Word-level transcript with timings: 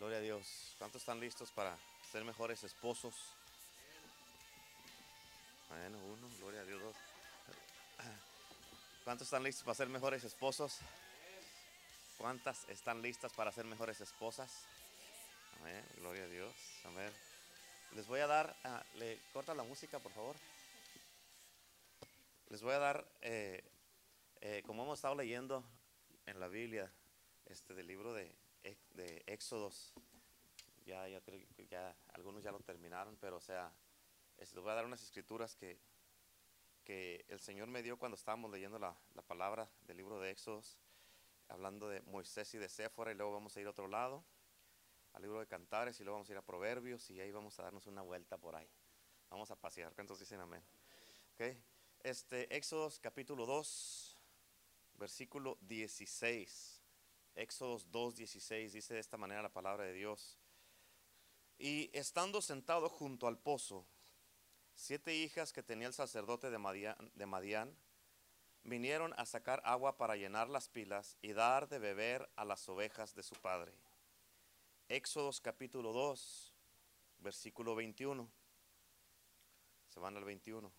Gloria 0.00 0.16
a 0.16 0.22
Dios. 0.22 0.74
¿Cuántos 0.78 1.02
están 1.02 1.20
listos 1.20 1.50
para 1.50 1.76
ser 2.10 2.24
mejores 2.24 2.64
esposos? 2.64 3.14
Bueno, 5.68 5.98
uno, 5.98 6.26
gloria 6.38 6.62
a 6.62 6.64
Dios. 6.64 6.80
Dos. 6.80 6.96
¿Cuántos 9.04 9.26
están 9.26 9.42
listos 9.42 9.62
para 9.62 9.74
ser 9.74 9.90
mejores 9.90 10.24
esposos? 10.24 10.78
¿Cuántas 12.16 12.66
están 12.70 13.02
listas 13.02 13.30
para 13.34 13.52
ser 13.52 13.66
mejores 13.66 14.00
esposas? 14.00 14.50
Amén, 15.60 15.84
gloria 15.98 16.24
a 16.24 16.28
Dios. 16.28 16.54
Amén. 16.86 17.12
Les 17.92 18.06
voy 18.06 18.20
a 18.20 18.26
dar, 18.26 18.56
ah, 18.64 18.82
le 18.94 19.18
corta 19.34 19.52
la 19.52 19.64
música, 19.64 19.98
por 19.98 20.12
favor. 20.12 20.36
Les 22.48 22.62
voy 22.62 22.72
a 22.72 22.78
dar, 22.78 23.06
eh, 23.20 23.62
eh, 24.40 24.62
como 24.64 24.82
hemos 24.82 24.98
estado 24.98 25.14
leyendo 25.14 25.62
en 26.24 26.40
la 26.40 26.48
Biblia, 26.48 26.90
este 27.44 27.74
del 27.74 27.86
libro 27.86 28.14
de, 28.14 28.34
de 28.62 29.22
Éxodos, 29.26 29.92
ya, 30.84 31.08
ya 31.08 31.20
creo 31.20 31.40
que 31.54 31.66
ya 31.66 31.96
algunos 32.12 32.42
ya 32.42 32.52
lo 32.52 32.60
terminaron, 32.60 33.16
pero 33.16 33.36
o 33.36 33.40
sea, 33.40 33.72
les 34.38 34.52
voy 34.54 34.70
a 34.70 34.74
dar 34.74 34.86
unas 34.86 35.02
escrituras 35.02 35.56
que, 35.56 35.78
que 36.84 37.24
el 37.28 37.40
Señor 37.40 37.68
me 37.68 37.82
dio 37.82 37.98
cuando 37.98 38.16
estábamos 38.16 38.50
leyendo 38.50 38.78
la, 38.78 38.96
la 39.14 39.22
palabra 39.22 39.68
del 39.86 39.96
libro 39.96 40.18
de 40.20 40.30
Éxodos, 40.30 40.78
hablando 41.48 41.88
de 41.88 42.00
Moisés 42.02 42.52
y 42.54 42.58
de 42.58 42.68
Séfora, 42.68 43.12
y 43.12 43.14
luego 43.14 43.32
vamos 43.32 43.56
a 43.56 43.60
ir 43.60 43.66
a 43.66 43.70
otro 43.70 43.88
lado, 43.88 44.24
al 45.12 45.22
libro 45.22 45.40
de 45.40 45.46
Cantares, 45.46 45.98
y 46.00 46.04
luego 46.04 46.16
vamos 46.16 46.28
a 46.28 46.32
ir 46.32 46.38
a 46.38 46.42
Proverbios, 46.42 47.10
y 47.10 47.20
ahí 47.20 47.30
vamos 47.32 47.58
a 47.58 47.64
darnos 47.64 47.86
una 47.86 48.02
vuelta 48.02 48.38
por 48.38 48.56
ahí. 48.56 48.70
Vamos 49.28 49.50
a 49.50 49.56
pasear, 49.56 49.94
¿cuántos 49.94 50.18
dicen 50.18 50.40
amén? 50.40 50.62
Ok, 51.34 51.56
este, 52.02 52.54
Éxodos 52.54 52.98
capítulo 52.98 53.46
2, 53.46 54.18
versículo 54.94 55.58
16. 55.62 56.79
Éxodos 57.34 57.90
2, 57.90 58.16
16 58.16 58.72
dice 58.72 58.94
de 58.94 59.00
esta 59.00 59.16
manera 59.16 59.42
la 59.42 59.52
palabra 59.52 59.84
de 59.84 59.92
Dios. 59.92 60.38
Y 61.58 61.90
estando 61.92 62.40
sentado 62.40 62.88
junto 62.88 63.26
al 63.26 63.38
pozo, 63.38 63.86
siete 64.74 65.14
hijas 65.14 65.52
que 65.52 65.62
tenía 65.62 65.86
el 65.86 65.92
sacerdote 65.92 66.50
de 66.50 66.58
Madián, 66.58 66.96
de 67.14 67.26
Madián 67.26 67.76
vinieron 68.62 69.14
a 69.16 69.26
sacar 69.26 69.62
agua 69.64 69.96
para 69.96 70.16
llenar 70.16 70.48
las 70.48 70.68
pilas 70.68 71.16
y 71.22 71.32
dar 71.32 71.68
de 71.68 71.78
beber 71.78 72.30
a 72.36 72.44
las 72.44 72.68
ovejas 72.68 73.14
de 73.14 73.22
su 73.22 73.34
padre. 73.36 73.72
Éxodos 74.88 75.40
capítulo 75.40 75.92
2, 75.92 76.54
versículo 77.18 77.74
21. 77.74 78.28
Se 79.88 80.00
van 80.00 80.16
al 80.16 80.24
21. 80.24 80.72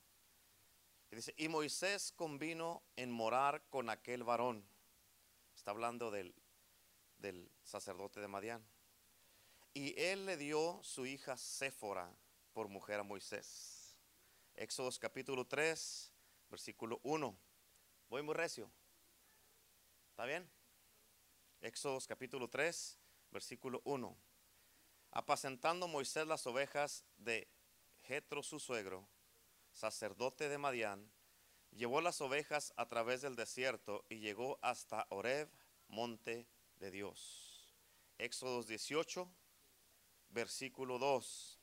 Y 1.12 1.16
dice, 1.16 1.34
y 1.38 1.48
Moisés 1.48 2.12
convino 2.12 2.84
en 2.96 3.12
morar 3.12 3.64
con 3.70 3.90
aquel 3.90 4.24
varón. 4.24 4.66
Está 5.56 5.72
hablando 5.72 6.10
del, 6.10 6.34
del 7.22 7.50
sacerdote 7.64 8.20
de 8.20 8.28
Madián. 8.28 8.66
Y 9.74 9.98
él 10.02 10.26
le 10.26 10.36
dio 10.36 10.80
su 10.84 11.06
hija 11.06 11.38
Séfora 11.38 12.12
por 12.52 12.68
mujer 12.68 13.00
a 13.00 13.04
Moisés. 13.04 13.96
Éxodos 14.56 15.00
capítulo 15.00 15.46
3, 15.46 16.12
versículo 16.50 17.00
1. 17.04 17.38
Voy 18.10 18.22
muy 18.24 18.34
recio. 18.34 18.70
¿Está 20.10 20.26
bien? 20.26 20.50
Éxodos 21.62 22.08
capítulo 22.08 22.50
3, 22.50 22.98
versículo 23.32 23.82
1. 23.86 24.18
Apacentando 25.12 25.88
Moisés 25.88 26.28
las 26.28 26.46
ovejas 26.48 27.06
de 27.18 27.48
Jetro 28.04 28.44
su 28.44 28.60
suegro, 28.60 29.08
sacerdote 29.72 30.50
de 30.50 30.58
Madián, 30.58 31.10
llevó 31.72 32.02
las 32.02 32.20
ovejas 32.20 32.74
a 32.76 32.90
través 32.90 33.22
del 33.22 33.36
desierto 33.36 34.04
y 34.10 34.20
llegó 34.20 34.60
hasta 34.62 35.06
Oreb, 35.10 35.50
monte 35.88 36.48
de 36.82 36.92
Dios. 36.92 37.74
Éxodos 38.18 38.68
18, 38.68 39.32
versículo 40.30 41.00
2. 41.00 41.60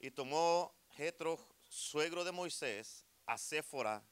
Y 0.00 0.10
tomó 0.10 0.74
Jetro, 0.96 1.38
suegro 1.68 2.24
de 2.24 2.32
Moisés, 2.32 3.06
a 3.26 3.38
Séfora, 3.38 4.02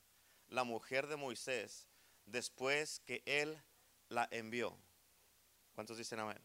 la 0.49 0.63
mujer 0.63 1.07
de 1.09 1.17
Moisés, 1.17 1.89
después 2.27 3.01
que 3.01 3.23
él 3.25 3.61
la 4.09 4.29
envió. 4.31 4.79
¿Cuántos 5.75 5.97
dicen 5.97 6.21
amén? 6.21 6.39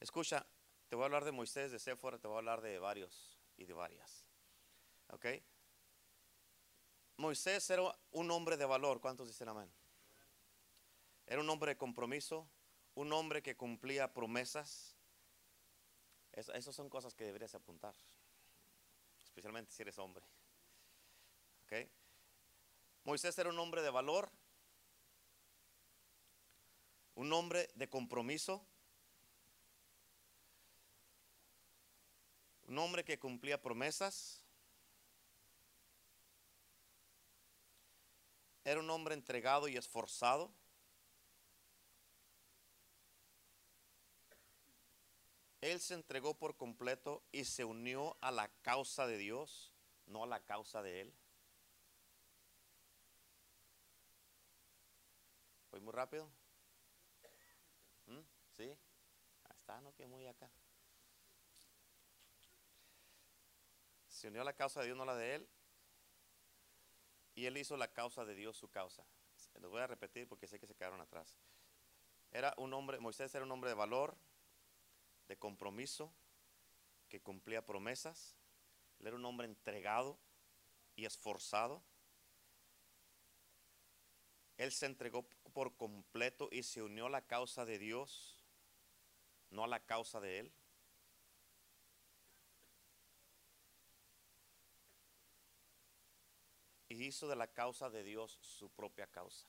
Escucha, 0.00 0.46
te 0.88 0.96
voy 0.96 1.02
a 1.02 1.06
hablar 1.06 1.24
de 1.24 1.32
Moisés, 1.32 1.70
de 1.70 1.78
Séfora, 1.78 2.18
te 2.18 2.26
voy 2.26 2.36
a 2.36 2.38
hablar 2.38 2.62
de 2.62 2.78
varios 2.78 3.38
y 3.56 3.66
de 3.66 3.74
varias. 3.74 4.26
¿Ok? 5.08 5.26
Moisés 7.18 7.68
era 7.70 7.82
un 8.12 8.30
hombre 8.30 8.56
de 8.56 8.64
valor. 8.64 9.00
¿Cuántos 9.00 9.28
dicen 9.28 9.48
amén? 9.48 9.70
Era 11.26 11.40
un 11.40 11.50
hombre 11.50 11.72
de 11.72 11.76
compromiso, 11.76 12.48
un 12.94 13.12
hombre 13.12 13.42
que 13.42 13.56
cumplía 13.56 14.12
promesas. 14.12 14.96
Es- 16.32 16.48
Esas 16.50 16.74
son 16.74 16.88
cosas 16.88 17.14
que 17.14 17.24
deberías 17.24 17.54
apuntar, 17.54 17.94
especialmente 19.24 19.72
si 19.72 19.82
eres 19.82 19.98
hombre. 19.98 20.24
¿Ok? 21.64 21.88
Moisés 23.04 23.36
era 23.38 23.50
un 23.50 23.58
hombre 23.58 23.82
de 23.82 23.90
valor, 23.90 24.30
un 27.14 27.32
hombre 27.32 27.68
de 27.74 27.88
compromiso, 27.88 28.64
un 32.68 32.78
hombre 32.78 33.04
que 33.04 33.18
cumplía 33.18 33.60
promesas. 33.60 34.42
Era 38.64 38.80
un 38.80 38.90
hombre 38.90 39.14
entregado 39.14 39.68
y 39.68 39.76
esforzado. 39.76 40.52
Él 45.66 45.80
se 45.80 45.94
entregó 45.94 46.38
por 46.38 46.56
completo 46.56 47.24
y 47.32 47.44
se 47.44 47.64
unió 47.64 48.16
a 48.20 48.30
la 48.30 48.46
causa 48.62 49.04
de 49.04 49.18
Dios, 49.18 49.74
no 50.06 50.22
a 50.22 50.26
la 50.28 50.38
causa 50.44 50.80
de 50.80 51.00
él. 51.00 51.14
¿Fue 55.68 55.80
muy 55.80 55.92
rápido? 55.92 56.30
¿Mm? 58.06 58.20
¿Sí? 58.52 58.78
Está, 59.50 59.80
no 59.80 59.92
que 59.92 60.06
muy 60.06 60.24
acá. 60.28 60.48
Se 64.06 64.28
unió 64.28 64.42
a 64.42 64.44
la 64.44 64.54
causa 64.54 64.78
de 64.78 64.86
Dios, 64.86 64.96
no 64.96 65.02
a 65.02 65.06
la 65.06 65.16
de 65.16 65.34
él. 65.34 65.48
Y 67.34 67.46
él 67.46 67.56
hizo 67.56 67.76
la 67.76 67.92
causa 67.92 68.24
de 68.24 68.36
Dios 68.36 68.56
su 68.56 68.70
causa. 68.70 69.04
Les 69.54 69.68
voy 69.68 69.80
a 69.80 69.88
repetir 69.88 70.28
porque 70.28 70.46
sé 70.46 70.60
que 70.60 70.68
se 70.68 70.76
quedaron 70.76 71.00
atrás. 71.00 71.36
Era 72.30 72.54
un 72.56 72.72
hombre, 72.72 73.00
Moisés 73.00 73.34
era 73.34 73.44
un 73.44 73.50
hombre 73.50 73.70
de 73.70 73.74
valor, 73.74 74.16
de 75.28 75.36
compromiso, 75.36 76.12
que 77.08 77.20
cumplía 77.20 77.64
promesas. 77.64 78.36
Él 79.00 79.08
era 79.08 79.16
un 79.16 79.24
hombre 79.24 79.46
entregado 79.46 80.18
y 80.94 81.04
esforzado. 81.04 81.82
Él 84.56 84.72
se 84.72 84.86
entregó 84.86 85.28
por 85.52 85.76
completo 85.76 86.48
y 86.50 86.62
se 86.62 86.82
unió 86.82 87.06
a 87.06 87.10
la 87.10 87.26
causa 87.26 87.64
de 87.64 87.78
Dios, 87.78 88.44
no 89.50 89.64
a 89.64 89.68
la 89.68 89.84
causa 89.84 90.20
de 90.20 90.40
él. 90.40 90.52
Y 96.88 97.04
hizo 97.04 97.28
de 97.28 97.36
la 97.36 97.48
causa 97.48 97.90
de 97.90 98.02
Dios 98.02 98.38
su 98.40 98.70
propia 98.70 99.06
causa. 99.06 99.46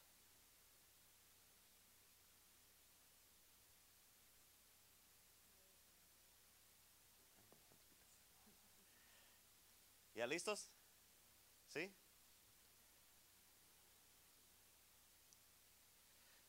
¿Ya 10.18 10.26
listos? 10.26 10.72
¿Sí? 11.68 11.94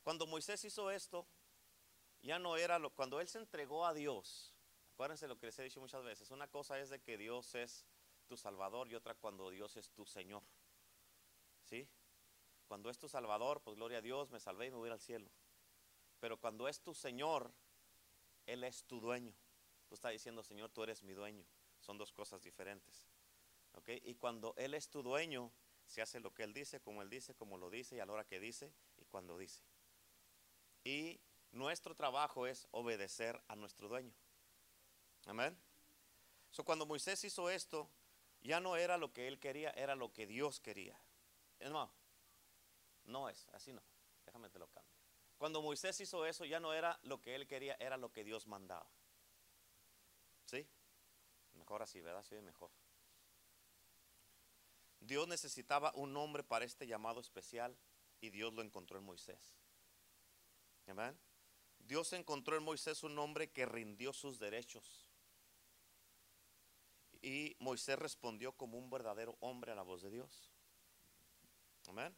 Cuando 0.02 0.26
Moisés 0.26 0.64
hizo 0.64 0.90
esto, 0.90 1.28
ya 2.22 2.38
no 2.38 2.56
era 2.56 2.78
lo, 2.78 2.88
cuando 2.88 3.20
él 3.20 3.28
se 3.28 3.36
entregó 3.36 3.84
a 3.84 3.92
Dios, 3.92 4.54
acuérdense 4.94 5.28
lo 5.28 5.36
que 5.36 5.44
les 5.44 5.58
he 5.58 5.64
dicho 5.64 5.80
muchas 5.80 6.02
veces, 6.02 6.30
una 6.30 6.48
cosa 6.48 6.80
es 6.80 6.88
de 6.88 7.02
que 7.02 7.18
Dios 7.18 7.54
es 7.56 7.84
tu 8.26 8.38
Salvador 8.38 8.88
y 8.90 8.94
otra 8.94 9.14
cuando 9.14 9.50
Dios 9.50 9.76
es 9.76 9.90
tu 9.90 10.06
Señor. 10.06 10.42
¿Sí? 11.66 11.86
Cuando 12.68 12.88
es 12.88 12.98
tu 12.98 13.06
Salvador, 13.06 13.60
pues 13.60 13.76
gloria 13.76 13.98
a 13.98 14.02
Dios, 14.02 14.30
me 14.30 14.40
salvé 14.40 14.68
y 14.68 14.70
me 14.70 14.78
voy 14.78 14.88
al 14.88 15.00
cielo. 15.00 15.30
Pero 16.20 16.38
cuando 16.38 16.68
es 16.68 16.80
tu 16.80 16.94
Señor, 16.94 17.52
Él 18.46 18.64
es 18.64 18.84
tu 18.84 18.98
dueño. 18.98 19.34
Tú 19.90 19.94
estás 19.94 20.12
diciendo, 20.12 20.42
Señor, 20.42 20.70
tú 20.70 20.84
eres 20.84 21.02
mi 21.02 21.12
dueño. 21.12 21.44
Son 21.80 21.98
dos 21.98 22.12
cosas 22.12 22.42
diferentes. 22.42 23.06
Y 23.86 24.14
cuando 24.14 24.54
Él 24.56 24.74
es 24.74 24.88
tu 24.88 25.02
dueño, 25.02 25.52
se 25.86 26.02
hace 26.02 26.20
lo 26.20 26.32
que 26.34 26.42
Él 26.42 26.52
dice, 26.52 26.80
como 26.80 27.02
Él 27.02 27.10
dice, 27.10 27.34
como 27.34 27.56
lo 27.58 27.70
dice 27.70 27.96
y 27.96 28.00
a 28.00 28.06
la 28.06 28.12
hora 28.12 28.24
que 28.24 28.40
dice 28.40 28.72
y 28.96 29.04
cuando 29.06 29.38
dice. 29.38 29.62
Y 30.84 31.20
nuestro 31.52 31.94
trabajo 31.94 32.46
es 32.46 32.68
obedecer 32.70 33.40
a 33.48 33.56
nuestro 33.56 33.88
dueño. 33.88 34.14
Amén. 35.26 35.58
So, 36.50 36.64
cuando 36.64 36.86
Moisés 36.86 37.22
hizo 37.24 37.50
esto, 37.50 37.90
ya 38.40 38.60
no 38.60 38.76
era 38.76 38.96
lo 38.96 39.12
que 39.12 39.28
él 39.28 39.38
quería, 39.38 39.70
era 39.70 39.94
lo 39.94 40.12
que 40.12 40.26
Dios 40.26 40.60
quería. 40.60 40.98
Más, 41.70 41.90
no 43.04 43.28
es, 43.28 43.48
así 43.52 43.72
no. 43.72 43.82
Déjame 44.24 44.48
te 44.48 44.58
lo 44.58 44.68
cambio. 44.68 44.92
Cuando 45.36 45.62
Moisés 45.62 46.00
hizo 46.00 46.26
eso, 46.26 46.44
ya 46.44 46.60
no 46.60 46.72
era 46.72 46.98
lo 47.02 47.20
que 47.20 47.34
él 47.34 47.46
quería, 47.46 47.76
era 47.78 47.96
lo 47.96 48.12
que 48.12 48.24
Dios 48.24 48.46
mandaba. 48.46 48.88
¿Sí? 50.46 50.66
Mejor 51.54 51.82
así, 51.82 52.00
¿verdad? 52.00 52.22
Sí, 52.22 52.40
mejor. 52.40 52.70
Dios 55.00 55.28
necesitaba 55.28 55.92
un 55.94 56.12
nombre 56.12 56.42
para 56.42 56.64
este 56.64 56.86
llamado 56.86 57.20
especial 57.20 57.76
y 58.20 58.30
Dios 58.30 58.52
lo 58.52 58.62
encontró 58.62 58.98
en 58.98 59.04
Moisés. 59.04 59.56
Amén. 60.86 61.18
Dios 61.78 62.12
encontró 62.12 62.56
en 62.56 62.64
Moisés 62.64 63.02
un 63.02 63.18
hombre 63.18 63.50
que 63.50 63.66
rindió 63.66 64.12
sus 64.12 64.38
derechos. 64.38 65.08
Y 67.20 67.56
Moisés 67.58 67.98
respondió 67.98 68.52
como 68.52 68.78
un 68.78 68.90
verdadero 68.90 69.36
hombre 69.40 69.72
a 69.72 69.74
la 69.74 69.82
voz 69.82 70.02
de 70.02 70.10
Dios. 70.10 70.52
Amén. 71.88 72.14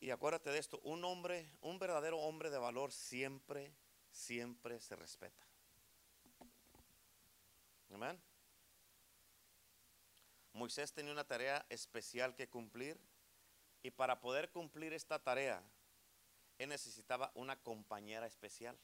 Y 0.00 0.10
acuérdate 0.10 0.50
de 0.50 0.58
esto, 0.58 0.80
un 0.84 1.04
hombre, 1.04 1.50
un 1.60 1.78
verdadero 1.78 2.18
hombre 2.18 2.50
de 2.50 2.58
valor 2.58 2.92
siempre, 2.92 3.74
siempre 4.10 4.80
se 4.80 4.94
respeta. 4.94 5.46
Amén. 7.92 8.20
Moisés 10.58 10.92
tenía 10.92 11.12
una 11.12 11.26
tarea 11.26 11.64
especial 11.70 12.34
que 12.34 12.48
cumplir 12.48 13.00
y 13.82 13.90
para 13.92 14.20
poder 14.20 14.50
cumplir 14.50 14.92
esta 14.92 15.18
tarea, 15.18 15.62
él 16.58 16.68
necesitaba 16.68 17.30
una 17.34 17.56
compañera 17.62 18.26
especial. 18.26 18.76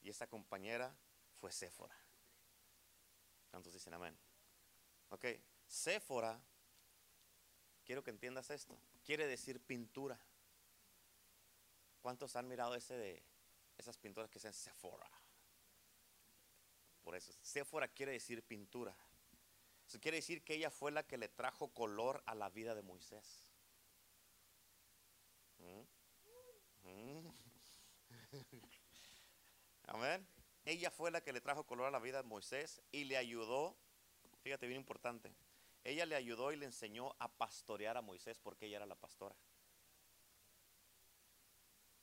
Y 0.00 0.10
esa 0.10 0.26
compañera 0.26 0.94
fue 1.40 1.50
Séfora. 1.50 1.96
¿Cuántos 3.50 3.72
dicen 3.72 3.94
amén? 3.94 4.16
Ok, 5.08 5.26
Séfora, 5.66 6.40
quiero 7.84 8.04
que 8.04 8.10
entiendas 8.10 8.50
esto, 8.50 8.78
quiere 9.04 9.26
decir 9.26 9.60
pintura. 9.60 10.18
¿Cuántos 12.02 12.36
han 12.36 12.46
mirado 12.46 12.74
ese 12.74 12.96
de 12.96 13.22
esas 13.78 13.96
pinturas 13.96 14.30
que 14.30 14.38
dicen 14.38 14.52
Sephora? 14.52 15.10
Por 17.02 17.16
eso, 17.16 17.32
Séfora 17.42 17.88
quiere 17.88 18.12
decir 18.12 18.42
pintura. 18.42 18.94
Eso 19.86 20.00
quiere 20.00 20.16
decir 20.16 20.42
que 20.42 20.54
ella 20.54 20.70
fue 20.70 20.90
la 20.90 21.06
que 21.06 21.18
le 21.18 21.28
trajo 21.28 21.68
color 21.72 22.22
a 22.26 22.34
la 22.34 22.48
vida 22.48 22.74
de 22.74 22.82
Moisés. 22.82 23.46
¿Mm? 25.58 26.88
¿Mm? 26.88 27.28
Amén. 29.86 30.26
Ella 30.64 30.90
fue 30.90 31.10
la 31.10 31.20
que 31.20 31.32
le 31.32 31.40
trajo 31.40 31.64
color 31.64 31.86
a 31.86 31.90
la 31.90 31.98
vida 31.98 32.22
de 32.22 32.28
Moisés 32.28 32.80
y 32.90 33.04
le 33.04 33.18
ayudó, 33.18 33.76
fíjate 34.42 34.66
bien 34.66 34.80
importante, 34.80 35.34
ella 35.84 36.06
le 36.06 36.14
ayudó 36.14 36.52
y 36.52 36.56
le 36.56 36.64
enseñó 36.64 37.14
a 37.18 37.28
pastorear 37.28 37.98
a 37.98 38.02
Moisés 38.02 38.38
porque 38.38 38.66
ella 38.66 38.76
era 38.76 38.86
la 38.86 38.94
pastora. 38.94 39.36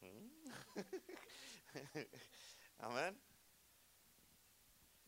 ¿Mm? 0.02 0.30
Amén. 2.78 3.20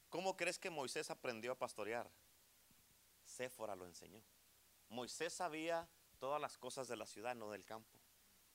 ¿Cómo 0.10 0.36
crees 0.36 0.58
que 0.58 0.72
Moisés 0.72 1.10
aprendió 1.12 1.52
a 1.52 1.58
pastorear? 1.58 2.10
Séfora 3.34 3.76
lo 3.76 3.86
enseñó. 3.86 4.24
Moisés 4.90 5.34
sabía 5.34 5.90
todas 6.20 6.40
las 6.40 6.58
cosas 6.58 6.88
de 6.88 6.96
la 6.96 7.08
ciudad, 7.08 7.36
no 7.36 7.50
del 7.50 7.66
campo. 7.66 8.00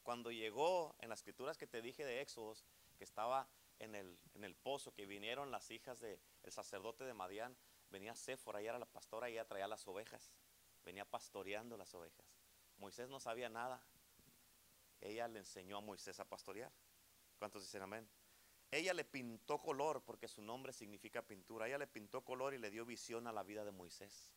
Cuando 0.03 0.31
llegó 0.31 0.95
en 1.01 1.09
las 1.09 1.19
escrituras 1.21 1.59
que 1.59 1.67
te 1.67 1.83
dije 1.83 2.05
de 2.05 2.21
Éxodos, 2.21 2.65
que 2.97 3.05
estaba 3.05 3.49
en 3.81 3.95
el, 3.95 4.19
en 4.35 4.45
el 4.45 4.55
pozo, 4.55 4.95
que 4.95 5.07
vinieron 5.07 5.51
las 5.51 5.71
hijas 5.71 6.01
del 6.01 6.21
sacerdote 6.49 7.05
de 7.05 7.13
Madián, 7.13 7.57
venía 7.91 8.15
Séfora, 8.15 8.61
ella 8.61 8.71
era 8.71 8.79
la 8.79 8.87
pastora 8.87 9.29
ella 9.29 9.47
traía 9.47 9.67
las 9.67 9.87
ovejas, 9.89 10.33
venía 10.85 11.05
pastoreando 11.05 11.77
las 11.77 11.93
ovejas. 11.95 12.27
Moisés 12.79 13.09
no 13.09 13.19
sabía 13.19 13.49
nada. 13.49 13.83
Ella 15.01 15.29
le 15.29 15.41
enseñó 15.41 15.77
a 15.77 15.81
Moisés 15.81 16.21
a 16.21 16.25
pastorear. 16.25 16.73
¿Cuántos 17.39 17.63
dicen 17.63 17.83
amén? 17.83 18.09
Ella 18.71 18.95
le 18.95 19.05
pintó 19.05 19.61
color, 19.61 20.03
porque 20.05 20.29
su 20.29 20.43
nombre 20.43 20.73
significa 20.73 21.23
pintura. 21.23 21.67
Ella 21.67 21.79
le 21.79 21.87
pintó 21.87 22.25
color 22.25 22.55
y 22.55 22.59
le 22.59 22.71
dio 22.71 22.85
visión 22.85 23.27
a 23.27 23.33
la 23.33 23.43
vida 23.43 23.65
de 23.65 23.73
Moisés. 23.73 24.31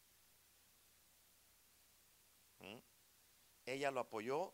¿Mm? 2.62 2.78
Ella 3.66 3.92
lo 3.92 4.00
apoyó, 4.00 4.54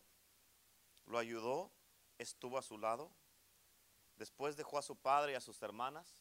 lo 1.06 1.18
ayudó, 1.18 1.70
estuvo 2.18 2.58
a 2.58 2.62
su 2.62 2.78
lado. 2.78 3.10
Después 4.16 4.56
dejó 4.56 4.78
a 4.78 4.82
su 4.82 4.96
padre 4.96 5.32
y 5.32 5.34
a 5.36 5.40
sus 5.40 5.62
hermanas 5.62 6.18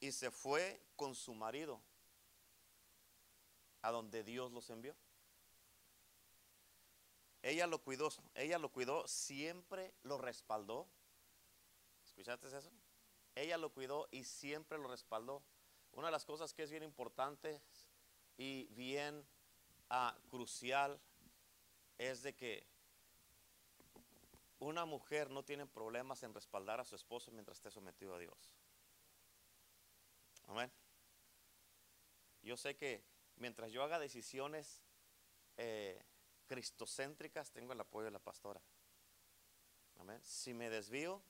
y 0.00 0.12
se 0.12 0.30
fue 0.30 0.80
con 0.96 1.14
su 1.14 1.34
marido 1.34 1.80
a 3.82 3.90
donde 3.90 4.24
Dios 4.24 4.50
los 4.52 4.68
envió. 4.70 4.96
Ella 7.42 7.66
lo 7.66 7.78
cuidó, 7.78 8.08
ella 8.34 8.58
lo 8.58 8.70
cuidó, 8.70 9.06
siempre 9.06 9.94
lo 10.02 10.18
respaldó. 10.18 10.88
¿Escuchaste 12.04 12.48
eso? 12.48 12.72
Ella 13.36 13.58
lo 13.58 13.70
cuidó 13.70 14.08
y 14.10 14.24
siempre 14.24 14.78
lo 14.78 14.88
respaldó. 14.88 15.42
Una 15.92 16.08
de 16.08 16.12
las 16.12 16.24
cosas 16.24 16.52
que 16.52 16.64
es 16.64 16.70
bien 16.70 16.82
importante 16.82 17.62
y 18.36 18.64
bien 18.74 19.24
ah, 19.90 20.18
crucial 20.28 21.00
es 21.98 22.22
de 22.22 22.34
que 22.34 22.66
una 24.58 24.84
mujer 24.84 25.30
no 25.30 25.44
tiene 25.44 25.66
problemas 25.66 26.22
en 26.22 26.34
respaldar 26.34 26.80
a 26.80 26.84
su 26.84 26.96
esposo 26.96 27.30
mientras 27.30 27.58
esté 27.58 27.70
sometido 27.70 28.14
a 28.14 28.18
Dios. 28.18 28.52
Amén. 30.46 30.70
Yo 32.42 32.56
sé 32.56 32.76
que 32.76 33.04
mientras 33.36 33.72
yo 33.72 33.82
haga 33.82 33.98
decisiones 33.98 34.82
eh, 35.56 36.02
cristocéntricas, 36.46 37.50
tengo 37.50 37.72
el 37.72 37.80
apoyo 37.80 38.04
de 38.04 38.12
la 38.12 38.18
pastora. 38.18 38.60
Amén. 39.98 40.20
Si 40.22 40.54
me 40.54 40.70
desvío, 40.70 41.22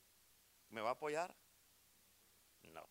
¿me 0.69 0.81
va 0.81 0.91
a 0.91 0.93
apoyar? 0.93 1.35
No. 2.63 2.87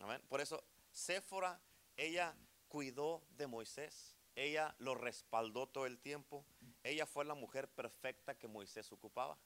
Amén. 0.00 0.22
Por 0.28 0.40
eso, 0.40 0.62
Séfora, 0.90 1.60
ella 1.96 2.36
cuidó 2.68 3.22
de 3.30 3.46
Moisés. 3.46 4.15
Ella 4.36 4.74
lo 4.78 4.94
respaldó 4.94 5.66
todo 5.66 5.86
el 5.86 5.98
tiempo. 5.98 6.44
Ella 6.84 7.06
fue 7.06 7.24
la 7.24 7.34
mujer 7.34 7.68
perfecta 7.68 8.38
que 8.38 8.46
Moisés 8.46 8.92
ocupaba. 8.92 9.36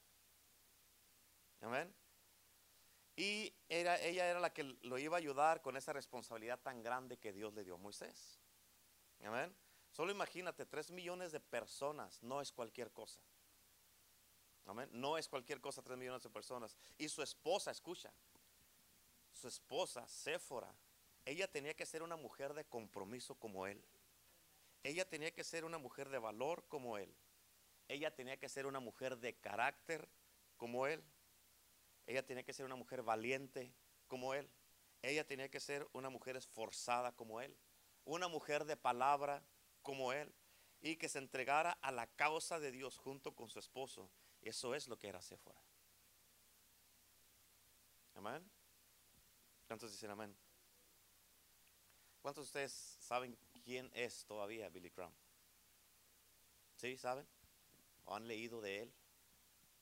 Amén. 1.61 1.93
Y 3.15 3.53
era, 3.69 3.99
ella 4.01 4.27
era 4.27 4.39
la 4.39 4.53
que 4.53 4.63
lo 4.63 4.97
iba 4.97 5.15
a 5.15 5.19
ayudar 5.19 5.61
con 5.61 5.77
esa 5.77 5.93
responsabilidad 5.93 6.59
tan 6.59 6.83
grande 6.83 7.17
que 7.17 7.31
Dios 7.31 7.53
le 7.53 7.63
dio 7.63 7.75
a 7.75 7.77
Moisés. 7.77 8.37
Amén. 9.23 9.55
Solo 9.91 10.11
imagínate, 10.11 10.65
tres 10.65 10.91
millones 10.91 11.31
de 11.31 11.39
personas 11.39 12.21
no 12.21 12.41
es 12.41 12.51
cualquier 12.51 12.91
cosa. 12.91 13.21
Amén. 14.65 14.89
No 14.91 15.17
es 15.17 15.27
cualquier 15.27 15.61
cosa, 15.61 15.81
tres 15.81 15.97
millones 15.97 16.23
de 16.23 16.29
personas. 16.29 16.75
Y 16.97 17.07
su 17.07 17.21
esposa, 17.21 17.71
escucha, 17.71 18.11
su 19.31 19.47
esposa, 19.47 20.05
Séfora, 20.07 20.73
ella 21.25 21.49
tenía 21.49 21.73
que 21.73 21.85
ser 21.85 22.03
una 22.03 22.15
mujer 22.17 22.53
de 22.53 22.65
compromiso 22.65 23.35
como 23.35 23.67
él. 23.67 23.81
Ella 24.83 25.07
tenía 25.07 25.31
que 25.31 25.43
ser 25.43 25.65
una 25.65 25.77
mujer 25.77 26.09
de 26.09 26.17
valor 26.17 26.65
como 26.67 26.97
él. 26.97 27.15
Ella 27.87 28.13
tenía 28.15 28.37
que 28.37 28.49
ser 28.49 28.65
una 28.65 28.79
mujer 28.79 29.17
de 29.17 29.35
carácter 29.35 30.09
como 30.57 30.87
él. 30.87 31.03
Ella 32.07 32.25
tenía 32.25 32.43
que 32.43 32.53
ser 32.53 32.65
una 32.65 32.75
mujer 32.75 33.03
valiente 33.03 33.73
como 34.07 34.33
él. 34.33 34.49
Ella 35.01 35.25
tenía 35.25 35.49
que 35.49 35.59
ser 35.59 35.87
una 35.93 36.09
mujer 36.09 36.35
esforzada 36.35 37.11
como 37.11 37.41
él. 37.41 37.55
Una 38.05 38.27
mujer 38.27 38.65
de 38.65 38.77
palabra 38.77 39.43
como 39.81 40.13
él. 40.13 40.33
Y 40.81 40.95
que 40.95 41.09
se 41.09 41.19
entregara 41.19 41.73
a 41.81 41.91
la 41.91 42.07
causa 42.07 42.59
de 42.59 42.71
Dios 42.71 42.97
junto 42.97 43.35
con 43.35 43.49
su 43.49 43.59
esposo. 43.59 44.09
Eso 44.41 44.73
es 44.73 44.87
lo 44.87 44.97
que 44.97 45.07
era 45.07 45.21
Séfora. 45.21 45.61
Amén. 48.15 48.49
¿Cuántos 49.67 49.91
dicen 49.91 50.09
amén? 50.09 50.35
¿Cuántos 52.21 52.45
de 52.45 52.47
ustedes 52.47 52.97
saben 52.99 53.37
quién 53.61 53.89
es 53.93 54.25
todavía 54.25 54.69
Billy 54.69 54.89
Graham? 54.89 55.13
¿Sí? 56.75 56.97
¿Saben? 56.97 57.27
¿O 58.05 58.15
han 58.15 58.27
leído 58.27 58.61
de 58.61 58.81
él? 58.81 58.93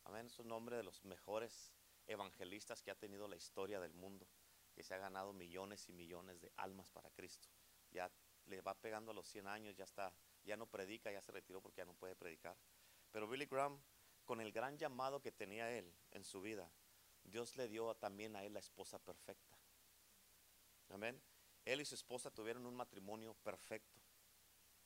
Amén. 0.03 0.27
Es 0.27 0.39
un 0.39 0.47
nombre 0.47 0.77
de 0.77 0.83
los 0.83 1.03
mejores 1.05 1.73
evangelistas 2.07 2.81
que 2.81 2.91
ha 2.91 2.95
tenido 2.95 3.27
la 3.27 3.35
historia 3.35 3.79
del 3.79 3.93
mundo, 3.93 4.27
que 4.73 4.83
se 4.83 4.93
ha 4.93 4.97
ganado 4.97 5.33
millones 5.33 5.87
y 5.89 5.93
millones 5.93 6.41
de 6.41 6.51
almas 6.57 6.89
para 6.89 7.09
Cristo. 7.11 7.47
Ya 7.91 8.11
le 8.47 8.61
va 8.61 8.73
pegando 8.73 9.11
a 9.11 9.13
los 9.13 9.27
100 9.27 9.47
años, 9.47 9.75
ya 9.75 9.83
está, 9.83 10.13
ya 10.43 10.57
no 10.57 10.67
predica, 10.67 11.11
ya 11.11 11.21
se 11.21 11.31
retiró 11.31 11.61
porque 11.61 11.77
ya 11.77 11.85
no 11.85 11.93
puede 11.93 12.15
predicar. 12.15 12.57
Pero 13.11 13.27
Billy 13.27 13.45
Graham, 13.45 13.79
con 14.25 14.41
el 14.41 14.51
gran 14.51 14.77
llamado 14.77 15.21
que 15.21 15.31
tenía 15.31 15.71
él 15.71 15.93
en 16.11 16.23
su 16.23 16.41
vida, 16.41 16.71
Dios 17.23 17.55
le 17.55 17.67
dio 17.67 17.95
también 17.95 18.35
a 18.35 18.43
él 18.43 18.53
la 18.53 18.59
esposa 18.59 18.99
perfecta. 18.99 19.57
Amén. 20.89 21.21
Él 21.69 21.81
y 21.81 21.85
su 21.85 21.93
esposa 21.93 22.31
tuvieron 22.31 22.65
un 22.65 22.75
matrimonio 22.75 23.35
perfecto 23.43 24.01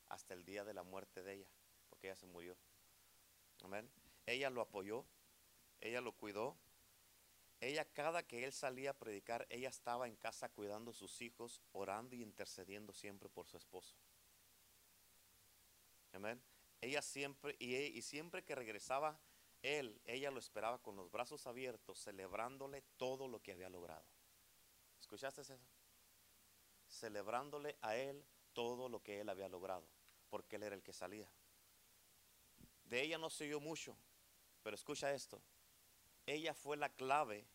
hasta 0.08 0.34
el 0.34 0.44
día 0.44 0.66
de 0.66 0.74
la 0.74 0.84
muerte 0.84 1.24
de 1.24 1.36
ella, 1.36 1.48
porque 1.90 2.08
ella 2.08 2.18
se 2.18 2.26
murió. 2.26 2.58
Amén. 3.64 3.90
Ella 4.26 4.50
lo 4.50 4.60
apoyó, 4.60 5.06
ella 5.80 6.02
lo 6.02 6.12
cuidó. 6.12 6.58
Ella 7.62 7.86
cada 7.86 8.24
que 8.24 8.44
él 8.44 8.52
salía 8.52 8.90
a 8.90 8.94
predicar, 8.94 9.48
ella 9.50 9.70
estaba 9.70 10.08
en 10.08 10.18
casa 10.18 10.50
cuidando 10.50 10.92
a 10.92 10.94
sus 10.94 11.22
hijos, 11.22 11.62
orando 11.72 12.18
y 12.18 12.22
intercediendo 12.22 12.92
siempre 12.92 13.30
por 13.30 13.48
su 13.48 13.56
esposo. 13.56 13.96
Amén. 16.12 16.44
ella 16.82 17.02
siempre, 17.02 17.56
y, 17.60 17.76
e- 17.76 17.88
y 17.88 18.02
siempre 18.02 18.44
que 18.44 18.56
regresaba 18.56 19.18
él, 19.62 20.02
ella 20.04 20.32
lo 20.32 20.40
esperaba 20.40 20.80
con 20.80 20.98
los 20.98 21.10
brazos 21.10 21.48
abiertos, 21.48 22.04
celebrándole 22.04 22.82
todo 22.98 23.30
lo 23.30 23.42
que 23.42 23.54
había 23.54 23.70
logrado. 23.70 24.06
¿Escuchaste 25.00 25.44
eso? 25.44 25.58
Celebrándole 26.94 27.76
a 27.82 27.96
él 27.96 28.24
todo 28.54 28.88
lo 28.88 29.02
que 29.02 29.20
él 29.20 29.30
había 29.30 29.50
logrado, 29.50 29.88
porque 30.30 30.58
él 30.58 30.64
era 30.64 30.76
el 30.76 30.84
que 30.84 30.94
salía. 30.94 31.28
De 32.84 33.02
ella 33.02 33.18
no 33.18 33.30
se 33.30 33.46
oyó 33.46 33.60
mucho, 33.60 33.98
pero 34.62 34.76
escucha 34.76 35.12
esto. 35.12 35.42
Ella 36.28 36.54
fue 36.54 36.78
la 36.78 36.90
clave 36.90 37.48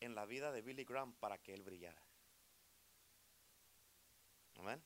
en 0.00 0.14
la 0.14 0.26
vida 0.26 0.52
de 0.52 0.62
Billy 0.62 0.84
Graham 0.84 1.12
para 1.14 1.38
que 1.38 1.52
él 1.54 1.62
brillara. 1.62 2.00
Amén. 4.58 4.82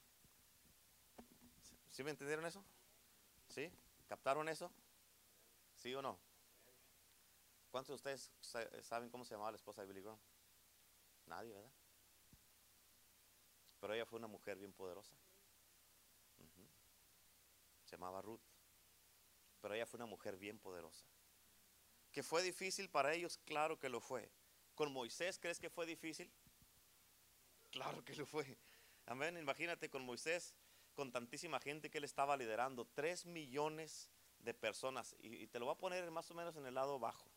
¿Sí 1.91 2.03
me 2.03 2.11
entendieron 2.11 2.47
eso? 2.47 2.65
¿Sí? 3.49 3.71
¿Captaron 4.09 4.49
eso? 4.49 4.73
¿Sí 5.75 5.95
o 5.95 6.01
no? 6.01 6.19
¿Cuántos 7.71 7.89
de 7.89 7.95
ustedes 7.97 8.33
sa- 8.41 8.83
saben 8.83 9.11
cómo 9.11 9.25
se 9.25 9.35
llamaba 9.35 9.51
la 9.51 9.57
esposa 9.57 9.83
de 9.83 9.89
Billy 9.89 10.01
Graham? 10.01 10.19
Nadie, 11.27 11.53
¿verdad? 11.53 11.71
Pero 13.83 13.95
ella 13.95 14.07
fue 14.07 14.21
una 14.21 14.29
mujer 14.29 14.57
bien 14.59 14.73
poderosa. 14.73 15.13
Se 17.83 17.97
llamaba 17.97 18.23
Ruth. 18.23 18.41
Pero 19.61 19.75
ella 19.75 19.87
fue 19.87 19.99
una 19.99 20.07
mujer 20.07 20.37
bien 20.37 20.57
poderosa. 20.57 21.05
¿Que 22.13 22.23
fue 22.23 22.45
difícil 22.45 22.89
para 22.89 23.13
ellos? 23.13 23.39
Claro 23.39 23.81
que 23.81 23.89
lo 23.89 24.01
fue. 24.01 24.31
¿Con 24.77 24.93
Moisés 24.93 25.37
crees 25.41 25.59
que 25.59 25.69
fue 25.69 25.85
difícil? 25.85 26.33
Claro 27.73 28.05
que 28.05 28.15
lo 28.15 28.25
fue. 28.25 28.57
Amén. 29.07 29.37
Imagínate 29.37 29.91
con 29.91 30.05
Moisés, 30.05 30.55
con 30.95 31.11
tantísima 31.11 31.59
gente 31.59 31.91
que 31.91 31.99
él 31.99 32.05
estaba 32.05 32.37
liderando, 32.37 32.87
tres 32.95 33.27
millones 33.27 34.13
de 34.39 34.55
personas. 34.55 35.17
Y, 35.19 35.43
y 35.43 35.49
te 35.49 35.59
lo 35.59 35.67
voy 35.67 35.75
a 35.75 35.79
poner 35.79 36.09
más 36.13 36.31
o 36.31 36.35
menos 36.35 36.55
en 36.55 36.67
el 36.67 36.75
lado 36.75 37.01
bajo. 37.01 37.29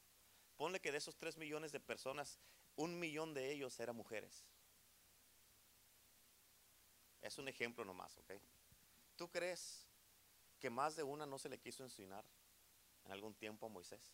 Ponle 0.57 0.79
que 0.79 0.91
de 0.91 0.99
esos 0.99 1.17
tres 1.17 1.37
millones 1.37 1.71
de 1.71 1.79
personas, 1.79 2.37
un 2.75 2.99
millón 2.99 3.33
de 3.33 3.51
ellos 3.51 3.79
eran 3.79 3.95
mujeres. 3.95 4.45
Es 7.25 7.39
un 7.39 7.47
ejemplo 7.47 7.83
nomás, 7.83 8.15
¿ok? 8.19 8.33
¿Tú 9.15 9.31
crees 9.31 9.87
que 10.59 10.69
más 10.69 10.95
de 10.95 11.01
una 11.01 11.25
no 11.25 11.39
se 11.39 11.49
le 11.49 11.59
quiso 11.59 11.83
ensinar 11.83 12.23
en 13.03 13.11
algún 13.11 13.33
tiempo 13.33 13.65
a 13.65 13.69
Moisés? 13.69 14.13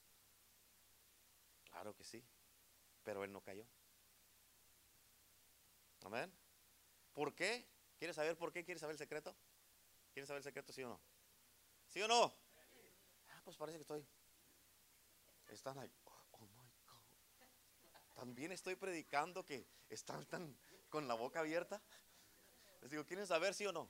Claro 1.65 1.94
que 1.94 2.06
sí, 2.06 2.24
pero 3.03 3.25
él 3.25 3.34
no 3.34 3.41
cayó. 3.41 3.68
Amén. 6.03 6.32
¿Por 7.12 7.36
qué? 7.36 7.68
¿Quieres 7.98 8.15
saber 8.15 8.38
por 8.38 8.53
qué? 8.53 8.63
¿Quieres 8.63 8.80
saber 8.80 8.94
el 8.94 9.00
secreto? 9.00 9.36
¿Quieres 10.13 10.30
saber 10.30 10.39
el 10.39 10.46
secreto, 10.46 10.72
sí 10.72 10.82
o 10.84 10.88
no? 10.88 11.01
¿Sí 11.89 12.01
o 12.01 12.08
no? 12.08 12.34
Ah, 13.27 13.41
pues 13.44 13.58
parece 13.58 13.77
que 13.77 13.82
estoy. 13.82 14.08
Están 15.50 15.77
ahí. 15.80 15.91
Oh 16.32 16.46
my 16.46 16.72
God. 16.86 18.13
También 18.15 18.53
estoy 18.53 18.77
predicando 18.77 19.46
que 19.46 19.68
están 19.89 20.25
tan 20.27 20.58
con 20.88 21.10
la 21.10 21.13
boca 21.15 21.41
abierta. 21.41 21.84
Les 22.81 22.91
digo, 22.91 23.05
¿quieren 23.05 23.27
saber 23.27 23.53
sí 23.53 23.65
o 23.65 23.71
no? 23.71 23.88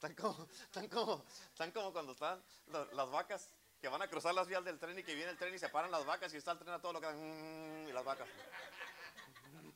Tan 0.00 0.14
como, 0.16 0.48
tan 0.72 0.88
como, 0.88 1.24
tan 1.56 1.70
como 1.70 1.92
cuando 1.92 2.12
están 2.12 2.42
la- 2.68 2.86
las 2.92 3.10
vacas 3.10 3.54
que 3.80 3.88
van 3.88 4.02
a 4.02 4.08
cruzar 4.08 4.34
las 4.34 4.48
vías 4.48 4.64
del 4.64 4.78
tren 4.78 4.98
y 4.98 5.02
que 5.04 5.14
viene 5.14 5.30
el 5.30 5.38
tren 5.38 5.54
y 5.54 5.58
se 5.58 5.68
paran 5.68 5.90
las 5.90 6.04
vacas 6.04 6.32
y 6.34 6.36
está 6.38 6.52
el 6.52 6.58
tren 6.58 6.70
a 6.74 6.80
todo 6.80 6.92
lo 6.92 7.00
que 7.00 7.06
dan, 7.06 7.84
mm, 7.84 7.88
y 7.88 7.92
las 7.92 8.04
vacas. 8.04 8.28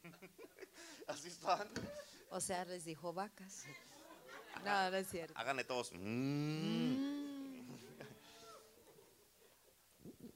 Así 1.06 1.28
están. 1.28 1.68
O 2.30 2.40
sea, 2.40 2.64
les 2.64 2.84
dijo 2.84 3.12
vacas. 3.12 3.64
No, 4.64 4.90
no 4.90 4.96
es 4.96 5.08
cierto. 5.08 5.34
Háganle 5.38 5.62
todos. 5.64 5.92
mm. 5.94 7.14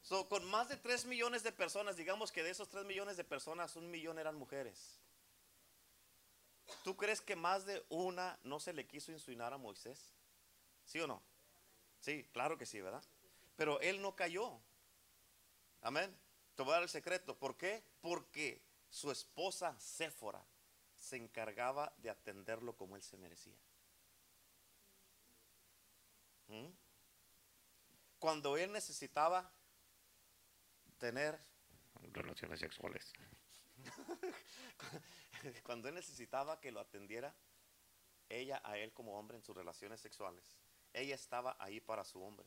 So, 0.03 0.29
con 0.29 0.45
más 0.51 0.69
de 0.69 0.77
3 0.77 1.05
millones 1.07 1.43
de 1.45 1.53
personas, 1.53 1.97
digamos 1.97 2.33
que 2.33 2.43
de 2.43 2.51
esos 2.51 2.69
3 2.69 2.85
millones 2.85 3.17
de 3.17 3.23
personas, 3.25 3.77
un 3.77 3.91
millón 3.91 4.19
eran 4.19 4.35
mujeres. 4.37 5.01
¿Tú 6.85 6.97
crees 6.97 7.21
que 7.21 7.37
más 7.37 7.67
de 7.67 7.85
una 7.89 8.39
no 8.43 8.61
se 8.61 8.73
le 8.73 8.87
quiso 8.87 9.13
insinuar 9.13 9.53
a 9.53 9.59
Moisés? 9.59 10.13
¿Sí 10.85 11.01
o 11.01 11.07
no? 11.07 11.23
Sí, 12.01 12.25
claro 12.33 12.57
que 12.57 12.67
sí, 12.67 12.81
¿verdad? 12.81 13.05
Pero 13.57 13.81
él 13.81 14.01
no 14.01 14.17
cayó. 14.17 14.61
Amén. 15.83 16.17
Te 16.55 16.63
voy 16.63 16.73
a 16.73 16.75
dar 16.75 16.83
el 16.83 16.89
secreto. 16.89 17.39
¿Por 17.39 17.57
qué? 17.57 17.83
Porque 18.01 18.63
su 18.89 19.11
esposa 19.11 19.79
Séfora 19.79 20.45
se 20.97 21.17
encargaba 21.17 21.93
de 21.99 22.11
atenderlo 22.11 22.77
como 22.77 22.97
él 22.97 23.03
se 23.03 23.17
merecía. 23.17 23.57
¿Mm? 26.49 26.69
Cuando 28.19 28.57
él 28.57 28.73
necesitaba 28.73 29.51
tener 30.99 31.41
relaciones 32.13 32.61
sexuales. 32.61 33.13
Cuando 35.65 35.89
él 35.89 35.95
necesitaba 35.95 36.61
que 36.61 36.73
lo 36.73 36.81
atendiera, 36.81 37.35
ella 38.29 38.61
a 38.65 38.79
él 38.79 38.93
como 38.93 39.19
hombre 39.19 39.37
en 39.37 39.43
sus 39.43 39.57
relaciones 39.57 40.01
sexuales, 40.01 40.57
ella 40.93 41.15
estaba 41.15 41.57
ahí 41.59 41.81
para 41.81 42.05
su 42.05 42.23
hombre. 42.23 42.47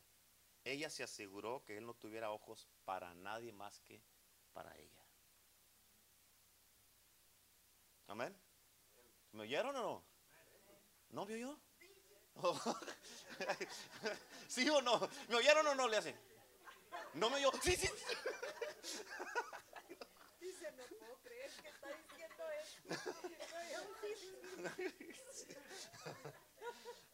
Ella 0.64 0.90
se 0.90 1.04
aseguró 1.04 1.64
que 1.66 1.78
él 1.78 1.86
no 1.86 1.94
tuviera 1.94 2.32
ojos 2.32 2.70
para 2.86 3.14
nadie 3.16 3.52
más 3.52 3.82
que 3.82 4.02
para 4.54 4.76
ella. 4.78 5.04
Amén. 8.08 8.36
¿Me 9.34 9.42
oyeron 9.42 9.76
o 9.76 9.82
no? 9.82 10.04
¿No 11.10 11.26
me 11.26 11.34
oyó? 11.34 11.60
¿Sí 14.48 14.70
o 14.70 14.82
no? 14.82 15.10
¿Me 15.28 15.36
oyeron 15.36 15.68
o 15.68 15.76
no? 15.76 15.88
Le 15.88 15.98
hace. 15.98 16.16
¿No 17.14 17.30
me 17.30 17.38
oyó? 17.38 17.52
Sí, 17.62 17.76
sí. 17.76 17.88
Dice, 17.88 19.04
no 20.92 20.98
puedo 20.98 21.16
creer 21.24 21.52
que 21.62 21.70
está 21.70 21.90
diciendo 21.90 22.44
esto. 22.62 23.14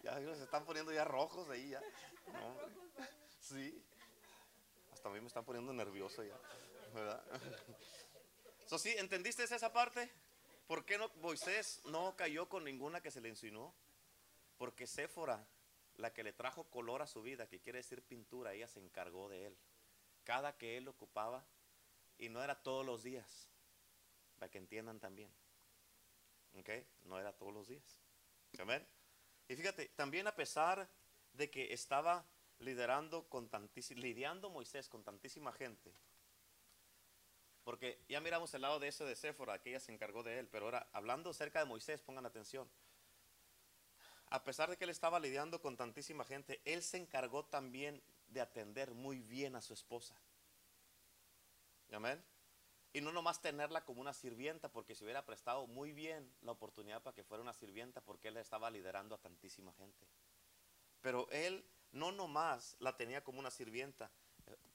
Ya 0.01 0.35
se 0.35 0.43
están 0.43 0.65
poniendo 0.65 0.91
ya 0.91 1.03
rojos 1.03 1.49
ahí 1.49 1.69
ya. 1.69 1.81
No, 2.27 2.55
sí. 3.41 3.83
Hasta 4.91 5.09
a 5.09 5.11
mí 5.11 5.19
me 5.19 5.27
están 5.27 5.45
poniendo 5.45 5.73
nervioso 5.73 6.23
ya. 6.23 6.37
¿Verdad? 6.93 7.23
So, 8.65 8.79
sí, 8.79 8.93
¿entendiste 8.97 9.43
esa 9.43 9.71
parte? 9.71 10.09
¿Por 10.67 10.85
qué 10.85 10.97
no, 10.97 11.09
Moisés 11.15 11.81
no 11.85 12.15
cayó 12.15 12.47
con 12.47 12.63
ninguna 12.63 13.01
que 13.01 13.11
se 13.11 13.21
le 13.21 13.29
insinuó? 13.29 13.73
Porque 14.57 14.87
Séfora, 14.87 15.45
la 15.97 16.13
que 16.13 16.23
le 16.23 16.33
trajo 16.33 16.65
color 16.65 17.01
a 17.01 17.07
su 17.07 17.21
vida, 17.21 17.47
que 17.47 17.59
quiere 17.59 17.79
decir 17.79 18.03
pintura, 18.03 18.53
ella 18.53 18.67
se 18.67 18.79
encargó 18.79 19.29
de 19.29 19.47
él. 19.47 19.57
Cada 20.23 20.57
que 20.57 20.77
él 20.77 20.87
ocupaba, 20.87 21.45
y 22.17 22.29
no 22.29 22.43
era 22.43 22.61
todos 22.61 22.85
los 22.85 23.01
días, 23.01 23.49
para 24.39 24.49
que 24.49 24.57
entiendan 24.57 24.99
también. 24.99 25.31
¿Ok? 26.57 26.69
No 27.03 27.19
era 27.19 27.33
todos 27.33 27.53
los 27.53 27.67
días. 27.67 28.01
Amén. 28.57 28.85
Y 29.47 29.55
fíjate, 29.55 29.89
también 29.89 30.27
a 30.27 30.35
pesar 30.35 30.89
de 31.33 31.49
que 31.49 31.73
estaba 31.73 32.25
liderando 32.59 33.27
con 33.29 33.49
lidiando 33.95 34.49
Moisés 34.49 34.89
con 34.89 35.03
tantísima 35.03 35.51
gente, 35.53 35.93
porque 37.63 38.03
ya 38.07 38.19
miramos 38.19 38.53
el 38.53 38.61
lado 38.61 38.79
de 38.79 38.87
eso 38.87 39.05
de 39.05 39.15
Séfora, 39.15 39.61
que 39.61 39.69
ella 39.69 39.79
se 39.79 39.91
encargó 39.91 40.23
de 40.23 40.39
él, 40.39 40.47
pero 40.47 40.65
ahora 40.65 40.89
hablando 40.91 41.29
acerca 41.29 41.59
de 41.59 41.65
Moisés, 41.65 42.01
pongan 42.01 42.25
atención. 42.25 42.69
A 44.31 44.43
pesar 44.43 44.69
de 44.69 44.77
que 44.77 44.83
él 44.83 44.89
estaba 44.89 45.19
lidiando 45.19 45.61
con 45.61 45.77
tantísima 45.77 46.23
gente, 46.23 46.61
él 46.65 46.81
se 46.81 46.97
encargó 46.97 47.45
también 47.45 48.01
de 48.27 48.41
atender 48.41 48.91
muy 48.91 49.21
bien 49.21 49.55
a 49.55 49.61
su 49.61 49.73
esposa. 49.73 50.15
Amén. 51.91 52.23
Y 52.91 53.01
no 53.01 53.11
nomás 53.11 53.41
tenerla 53.41 53.85
como 53.85 54.01
una 54.01 54.13
sirvienta, 54.13 54.71
porque 54.71 54.95
se 54.95 55.03
hubiera 55.03 55.25
prestado 55.25 55.67
muy 55.67 55.93
bien 55.93 56.33
la 56.41 56.51
oportunidad 56.51 57.03
para 57.03 57.13
que 57.13 57.23
fuera 57.23 57.43
una 57.43 57.53
sirvienta, 57.53 58.01
porque 58.01 58.29
él 58.29 58.37
estaba 58.37 58.71
liderando 58.71 59.15
a 59.15 59.21
tantísima 59.21 59.73
gente. 59.73 60.07
Pero 61.01 61.29
él 61.29 61.65
no 61.91 62.11
nomás 62.11 62.75
la 62.79 62.97
tenía 62.97 63.23
como 63.23 63.39
una 63.39 63.51
sirvienta. 63.51 64.11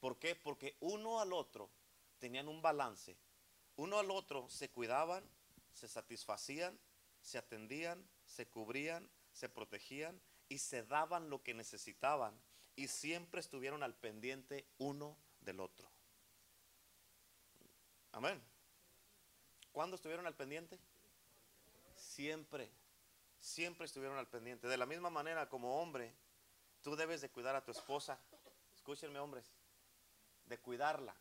¿Por 0.00 0.18
qué? 0.18 0.37
Porque 0.37 0.76
uno 0.80 1.21
al 1.21 1.33
otro 1.33 1.71
tenían 2.18 2.49
un 2.49 2.62
balance. 2.62 3.16
Uno 3.76 3.99
al 3.99 4.11
otro 4.11 4.49
se 4.49 4.71
cuidaban, 4.71 5.28
se 5.73 5.88
satisfacían, 5.88 6.78
se 7.21 7.38
atendían, 7.38 8.09
se 8.25 8.47
cubrían, 8.47 9.11
se 9.33 9.49
protegían 9.49 10.21
y 10.49 10.59
se 10.59 10.85
daban 10.85 11.30
lo 11.30 11.42
que 11.42 11.54
necesitaban 11.54 12.40
y 12.76 12.88
siempre 12.88 13.40
estuvieron 13.40 13.83
al 13.83 13.94
pendiente 13.94 14.66
uno 14.78 15.18
del 15.40 15.61
otro. 15.61 15.94
Amén. 18.14 18.40
¿Cuándo 19.73 19.97
estuvieron 19.97 20.25
al 20.28 20.37
pendiente? 20.37 20.78
Siempre, 21.97 22.71
siempre 23.40 23.87
estuvieron 23.87 24.16
al 24.18 24.28
pendiente. 24.28 24.68
De 24.68 24.76
la 24.76 24.87
misma 24.87 25.11
manera 25.11 25.49
como 25.49 25.83
hombre, 25.83 26.14
tú 26.80 26.94
debes 26.94 27.21
de 27.23 27.30
cuidar 27.30 27.56
a 27.56 27.64
tu 27.64 27.73
esposa. 27.73 28.16
Escúchenme 28.76 29.18
hombres, 29.18 29.52
de 30.44 30.59
cuidarla. 30.59 31.16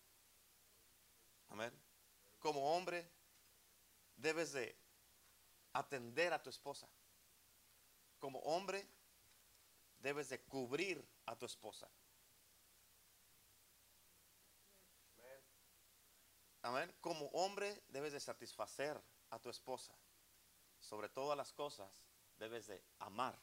Amén. 1.49 1.73
Como 2.39 2.75
hombre, 2.75 3.09
debes 4.15 4.53
de 4.53 4.75
atender 5.73 6.31
a 6.31 6.43
tu 6.43 6.51
esposa. 6.51 6.87
Como 8.19 8.37
hombre, 8.41 8.87
debes 9.97 10.29
de 10.29 10.39
cubrir 10.41 11.03
a 11.25 11.35
tu 11.35 11.47
esposa. 11.47 11.89
Como 17.01 17.27
hombre 17.27 17.83
debes 17.89 18.13
de 18.13 18.19
satisfacer 18.19 18.99
a 19.29 19.39
tu 19.39 19.49
esposa. 19.49 19.93
Sobre 20.79 21.09
todas 21.09 21.37
las 21.37 21.53
cosas 21.53 22.05
debes 22.37 22.67
de 22.67 22.83
amar 22.99 23.37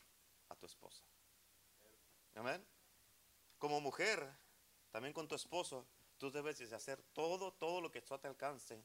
a 0.48 0.56
tu 0.56 0.66
esposa. 0.66 1.04
Amén. 2.34 2.64
Como 3.58 3.80
mujer, 3.80 4.28
también 4.90 5.12
con 5.12 5.28
tu 5.28 5.34
esposo, 5.34 5.86
tú 6.18 6.30
debes 6.30 6.58
de 6.58 6.74
hacer 6.74 7.02
todo, 7.12 7.52
todo 7.52 7.80
lo 7.80 7.90
que 7.90 8.02
tú 8.02 8.16
te 8.18 8.28
alcance 8.28 8.82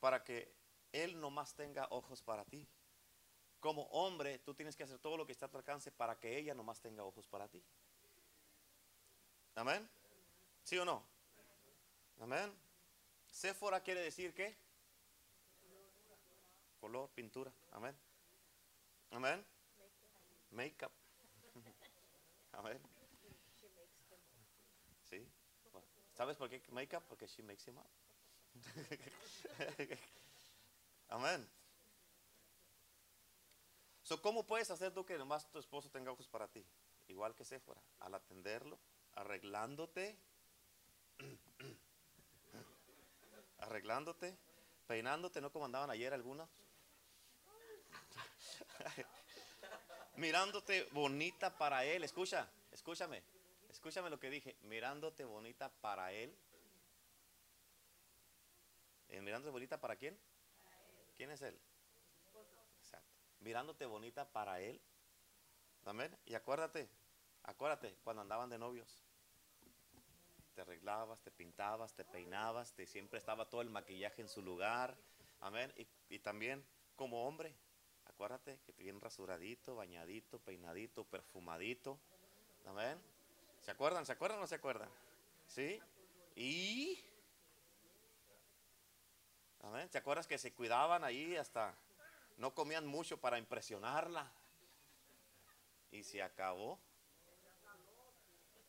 para 0.00 0.22
que 0.24 0.54
él 0.92 1.20
no 1.20 1.30
más 1.30 1.54
tenga 1.54 1.86
ojos 1.90 2.22
para 2.22 2.44
ti. 2.44 2.68
Como 3.60 3.82
hombre, 3.84 4.38
tú 4.38 4.54
tienes 4.54 4.76
que 4.76 4.84
hacer 4.84 4.98
todo 4.98 5.16
lo 5.16 5.26
que 5.26 5.32
está 5.32 5.46
a 5.46 5.50
tu 5.50 5.56
alcance 5.56 5.90
para 5.90 6.18
que 6.18 6.38
ella 6.38 6.54
no 6.54 6.62
más 6.62 6.80
tenga 6.80 7.04
ojos 7.04 7.26
para 7.26 7.48
ti. 7.48 7.62
Amén. 9.56 9.88
¿Sí 10.62 10.78
o 10.78 10.84
no? 10.84 11.02
Amén. 12.20 12.67
Sephora 13.38 13.80
quiere 13.80 14.00
decir 14.00 14.34
qué? 14.34 14.52
Color, 16.80 17.08
pintura. 17.10 17.52
Amén. 17.70 17.96
Amén. 19.12 19.46
Makeup. 20.50 20.90
Amén. 22.52 22.80
¿Sí? 25.08 25.24
¿Sabes 26.16 26.36
por 26.36 26.50
qué 26.50 26.60
makeup? 26.72 27.04
Porque 27.04 27.28
she 27.28 27.44
makes 27.44 27.62
him 27.70 27.78
up. 27.78 27.86
Amén. 31.08 31.48
So, 34.02 34.20
¿Cómo 34.20 34.44
puedes 34.44 34.68
hacer 34.72 34.92
tú 34.92 35.06
que 35.06 35.16
nomás 35.16 35.48
tu 35.48 35.60
esposo 35.60 35.88
tenga 35.90 36.10
ojos 36.10 36.26
para 36.26 36.48
ti? 36.48 36.66
Igual 37.06 37.36
que 37.36 37.44
Sephora, 37.44 37.80
al 38.00 38.16
atenderlo, 38.16 38.80
arreglándote, 39.12 40.18
arreglándote, 43.68 44.36
peinándote, 44.86 45.40
no 45.42 45.52
como 45.52 45.66
andaban 45.66 45.90
ayer 45.90 46.14
algunos. 46.14 46.48
Mirándote 50.16 50.84
bonita 50.92 51.56
para 51.56 51.84
él, 51.84 52.02
escucha, 52.02 52.48
escúchame, 52.72 53.22
escúchame 53.70 54.08
lo 54.10 54.18
que 54.18 54.30
dije, 54.30 54.56
mirándote 54.62 55.24
bonita 55.24 55.68
para 55.80 56.12
él. 56.12 56.34
Eh, 59.10 59.20
mirándote 59.20 59.50
bonita 59.50 59.78
para 59.80 59.96
quién? 59.96 60.18
¿Quién 61.16 61.30
es 61.30 61.42
él? 61.42 61.58
Mirándote 63.40 63.86
bonita 63.86 64.26
para 64.28 64.60
él. 64.60 64.80
Amén. 65.84 66.16
Y 66.26 66.34
acuérdate, 66.34 66.88
acuérdate, 67.44 67.96
cuando 68.02 68.22
andaban 68.22 68.50
de 68.50 68.58
novios. 68.58 69.07
Te 70.58 70.62
arreglabas, 70.62 71.20
te 71.20 71.30
pintabas, 71.30 71.94
te 71.94 72.04
peinabas, 72.04 72.72
te, 72.72 72.84
siempre 72.84 73.20
estaba 73.20 73.48
todo 73.48 73.60
el 73.60 73.70
maquillaje 73.70 74.22
en 74.22 74.28
su 74.28 74.42
lugar. 74.42 74.98
Amén. 75.38 75.72
Y, 75.76 75.86
y 76.08 76.18
también 76.18 76.66
como 76.96 77.28
hombre, 77.28 77.54
acuérdate 78.06 78.58
que 78.66 78.72
bien 78.72 79.00
rasuradito, 79.00 79.76
bañadito, 79.76 80.40
peinadito, 80.40 81.04
perfumadito. 81.04 82.00
Amén. 82.66 83.00
¿Se 83.60 83.70
acuerdan? 83.70 84.04
¿Se 84.04 84.10
acuerdan 84.10 84.38
o 84.38 84.40
no 84.40 84.46
se 84.48 84.56
acuerdan? 84.56 84.90
¿Sí? 85.46 85.80
Y 86.34 87.04
Amén. 89.62 89.88
¿Te 89.90 89.98
acuerdas 89.98 90.26
que 90.26 90.38
se 90.38 90.52
cuidaban 90.52 91.04
ahí 91.04 91.36
hasta 91.36 91.72
no 92.36 92.52
comían 92.52 92.84
mucho 92.84 93.20
para 93.20 93.38
impresionarla? 93.38 94.28
Y 95.92 96.02
se 96.02 96.20
acabó. 96.20 96.80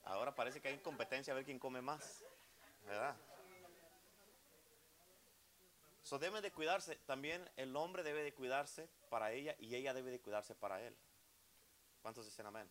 Ahora 0.09 0.33
parece 0.33 0.59
que 0.59 0.67
hay 0.67 0.77
competencia 0.79 1.31
a 1.31 1.35
ver 1.35 1.45
quién 1.45 1.59
come 1.59 1.81
más. 1.81 2.23
¿Verdad? 2.83 3.15
So 6.01 6.17
debe 6.17 6.41
de 6.41 6.51
cuidarse. 6.51 6.95
También 7.05 7.47
el 7.57 7.75
hombre 7.75 8.01
debe 8.01 8.23
de 8.23 8.33
cuidarse 8.33 8.89
para 9.11 9.31
ella 9.31 9.55
y 9.59 9.75
ella 9.75 9.93
debe 9.93 10.09
de 10.09 10.19
cuidarse 10.19 10.55
para 10.55 10.81
él. 10.81 10.97
¿Cuántos 12.01 12.25
dicen 12.25 12.47
amén? 12.47 12.67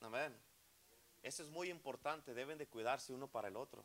Amén. 0.00 0.40
Eso 1.20 1.42
es 1.42 1.48
muy 1.48 1.68
importante. 1.68 2.32
Deben 2.32 2.58
de 2.58 2.68
cuidarse 2.68 3.12
uno 3.12 3.26
para 3.26 3.48
el 3.48 3.56
otro. 3.56 3.84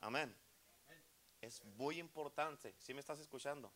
Amén. 0.00 0.36
Es 1.40 1.62
muy 1.62 2.00
importante. 2.00 2.74
Si 2.78 2.92
me 2.92 3.00
estás 3.00 3.20
escuchando? 3.20 3.72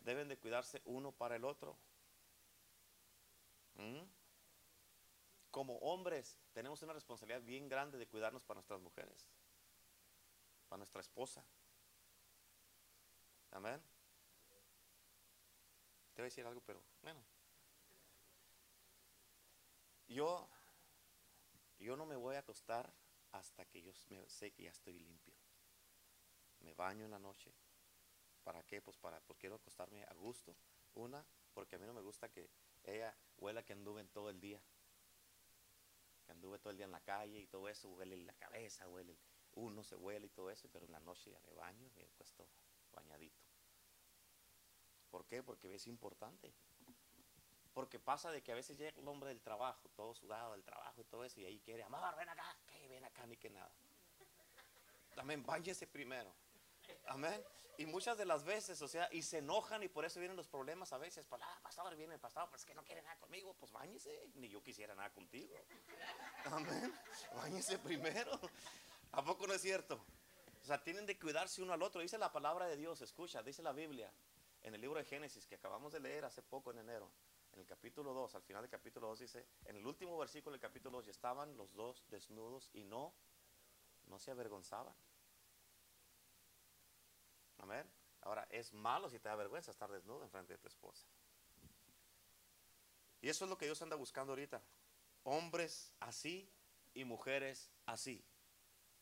Deben 0.00 0.26
de 0.26 0.36
cuidarse 0.36 0.82
uno 0.86 1.12
para 1.12 1.36
el 1.36 1.44
otro. 1.44 1.76
¿Mm? 3.76 4.02
Como 5.52 5.76
hombres 5.76 6.36
tenemos 6.52 6.82
una 6.82 6.92
responsabilidad 6.92 7.42
bien 7.42 7.68
grande 7.68 7.98
de 7.98 8.08
cuidarnos 8.08 8.42
para 8.42 8.56
nuestras 8.56 8.80
mujeres, 8.80 9.30
para 10.68 10.78
nuestra 10.78 11.00
esposa. 11.00 11.46
Amén. 13.52 13.80
Te 16.14 16.22
voy 16.22 16.24
a 16.24 16.24
decir 16.24 16.44
algo, 16.44 16.60
pero 16.62 16.82
bueno. 17.02 17.22
Yo, 20.08 20.48
yo 21.78 21.96
no 21.96 22.04
me 22.04 22.16
voy 22.16 22.34
a 22.34 22.40
acostar 22.40 22.92
hasta 23.30 23.64
que 23.66 23.80
yo 23.80 23.92
sé 23.94 24.50
que 24.52 24.64
ya 24.64 24.70
estoy 24.70 24.98
limpio 24.98 25.34
me 26.62 26.74
baño 26.74 27.04
en 27.04 27.10
la 27.10 27.18
noche. 27.18 27.52
¿Para 28.42 28.62
qué? 28.64 28.80
Pues 28.80 28.96
para, 28.96 29.20
pues 29.20 29.38
quiero 29.38 29.56
acostarme 29.56 30.04
a 30.04 30.14
gusto. 30.14 30.56
Una, 30.94 31.24
porque 31.54 31.76
a 31.76 31.78
mí 31.78 31.86
no 31.86 31.94
me 31.94 32.00
gusta 32.00 32.28
que 32.28 32.50
ella 32.84 33.16
huela 33.38 33.62
que 33.62 33.72
anduve 33.72 34.00
en 34.00 34.08
todo 34.08 34.30
el 34.30 34.40
día. 34.40 34.60
Que 36.32 36.36
anduve 36.36 36.58
todo 36.58 36.70
el 36.70 36.78
día 36.78 36.86
en 36.86 36.92
la 36.92 37.00
calle 37.00 37.40
y 37.40 37.46
todo 37.46 37.68
eso, 37.68 37.90
huele 37.90 38.16
la 38.16 38.32
cabeza, 38.32 38.88
huele, 38.88 39.18
uno 39.52 39.84
se 39.84 39.96
huele 39.96 40.28
y 40.28 40.30
todo 40.30 40.50
eso, 40.50 40.66
pero 40.72 40.86
en 40.86 40.92
la 40.92 41.00
noche 41.00 41.30
ya 41.30 41.38
me 41.40 41.52
baño 41.52 41.86
y 41.86 41.90
me 41.90 42.04
acuesto 42.04 42.48
bañadito. 42.90 43.42
¿Por 45.10 45.26
qué? 45.26 45.42
Porque 45.42 45.74
es 45.74 45.86
importante. 45.86 46.54
Porque 47.74 47.98
pasa 47.98 48.30
de 48.30 48.42
que 48.42 48.50
a 48.50 48.54
veces 48.54 48.78
llega 48.78 48.98
el 48.98 49.06
hombre 49.08 49.28
del 49.28 49.42
trabajo, 49.42 49.90
todo 49.90 50.14
sudado 50.14 50.52
del 50.52 50.64
trabajo 50.64 51.02
y 51.02 51.04
todo 51.04 51.22
eso, 51.22 51.38
y 51.38 51.44
ahí 51.44 51.60
quiere, 51.60 51.82
amor, 51.82 52.16
ven 52.16 52.30
acá, 52.30 52.56
que 52.66 52.88
ven 52.88 53.04
acá, 53.04 53.26
ni 53.26 53.36
que 53.36 53.50
nada. 53.50 53.70
También 55.14 55.44
bañese 55.44 55.86
primero. 55.86 56.32
Amén. 57.06 57.42
Y 57.78 57.86
muchas 57.86 58.18
de 58.18 58.24
las 58.24 58.44
veces, 58.44 58.80
o 58.82 58.88
sea, 58.88 59.08
y 59.12 59.22
se 59.22 59.38
enojan 59.38 59.82
y 59.82 59.88
por 59.88 60.04
eso 60.04 60.20
vienen 60.20 60.36
los 60.36 60.46
problemas 60.46 60.92
a 60.92 60.98
veces. 60.98 61.26
Pues, 61.26 61.40
ah, 61.42 61.58
pastor, 61.62 61.96
viene 61.96 62.14
el 62.14 62.20
pastor, 62.20 62.44
pero 62.46 62.56
es 62.58 62.64
que 62.64 62.74
no 62.74 62.84
quiere 62.84 63.02
nada 63.02 63.16
conmigo. 63.18 63.54
Pues 63.58 63.72
bañese, 63.72 64.30
ni 64.34 64.48
yo 64.48 64.62
quisiera 64.62 64.94
nada 64.94 65.10
contigo. 65.10 65.54
Amén. 66.44 66.94
Báñese 67.34 67.78
primero. 67.78 68.38
¿A 69.12 69.24
poco 69.24 69.46
no 69.46 69.54
es 69.54 69.62
cierto? 69.62 70.04
O 70.62 70.64
sea, 70.64 70.82
tienen 70.82 71.06
de 71.06 71.18
cuidarse 71.18 71.62
uno 71.62 71.72
al 71.72 71.82
otro. 71.82 72.02
Dice 72.02 72.18
la 72.18 72.30
palabra 72.30 72.66
de 72.66 72.76
Dios, 72.76 73.00
escucha, 73.00 73.42
dice 73.42 73.62
la 73.62 73.72
Biblia 73.72 74.12
en 74.62 74.74
el 74.74 74.80
libro 74.80 74.98
de 74.98 75.04
Génesis 75.04 75.46
que 75.46 75.56
acabamos 75.56 75.92
de 75.92 76.00
leer 76.00 76.24
hace 76.24 76.42
poco 76.42 76.70
en 76.70 76.78
enero. 76.78 77.10
En 77.52 77.60
el 77.60 77.66
capítulo 77.66 78.14
2, 78.14 78.34
al 78.34 78.42
final 78.42 78.62
del 78.62 78.70
capítulo 78.70 79.08
2 79.08 79.18
dice, 79.18 79.46
en 79.66 79.76
el 79.76 79.86
último 79.86 80.16
versículo 80.16 80.52
del 80.52 80.60
capítulo 80.60 80.98
2, 80.98 81.08
estaban 81.08 81.56
los 81.56 81.74
dos 81.74 82.06
desnudos 82.08 82.70
y 82.72 82.84
no, 82.84 83.12
no 84.06 84.18
se 84.18 84.30
avergonzaban. 84.30 84.94
Amén. 87.62 87.90
Ahora, 88.20 88.46
es 88.50 88.72
malo 88.72 89.08
si 89.08 89.18
te 89.18 89.28
da 89.28 89.36
vergüenza 89.36 89.70
estar 89.70 89.90
desnudo 89.90 90.22
en 90.22 90.30
frente 90.30 90.52
de 90.52 90.58
tu 90.58 90.68
esposa. 90.68 91.06
Y 93.20 93.28
eso 93.28 93.44
es 93.44 93.50
lo 93.50 93.56
que 93.56 93.66
Dios 93.66 93.80
anda 93.82 93.96
buscando 93.96 94.32
ahorita. 94.32 94.60
Hombres 95.24 95.92
así 96.00 96.52
y 96.92 97.04
mujeres 97.04 97.70
así. 97.86 98.24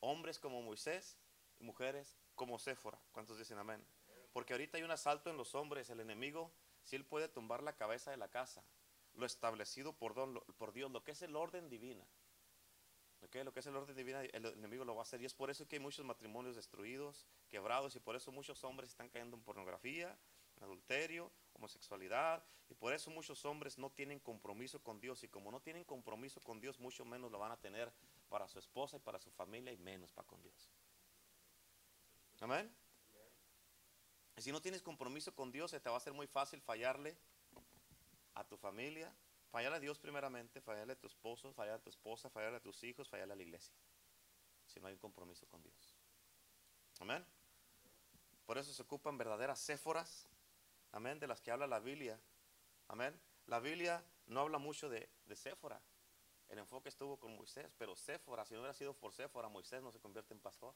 Hombres 0.00 0.38
como 0.38 0.62
Moisés 0.62 1.16
y 1.58 1.64
mujeres 1.64 2.16
como 2.34 2.58
Séfora. 2.58 3.00
¿Cuántos 3.12 3.38
dicen 3.38 3.58
amén? 3.58 3.84
Porque 4.32 4.52
ahorita 4.52 4.76
hay 4.76 4.84
un 4.84 4.90
asalto 4.90 5.30
en 5.30 5.36
los 5.36 5.54
hombres. 5.54 5.88
El 5.90 6.00
enemigo, 6.00 6.52
si 6.82 6.96
él 6.96 7.04
puede 7.04 7.28
tumbar 7.28 7.62
la 7.62 7.76
cabeza 7.76 8.10
de 8.10 8.18
la 8.18 8.28
casa, 8.28 8.62
lo 9.14 9.26
establecido 9.26 9.94
por, 9.94 10.14
por 10.54 10.72
Dios, 10.72 10.90
lo 10.90 11.02
que 11.02 11.12
es 11.12 11.22
el 11.22 11.34
orden 11.34 11.68
lo 13.20 13.52
que 13.52 13.60
es 13.60 13.66
el 13.66 13.76
orden 13.76 13.96
divino, 13.96 14.20
el 14.20 14.46
enemigo 14.46 14.84
lo 14.84 14.94
va 14.94 15.00
a 15.00 15.02
hacer. 15.02 15.20
Y 15.22 15.26
es 15.26 15.34
por 15.34 15.50
eso 15.50 15.66
que 15.66 15.76
hay 15.76 15.80
muchos 15.80 16.04
matrimonios 16.04 16.56
destruidos, 16.56 17.26
quebrados, 17.48 17.94
y 17.96 18.00
por 18.00 18.16
eso 18.16 18.32
muchos 18.32 18.64
hombres 18.64 18.90
están 18.90 19.08
cayendo 19.08 19.36
en 19.36 19.42
pornografía, 19.42 20.16
adulterio, 20.60 21.30
homosexualidad. 21.54 22.42
Y 22.68 22.74
por 22.74 22.92
eso 22.92 23.10
muchos 23.10 23.44
hombres 23.44 23.78
no 23.78 23.90
tienen 23.90 24.20
compromiso 24.20 24.82
con 24.82 25.00
Dios. 25.00 25.22
Y 25.22 25.28
como 25.28 25.50
no 25.50 25.60
tienen 25.60 25.84
compromiso 25.84 26.40
con 26.40 26.60
Dios, 26.60 26.78
mucho 26.80 27.04
menos 27.04 27.30
lo 27.30 27.38
van 27.38 27.52
a 27.52 27.56
tener 27.56 27.92
para 28.28 28.48
su 28.48 28.58
esposa 28.58 28.96
y 28.96 29.00
para 29.00 29.20
su 29.20 29.30
familia, 29.30 29.72
y 29.72 29.76
menos 29.76 30.12
para 30.12 30.26
con 30.26 30.42
Dios. 30.42 30.70
Amén. 32.40 32.72
Y 34.36 34.42
si 34.42 34.52
no 34.52 34.62
tienes 34.62 34.82
compromiso 34.82 35.34
con 35.34 35.52
Dios, 35.52 35.70
se 35.70 35.80
te 35.80 35.88
va 35.88 35.96
a 35.96 35.98
hacer 35.98 36.14
muy 36.14 36.26
fácil 36.26 36.60
fallarle 36.62 37.16
a 38.34 38.44
tu 38.44 38.56
familia, 38.56 39.14
Fallar 39.50 39.72
a 39.72 39.80
Dios 39.80 39.98
primeramente, 39.98 40.60
fallarle 40.60 40.92
a 40.92 40.96
tu 40.96 41.08
esposo, 41.08 41.52
fallar 41.52 41.74
a 41.74 41.82
tu 41.82 41.90
esposa, 41.90 42.30
fallarle 42.30 42.58
a 42.58 42.62
tus 42.62 42.82
hijos, 42.84 43.08
fallarle 43.08 43.32
a 43.32 43.36
la 43.36 43.42
iglesia. 43.42 43.74
Si 44.66 44.78
no 44.78 44.86
hay 44.86 44.94
un 44.94 45.00
compromiso 45.00 45.46
con 45.48 45.60
Dios. 45.62 45.96
Amén. 47.00 47.26
Por 48.46 48.58
eso 48.58 48.72
se 48.72 48.82
ocupan 48.82 49.18
verdaderas 49.18 49.60
céforas. 49.60 50.28
Amén. 50.92 51.18
De 51.18 51.26
las 51.26 51.40
que 51.40 51.50
habla 51.50 51.66
la 51.66 51.80
Biblia. 51.80 52.20
Amén. 52.86 53.20
La 53.46 53.58
Biblia 53.58 54.04
no 54.26 54.40
habla 54.40 54.58
mucho 54.58 54.88
de, 54.88 55.08
de 55.26 55.36
céfora. 55.36 55.82
el 56.48 56.58
enfoque 56.58 56.88
estuvo 56.88 57.18
con 57.18 57.34
Moisés, 57.34 57.72
pero 57.78 57.96
Séfora, 57.96 58.44
si 58.44 58.54
no 58.54 58.60
hubiera 58.60 58.74
sido 58.74 58.94
por 58.94 59.12
Séfora, 59.12 59.48
Moisés 59.48 59.82
no 59.82 59.90
se 59.90 59.98
convierte 59.98 60.34
en 60.34 60.40
pastor. 60.40 60.74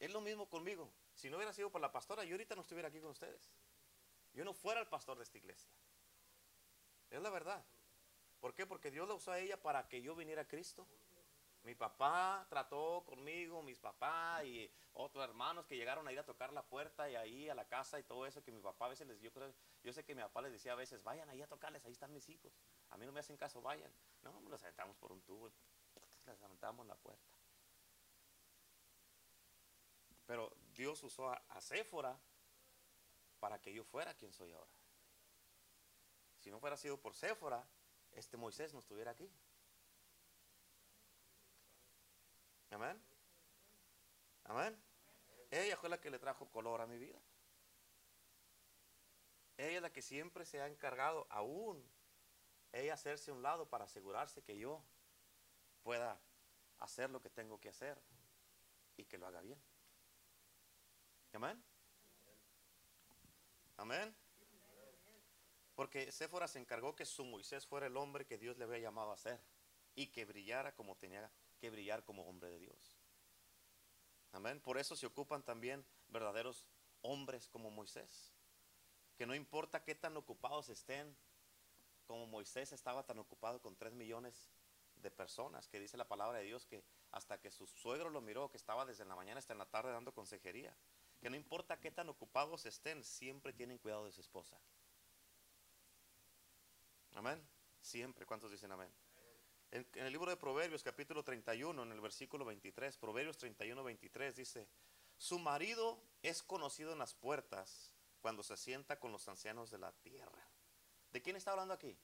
Es 0.00 0.12
lo 0.12 0.20
mismo 0.20 0.48
conmigo. 0.48 0.92
Si 1.14 1.28
no 1.28 1.36
hubiera 1.36 1.52
sido 1.52 1.70
por 1.70 1.80
la 1.80 1.92
pastora, 1.92 2.24
yo 2.24 2.34
ahorita 2.34 2.54
no 2.54 2.62
estuviera 2.62 2.88
aquí 2.88 3.00
con 3.00 3.10
ustedes. 3.10 3.50
Yo 4.32 4.44
no 4.44 4.52
fuera 4.52 4.80
el 4.80 4.86
pastor 4.86 5.16
de 5.18 5.24
esta 5.24 5.38
iglesia. 5.38 5.70
Es 7.10 7.20
la 7.22 7.30
verdad. 7.30 7.64
¿Por 8.40 8.54
qué? 8.54 8.66
Porque 8.66 8.90
Dios 8.90 9.08
la 9.08 9.14
usó 9.14 9.32
a 9.32 9.38
ella 9.38 9.60
para 9.60 9.88
que 9.88 10.00
yo 10.00 10.14
viniera 10.14 10.42
a 10.42 10.48
Cristo. 10.48 10.86
Mi 11.64 11.74
papá 11.74 12.46
trató 12.48 13.04
conmigo, 13.04 13.62
mis 13.62 13.78
papás 13.78 14.44
y 14.44 14.70
otros 14.92 15.24
hermanos 15.24 15.66
que 15.66 15.76
llegaron 15.76 16.06
a 16.06 16.12
ir 16.12 16.18
a 16.18 16.24
tocar 16.24 16.52
la 16.52 16.62
puerta 16.62 17.10
y 17.10 17.16
ahí 17.16 17.48
a 17.48 17.54
la 17.54 17.66
casa 17.66 17.98
y 17.98 18.04
todo 18.04 18.26
eso 18.26 18.42
que 18.42 18.52
mi 18.52 18.60
papá 18.60 18.86
a 18.86 18.88
veces 18.88 19.06
les 19.06 19.20
yo 19.20 19.30
yo 19.82 19.92
sé 19.92 20.04
que 20.04 20.14
mi 20.14 20.22
papá 20.22 20.42
les 20.42 20.52
decía 20.52 20.72
a 20.72 20.76
veces, 20.76 21.02
vayan 21.02 21.28
ahí 21.28 21.42
a 21.42 21.48
tocarles, 21.48 21.84
ahí 21.84 21.92
están 21.92 22.12
mis 22.12 22.28
hijos. 22.28 22.52
A 22.90 22.96
mí 22.96 23.06
no 23.06 23.12
me 23.12 23.20
hacen 23.20 23.36
caso, 23.36 23.60
vayan. 23.60 23.92
No, 24.22 24.40
nos 24.40 24.62
aventamos 24.62 24.96
por 24.96 25.12
un 25.12 25.20
tubo, 25.22 25.50
les 26.26 26.42
aventamos 26.42 26.86
la 26.86 26.96
puerta. 26.96 27.28
Pero 30.26 30.52
Dios 30.74 31.02
usó 31.02 31.30
a, 31.30 31.42
a 31.48 31.60
Séfora 31.60 32.18
para 33.40 33.60
que 33.60 33.72
yo 33.72 33.84
fuera 33.84 34.14
quien 34.14 34.32
soy 34.32 34.52
ahora. 34.52 34.77
Si 36.48 36.52
no 36.52 36.60
fuera 36.60 36.78
sido 36.78 36.98
por 36.98 37.14
Séfora, 37.14 37.62
este 38.12 38.38
Moisés 38.38 38.72
no 38.72 38.78
estuviera 38.78 39.10
aquí. 39.10 39.30
Amén. 42.70 42.98
Amén. 44.44 44.82
Ella 45.50 45.76
fue 45.76 45.90
la 45.90 46.00
que 46.00 46.08
le 46.08 46.18
trajo 46.18 46.48
color 46.48 46.80
a 46.80 46.86
mi 46.86 46.96
vida. 46.96 47.20
Ella 49.58 49.76
es 49.76 49.82
la 49.82 49.92
que 49.92 50.00
siempre 50.00 50.46
se 50.46 50.58
ha 50.62 50.68
encargado, 50.68 51.26
aún 51.28 51.86
ella 52.72 52.94
hacerse 52.94 53.30
un 53.30 53.42
lado 53.42 53.68
para 53.68 53.84
asegurarse 53.84 54.42
que 54.42 54.56
yo 54.56 54.82
pueda 55.82 56.18
hacer 56.78 57.10
lo 57.10 57.20
que 57.20 57.28
tengo 57.28 57.60
que 57.60 57.68
hacer 57.68 58.00
y 58.96 59.04
que 59.04 59.18
lo 59.18 59.26
haga 59.26 59.42
bien. 59.42 59.60
Amén. 61.34 61.62
Amén. 63.76 64.27
Porque 65.78 66.10
Séfora 66.10 66.48
se 66.48 66.58
encargó 66.58 66.96
que 66.96 67.06
su 67.06 67.24
Moisés 67.24 67.64
fuera 67.64 67.86
el 67.86 67.96
hombre 67.96 68.26
que 68.26 68.36
Dios 68.36 68.58
le 68.58 68.64
había 68.64 68.80
llamado 68.80 69.12
a 69.12 69.16
ser 69.16 69.40
y 69.94 70.08
que 70.08 70.24
brillara 70.24 70.74
como 70.74 70.96
tenía 70.96 71.30
que 71.60 71.70
brillar 71.70 72.02
como 72.02 72.24
hombre 72.24 72.50
de 72.50 72.58
Dios. 72.58 72.98
Amén. 74.32 74.60
Por 74.60 74.76
eso 74.76 74.96
se 74.96 75.06
ocupan 75.06 75.44
también 75.44 75.86
verdaderos 76.08 76.66
hombres 77.02 77.46
como 77.46 77.70
Moisés. 77.70 78.32
Que 79.16 79.24
no 79.24 79.36
importa 79.36 79.84
qué 79.84 79.94
tan 79.94 80.16
ocupados 80.16 80.68
estén, 80.68 81.16
como 82.08 82.26
Moisés 82.26 82.72
estaba 82.72 83.06
tan 83.06 83.20
ocupado 83.20 83.62
con 83.62 83.76
tres 83.76 83.92
millones 83.92 84.50
de 84.96 85.12
personas, 85.12 85.68
que 85.68 85.78
dice 85.78 85.96
la 85.96 86.08
palabra 86.08 86.38
de 86.38 86.44
Dios 86.46 86.66
que 86.66 86.82
hasta 87.12 87.38
que 87.38 87.52
su 87.52 87.68
suegro 87.68 88.10
lo 88.10 88.20
miró, 88.20 88.50
que 88.50 88.56
estaba 88.56 88.84
desde 88.84 89.04
la 89.04 89.14
mañana 89.14 89.38
hasta 89.38 89.52
en 89.52 89.60
la 89.60 89.70
tarde 89.70 89.92
dando 89.92 90.12
consejería. 90.12 90.76
Que 91.20 91.30
no 91.30 91.36
importa 91.36 91.78
qué 91.78 91.92
tan 91.92 92.08
ocupados 92.08 92.66
estén, 92.66 93.04
siempre 93.04 93.52
tienen 93.52 93.78
cuidado 93.78 94.06
de 94.06 94.10
su 94.10 94.20
esposa. 94.20 94.58
Amén. 97.18 97.44
Siempre. 97.80 98.24
¿Cuántos 98.24 98.48
dicen 98.52 98.70
amén? 98.70 98.88
En, 99.72 99.84
el 99.94 100.12
libro 100.12 100.30
de 100.30 100.36
Proverbios, 100.36 100.84
capítulo 100.84 101.24
31, 101.24 101.82
en 101.82 101.90
el 101.90 102.00
versículo 102.00 102.44
23, 102.44 102.96
Proverbios 102.96 103.36
31, 103.36 103.82
23, 103.82 104.36
dice, 104.36 104.68
su 105.16 105.40
marido 105.40 106.00
es 106.22 106.44
conocido 106.44 106.92
en 106.92 107.00
las 107.00 107.14
puertas 107.14 107.90
cuando 108.20 108.44
se 108.44 108.56
sienta 108.56 109.00
con 109.00 109.10
los 109.10 109.26
ancianos 109.26 109.68
de 109.68 109.78
la 109.78 109.90
tierra. 109.90 110.48
¿De 111.10 111.20
quién 111.20 111.34
está 111.34 111.50
hablando 111.50 111.74
aquí? 111.74 111.98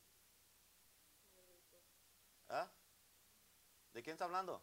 ¿Ah? 2.48 2.68
¿De 3.92 4.02
quién 4.02 4.14
está 4.14 4.24
hablando? 4.24 4.60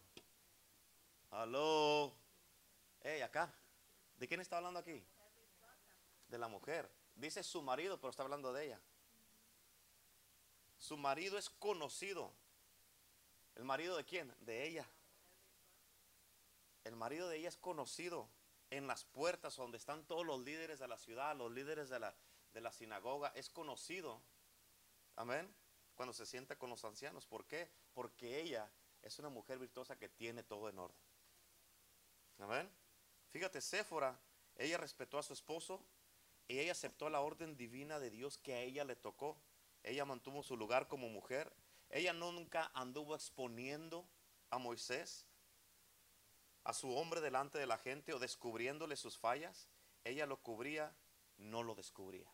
Aló. 1.30 2.14
Hey, 3.00 3.22
acá. 3.22 3.50
¿De 4.18 4.28
quién 4.28 4.40
está 4.40 4.58
hablando 4.58 4.80
aquí? 4.80 5.02
De 6.28 6.36
la 6.36 6.48
mujer. 6.48 6.90
Dice 7.14 7.42
su 7.42 7.62
marido, 7.62 7.98
pero 7.98 8.10
está 8.10 8.22
hablando 8.22 8.52
de 8.52 8.66
ella. 8.66 8.80
Su 10.82 10.96
marido 10.96 11.38
es 11.38 11.48
conocido. 11.48 12.32
¿El 13.54 13.62
marido 13.62 13.96
de 13.96 14.04
quién? 14.04 14.34
De 14.40 14.66
ella. 14.66 14.84
El 16.82 16.96
marido 16.96 17.28
de 17.28 17.36
ella 17.36 17.48
es 17.48 17.56
conocido 17.56 18.28
en 18.68 18.88
las 18.88 19.04
puertas 19.04 19.54
donde 19.54 19.78
están 19.78 20.04
todos 20.06 20.26
los 20.26 20.40
líderes 20.40 20.80
de 20.80 20.88
la 20.88 20.98
ciudad, 20.98 21.36
los 21.36 21.52
líderes 21.52 21.88
de 21.88 22.00
la, 22.00 22.12
de 22.52 22.60
la 22.60 22.72
sinagoga. 22.72 23.28
Es 23.36 23.48
conocido. 23.48 24.20
Amén. 25.14 25.54
Cuando 25.94 26.12
se 26.12 26.26
sienta 26.26 26.58
con 26.58 26.70
los 26.70 26.84
ancianos. 26.84 27.26
¿Por 27.26 27.46
qué? 27.46 27.70
Porque 27.94 28.40
ella 28.40 28.68
es 29.02 29.20
una 29.20 29.28
mujer 29.28 29.60
virtuosa 29.60 29.96
que 29.96 30.08
tiene 30.08 30.42
todo 30.42 30.68
en 30.68 30.80
orden. 30.80 30.98
Amén. 32.40 32.68
Fíjate, 33.30 33.60
Séfora, 33.60 34.18
ella 34.56 34.78
respetó 34.78 35.20
a 35.20 35.22
su 35.22 35.32
esposo 35.32 35.80
y 36.48 36.58
ella 36.58 36.72
aceptó 36.72 37.08
la 37.08 37.20
orden 37.20 37.56
divina 37.56 38.00
de 38.00 38.10
Dios 38.10 38.36
que 38.36 38.54
a 38.54 38.60
ella 38.62 38.82
le 38.82 38.96
tocó. 38.96 39.40
Ella 39.82 40.04
mantuvo 40.04 40.42
su 40.42 40.56
lugar 40.56 40.88
como 40.88 41.08
mujer. 41.08 41.52
Ella 41.90 42.12
nunca 42.12 42.70
anduvo 42.74 43.14
exponiendo 43.14 44.08
a 44.50 44.58
Moisés, 44.58 45.26
a 46.64 46.72
su 46.72 46.94
hombre 46.94 47.20
delante 47.20 47.58
de 47.58 47.66
la 47.66 47.78
gente 47.78 48.12
o 48.12 48.18
descubriéndole 48.18 48.96
sus 48.96 49.18
fallas. 49.18 49.68
Ella 50.04 50.26
lo 50.26 50.38
cubría, 50.42 50.94
no 51.36 51.62
lo 51.62 51.74
descubría. 51.74 52.30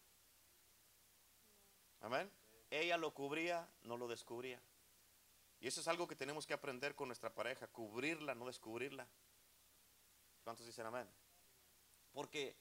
Amén. 2.00 2.30
Ella 2.70 2.96
lo 2.96 3.14
cubría, 3.14 3.68
no 3.82 3.96
lo 3.96 4.08
descubría. 4.08 4.62
Y 5.60 5.66
eso 5.66 5.80
es 5.80 5.88
algo 5.88 6.06
que 6.06 6.14
tenemos 6.14 6.46
que 6.46 6.54
aprender 6.54 6.94
con 6.94 7.08
nuestra 7.08 7.34
pareja, 7.34 7.66
cubrirla, 7.66 8.34
no 8.34 8.46
descubrirla. 8.46 9.08
¿Cuántos 10.44 10.66
dicen 10.66 10.86
amén? 10.86 11.08
Porque 12.12 12.56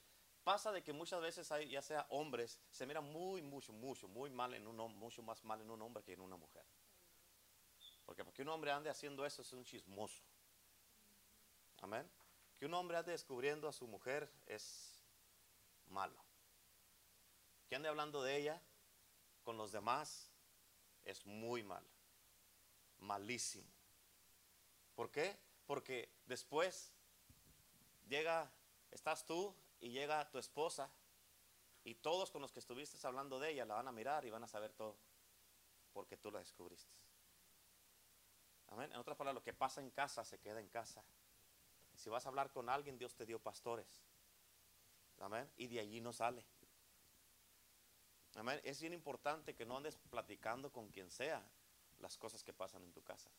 pasa 0.47 0.71
de 0.71 0.81
que 0.81 0.93
muchas 0.93 1.19
veces 1.19 1.51
hay, 1.51 1.67
ya 1.67 1.81
sea 1.81 2.07
hombres, 2.09 2.57
se 2.71 2.85
mira 2.85 3.01
muy, 3.01 3.41
mucho, 3.41 3.73
mucho, 3.73 4.07
muy 4.07 4.29
mal 4.29 4.53
en 4.53 4.65
un 4.65 4.79
hombre, 4.79 4.97
mucho 4.97 5.21
más 5.21 5.43
mal 5.43 5.59
en 5.59 5.69
un 5.69 5.81
hombre 5.81 6.01
que 6.05 6.13
en 6.13 6.21
una 6.21 6.37
mujer. 6.37 6.63
Porque 8.05 8.23
porque 8.23 8.43
un 8.43 8.47
hombre 8.47 8.71
ande 8.71 8.89
haciendo 8.89 9.25
eso 9.25 9.41
es 9.41 9.51
un 9.51 9.65
chismoso. 9.65 10.23
Amén. 11.81 12.09
Que 12.57 12.65
un 12.65 12.73
hombre 12.75 12.95
ande 12.95 13.11
descubriendo 13.11 13.67
a 13.67 13.73
su 13.73 13.87
mujer 13.87 14.31
es 14.45 15.03
malo. 15.89 16.23
Que 17.67 17.75
ande 17.75 17.89
hablando 17.89 18.23
de 18.23 18.37
ella 18.37 18.61
con 19.43 19.57
los 19.57 19.73
demás 19.73 20.31
es 21.03 21.25
muy 21.25 21.61
malo. 21.61 21.89
Malísimo. 22.99 23.67
¿Por 24.95 25.11
qué? 25.11 25.37
Porque 25.65 26.09
después 26.25 26.93
llega, 28.07 28.49
estás 28.91 29.25
tú 29.25 29.53
y 29.79 29.89
llega 29.89 30.29
tu 30.29 30.37
esposa 30.37 30.91
y 31.83 31.95
todos 31.95 32.31
con 32.31 32.41
los 32.41 32.51
que 32.51 32.59
estuviste 32.59 32.97
hablando 33.07 33.39
de 33.39 33.51
ella 33.51 33.65
la 33.65 33.75
van 33.75 33.87
a 33.87 33.91
mirar 33.91 34.25
y 34.25 34.29
van 34.29 34.43
a 34.43 34.47
saber 34.47 34.73
todo 34.73 34.97
porque 35.93 36.17
tú 36.17 36.31
la 36.31 36.39
descubriste. 36.39 36.93
Amén. 38.67 38.91
En 38.91 38.97
otras 38.99 39.17
palabras, 39.17 39.41
lo 39.41 39.43
que 39.43 39.53
pasa 39.53 39.81
en 39.81 39.89
casa 39.89 40.23
se 40.23 40.39
queda 40.39 40.59
en 40.59 40.67
casa. 40.67 41.03
Si 41.95 42.09
vas 42.09 42.25
a 42.25 42.29
hablar 42.29 42.51
con 42.51 42.69
alguien, 42.69 42.97
Dios 42.97 43.15
te 43.15 43.25
dio 43.25 43.39
pastores. 43.39 44.03
Amén. 45.19 45.49
Y 45.57 45.67
de 45.67 45.79
allí 45.79 46.01
no 46.01 46.13
sale. 46.13 46.45
Amén. 48.35 48.61
Es 48.63 48.81
bien 48.81 48.93
importante 48.93 49.55
que 49.55 49.65
no 49.65 49.77
andes 49.77 49.97
platicando 50.09 50.71
con 50.71 50.89
quien 50.89 51.09
sea 51.09 51.43
las 51.97 52.17
cosas 52.17 52.43
que 52.43 52.53
pasan 52.53 52.83
en 52.83 52.93
tu 52.93 53.01
casa. 53.01 53.31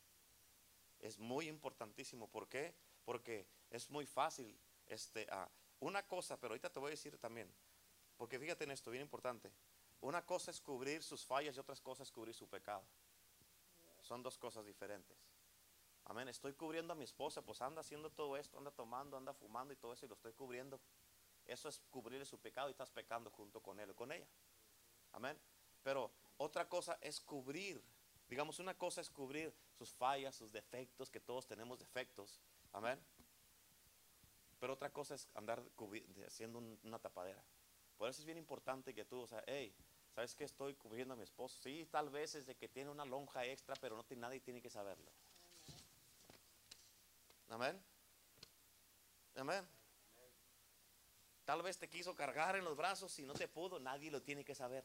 Es 0.99 1.19
muy 1.19 1.49
importantísimo. 1.49 2.29
¿Por 2.29 2.49
qué? 2.49 2.75
Porque 3.05 3.47
es 3.71 3.91
muy 3.91 4.07
fácil. 4.07 4.59
Este, 4.87 5.29
ah, 5.31 5.49
una 5.81 6.03
cosa, 6.03 6.39
pero 6.39 6.53
ahorita 6.53 6.71
te 6.71 6.79
voy 6.79 6.89
a 6.89 6.91
decir 6.91 7.19
también. 7.19 7.53
Porque 8.17 8.39
fíjate 8.39 8.65
en 8.65 8.73
esto, 8.73 8.91
bien 8.91 9.03
importante. 9.03 9.53
Una 10.01 10.25
cosa 10.25 10.51
es 10.51 10.61
cubrir 10.61 11.03
sus 11.03 11.25
fallas 11.25 11.57
y 11.57 11.61
otra 11.61 11.75
cosa 11.77 12.03
es 12.03 12.11
cubrir 12.11 12.35
su 12.35 12.49
pecado. 12.49 12.83
Son 14.03 14.23
dos 14.23 14.39
cosas 14.39 14.65
diferentes. 14.65 15.17
Amén. 16.05 16.29
Estoy 16.29 16.55
cubriendo 16.55 16.93
a 16.93 16.97
mi 16.97 17.05
esposa, 17.05 17.43
pues 17.43 17.61
anda 17.61 17.81
haciendo 17.81 18.11
todo 18.11 18.37
esto, 18.37 18.59
anda 18.59 18.71
tomando, 18.71 19.17
anda 19.17 19.35
fumando 19.35 19.73
y 19.73 19.77
todo 19.77 19.93
eso 19.93 20.07
y 20.07 20.09
lo 20.09 20.15
estoy 20.15 20.33
cubriendo. 20.33 20.81
Eso 21.45 21.69
es 21.69 21.81
cubrir 21.91 22.25
su 22.27 22.39
pecado 22.39 22.69
y 22.69 22.73
estás 22.73 22.91
pecando 22.91 23.31
junto 23.31 23.61
con 23.61 23.79
él 23.81 23.91
o 23.91 23.97
con 23.97 24.13
ella. 24.13 24.27
Amén. 25.13 25.39
Pero 25.83 26.11
otra 26.37 26.69
cosa 26.69 26.99
es 27.01 27.21
cubrir. 27.21 27.83
Digamos, 28.29 28.59
una 28.59 28.75
cosa 28.75 29.01
es 29.01 29.11
cubrir 29.11 29.55
sus 29.77 29.93
fallas, 29.95 30.37
sus 30.37 30.53
defectos, 30.53 31.11
que 31.11 31.21
todos 31.21 31.47
tenemos 31.47 31.79
defectos. 31.79 32.41
Amén. 32.73 33.03
Pero 34.59 34.73
otra 34.73 34.91
cosa 34.91 35.15
es 35.15 35.29
andar 35.35 35.63
haciendo 36.27 36.59
una 36.83 36.99
tapadera. 36.99 37.43
Por 37.97 38.09
eso 38.09 38.21
es 38.21 38.27
bien 38.27 38.39
importante 38.39 38.95
que 38.95 39.05
tú, 39.05 39.21
o 39.21 39.27
sea, 39.27 39.43
hey, 39.47 39.75
¿sabes 40.15 40.35
que 40.35 40.45
estoy 40.45 40.75
cubriendo 40.75 41.15
a 41.15 41.17
mi 41.17 41.23
esposo? 41.23 41.57
Sí, 41.63 41.87
tal 41.91 42.11
vez 42.11 42.35
es 42.35 42.47
de 42.47 42.57
que 42.57 42.69
tiene 42.69 42.91
una 42.91 43.05
lonja 43.05 43.45
extra, 43.45 43.75
pero 43.81 43.97
no 43.97 44.05
tiene, 44.05 44.23
nadie 44.23 44.41
tiene 44.41 44.61
que 44.61 44.71
saberlo. 44.71 45.11
Amén. 47.49 47.81
Amén. 49.37 49.69
Tal 51.45 51.63
vez 51.63 51.79
te 51.79 51.89
quiso 51.89 52.15
cargar 52.15 52.57
en 52.57 52.65
los 52.65 52.77
brazos 52.77 53.19
y 53.19 53.25
no 53.25 53.33
te 53.33 53.49
pudo, 53.49 53.79
nadie 53.79 54.11
lo 54.11 54.21
tiene 54.21 54.45
que 54.45 54.55
saber. 54.55 54.85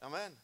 Amén. 0.00 0.36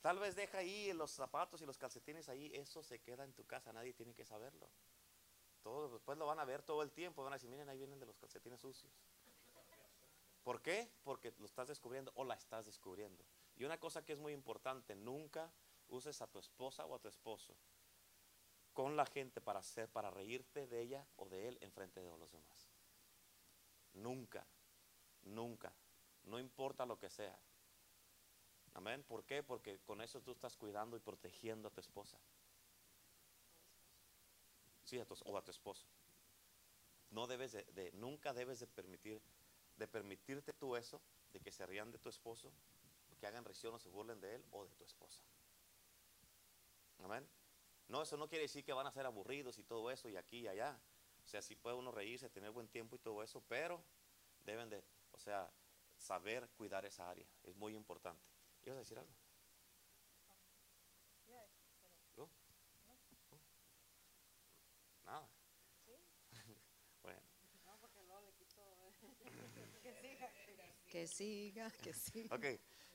Tal 0.00 0.18
vez 0.18 0.34
deja 0.34 0.58
ahí 0.58 0.92
los 0.92 1.10
zapatos 1.10 1.60
y 1.60 1.66
los 1.66 1.76
calcetines 1.76 2.28
ahí, 2.28 2.50
eso 2.54 2.82
se 2.82 3.00
queda 3.00 3.24
en 3.24 3.32
tu 3.34 3.44
casa, 3.44 3.72
nadie 3.72 3.92
tiene 3.92 4.14
que 4.14 4.24
saberlo. 4.24 4.70
Todos 5.62 5.92
después 5.92 6.16
lo 6.16 6.26
van 6.26 6.38
a 6.38 6.44
ver 6.44 6.62
todo 6.62 6.82
el 6.82 6.90
tiempo, 6.90 7.22
van 7.22 7.34
a 7.34 7.36
decir, 7.36 7.50
miren, 7.50 7.68
ahí 7.68 7.78
vienen 7.78 8.00
de 8.00 8.06
los 8.06 8.16
calcetines 8.16 8.60
sucios. 8.60 8.92
¿Por 10.42 10.62
qué? 10.62 10.90
Porque 11.04 11.34
lo 11.38 11.44
estás 11.44 11.68
descubriendo 11.68 12.12
o 12.14 12.24
la 12.24 12.34
estás 12.34 12.64
descubriendo. 12.64 13.24
Y 13.56 13.64
una 13.64 13.78
cosa 13.78 14.04
que 14.04 14.14
es 14.14 14.18
muy 14.18 14.32
importante, 14.32 14.94
nunca 14.94 15.52
uses 15.88 16.22
a 16.22 16.26
tu 16.26 16.38
esposa 16.38 16.86
o 16.86 16.94
a 16.94 16.98
tu 16.98 17.08
esposo 17.08 17.54
con 18.72 18.96
la 18.96 19.04
gente 19.04 19.40
para 19.40 19.58
hacer, 19.58 19.88
para 19.90 20.10
reírte 20.10 20.66
de 20.66 20.80
ella 20.80 21.06
o 21.16 21.28
de 21.28 21.48
él 21.48 21.58
en 21.60 21.72
frente 21.72 22.00
de 22.00 22.16
los 22.16 22.30
demás. 22.30 22.70
Nunca, 23.92 24.46
nunca, 25.22 25.74
no 26.24 26.38
importa 26.38 26.86
lo 26.86 26.98
que 26.98 27.10
sea. 27.10 27.38
Amén. 28.74 29.02
¿Por 29.02 29.24
qué? 29.24 29.42
Porque 29.42 29.78
con 29.86 30.00
eso 30.00 30.20
tú 30.20 30.32
estás 30.32 30.56
cuidando 30.56 30.96
y 30.96 31.00
protegiendo 31.00 31.68
a 31.68 31.70
tu 31.70 31.80
esposa. 31.80 32.18
Sí, 34.84 34.98
a 34.98 35.04
tu, 35.04 35.14
o 35.26 35.36
a 35.38 35.42
tu 35.42 35.50
esposo. 35.50 35.86
No 37.10 37.26
debes 37.26 37.52
de, 37.52 37.64
de- 37.74 37.92
nunca 37.92 38.32
debes 38.32 38.60
de 38.60 38.66
permitir, 38.66 39.20
de 39.76 39.88
permitirte 39.88 40.52
tú 40.52 40.76
eso, 40.76 41.00
de 41.32 41.40
que 41.40 41.50
se 41.52 41.66
rían 41.66 41.90
de 41.90 41.98
tu 41.98 42.08
esposo, 42.08 42.50
que 43.20 43.26
hagan 43.26 43.44
risión 43.44 43.74
o 43.74 43.78
se 43.78 43.88
burlen 43.90 44.20
de 44.20 44.36
él 44.36 44.44
o 44.52 44.64
de 44.64 44.70
tu 44.76 44.84
esposa. 44.84 45.22
Amén. 47.04 47.26
No, 47.88 48.02
eso 48.02 48.16
no 48.16 48.28
quiere 48.28 48.42
decir 48.42 48.64
que 48.64 48.72
van 48.72 48.86
a 48.86 48.92
ser 48.92 49.04
aburridos 49.04 49.58
y 49.58 49.64
todo 49.64 49.90
eso 49.90 50.08
y 50.08 50.16
aquí 50.16 50.40
y 50.40 50.48
allá. 50.48 50.78
O 51.24 51.28
sea, 51.28 51.42
sí 51.42 51.54
puede 51.56 51.76
uno 51.76 51.90
reírse, 51.92 52.30
tener 52.30 52.50
buen 52.50 52.68
tiempo 52.68 52.96
y 52.96 52.98
todo 53.00 53.22
eso, 53.22 53.42
pero 53.48 53.82
deben 54.46 54.70
de, 54.70 54.82
o 55.12 55.18
sea, 55.18 55.50
saber 55.98 56.48
cuidar 56.56 56.84
esa 56.86 57.10
área. 57.10 57.26
Es 57.44 57.54
muy 57.56 57.74
importante. 57.74 58.29
¿Ibas 58.64 58.76
a 58.76 58.80
decir 58.80 58.98
algo? 58.98 59.12
¿Tú? 62.14 62.28
¿Tú? 63.28 63.40
Nada. 65.04 65.28
bueno, 67.02 67.20
Que 70.88 71.06
siga, 71.06 71.70
que 71.70 71.94
siga. 71.94 72.34
ok. 72.34 72.44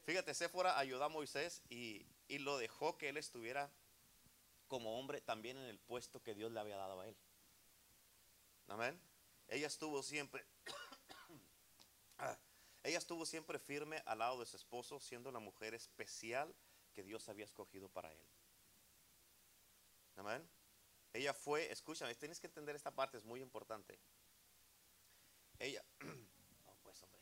Fíjate, 0.05 0.33
Séfora 0.33 0.77
ayudó 0.77 1.03
a 1.05 1.09
Moisés 1.09 1.63
y, 1.69 2.05
y 2.27 2.37
lo 2.39 2.57
dejó 2.57 2.97
que 2.97 3.09
él 3.09 3.17
estuviera 3.17 3.71
como 4.67 4.99
hombre 4.99 5.21
también 5.21 5.57
en 5.57 5.65
el 5.65 5.79
puesto 5.79 6.21
que 6.21 6.35
Dios 6.35 6.51
le 6.51 6.59
había 6.59 6.75
dado 6.77 7.01
a 7.01 7.07
él. 7.07 7.15
Amén. 8.67 8.99
Ella 9.47 9.67
estuvo 9.67 10.03
siempre, 10.03 10.45
Ah, 12.17 12.37
ella 12.85 12.99
estuvo 12.99 13.25
siempre 13.25 13.57
firme 13.57 14.03
al 14.05 14.19
lado 14.19 14.39
de 14.39 14.45
su 14.45 14.57
esposo, 14.57 14.99
siendo 14.99 15.31
la 15.31 15.39
mujer 15.39 15.73
especial 15.73 16.55
que 16.93 17.03
Dios 17.03 17.27
había 17.29 17.45
escogido 17.45 17.89
para 17.89 18.11
él. 18.11 18.27
Amén. 20.17 20.47
Ella 21.11 21.33
fue, 21.33 21.71
escúchame, 21.71 22.13
tienes 22.13 22.39
que 22.39 22.45
entender 22.45 22.75
esta 22.75 22.91
parte, 22.91 23.17
es 23.17 23.23
muy 23.23 23.41
importante. 23.41 23.97
Ella, 25.57 25.83
pues 26.83 27.01
hombre. 27.01 27.21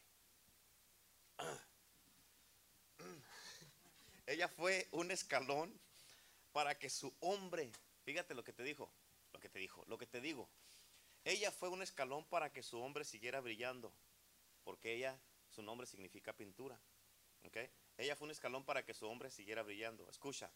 Ella 4.26 4.50
fue 4.50 4.88
un 4.92 5.12
escalón 5.12 5.80
para 6.52 6.78
que 6.78 6.90
su 6.90 7.16
hombre, 7.22 7.72
fíjate 8.04 8.34
lo 8.34 8.44
que 8.44 8.52
te 8.52 8.64
dijo, 8.64 8.92
lo 9.32 9.40
que 9.40 9.48
te 9.48 9.60
dijo, 9.60 9.86
lo 9.88 9.98
que 9.98 10.08
te 10.08 10.20
digo. 10.20 10.50
Ella 11.24 11.52
fue 11.52 11.70
un 11.70 11.82
escalón 11.82 12.26
para 12.26 12.52
que 12.52 12.64
su 12.64 12.82
hombre 12.82 13.06
siguiera 13.06 13.40
brillando, 13.40 13.94
porque 14.66 14.94
ella, 14.94 15.18
su 15.54 15.62
nombre 15.62 15.88
significa 15.88 16.34
pintura. 16.34 16.80
Ella 17.98 18.16
fue 18.16 18.26
un 18.26 18.32
escalón 18.32 18.66
para 18.66 18.84
que 18.84 18.94
su 18.94 19.08
hombre 19.08 19.30
siguiera 19.30 19.64
brillando. 19.64 20.10
Escucha, 20.10 20.52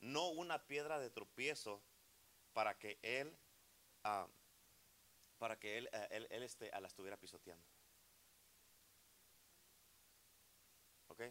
no 0.00 0.30
una 0.30 0.66
piedra 0.66 0.98
de 0.98 1.10
tropiezo 1.10 1.82
para 2.52 2.78
que 2.78 2.98
él, 3.02 3.36
ah, 4.04 4.26
para 5.38 5.58
que 5.58 5.78
él, 5.78 5.90
eh, 5.92 6.08
él, 6.10 6.26
él, 6.30 6.42
este, 6.42 6.70
la 6.70 6.86
estuviera 6.86 7.16
pisoteando. 7.18 7.66
¿Ok? 11.08 11.22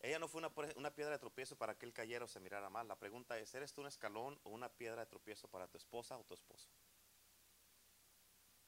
Ella 0.00 0.20
no 0.20 0.28
fue 0.28 0.38
una, 0.38 0.52
una 0.76 0.94
piedra 0.94 1.12
de 1.12 1.18
tropiezo 1.18 1.56
para 1.56 1.76
que 1.76 1.86
él 1.86 1.92
cayera 1.92 2.24
o 2.24 2.28
se 2.28 2.38
mirara 2.38 2.70
mal. 2.70 2.86
La 2.86 2.98
pregunta 2.98 3.36
es, 3.38 3.52
¿eres 3.54 3.72
tú 3.72 3.80
un 3.80 3.88
escalón 3.88 4.38
o 4.44 4.50
una 4.50 4.68
piedra 4.68 5.00
de 5.00 5.06
tropiezo 5.06 5.48
para 5.48 5.66
tu 5.66 5.76
esposa 5.76 6.16
o 6.16 6.24
tu 6.24 6.34
esposo? 6.34 6.68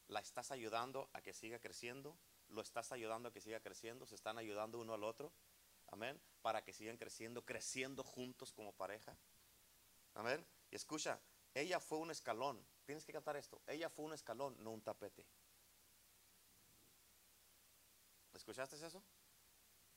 ¿La 0.09 0.19
estás 0.19 0.51
ayudando 0.51 1.09
a 1.13 1.23
que 1.23 1.33
siga 1.33 1.61
creciendo? 1.61 2.19
¿Lo 2.51 2.63
estás 2.63 2.93
ayudando 2.93 3.29
a 3.29 3.33
que 3.33 3.41
siga 3.41 3.61
creciendo? 3.61 4.07
¿Se 4.07 4.15
están 4.15 4.39
ayudando 4.39 4.79
uno 4.79 4.95
al 4.95 5.05
otro? 5.05 5.33
Amén. 5.89 6.21
Para 6.43 6.63
que 6.63 6.73
sigan 6.73 6.97
creciendo, 6.97 7.45
creciendo 7.45 8.03
juntos 8.03 8.53
como 8.53 8.73
pareja. 8.73 9.17
Amén. 10.15 10.45
Y 10.71 10.77
escucha, 10.77 11.21
ella 11.55 11.81
fue 11.81 11.99
un 11.99 12.11
escalón. 12.11 12.65
Tienes 12.85 13.05
que 13.05 13.13
cantar 13.13 13.37
esto. 13.37 13.61
Ella 13.67 13.89
fue 13.89 14.05
un 14.05 14.13
escalón, 14.13 14.57
no 14.63 14.71
un 14.71 14.83
tapete. 14.83 15.25
¿Escuchaste 18.35 18.77
eso? 18.77 19.03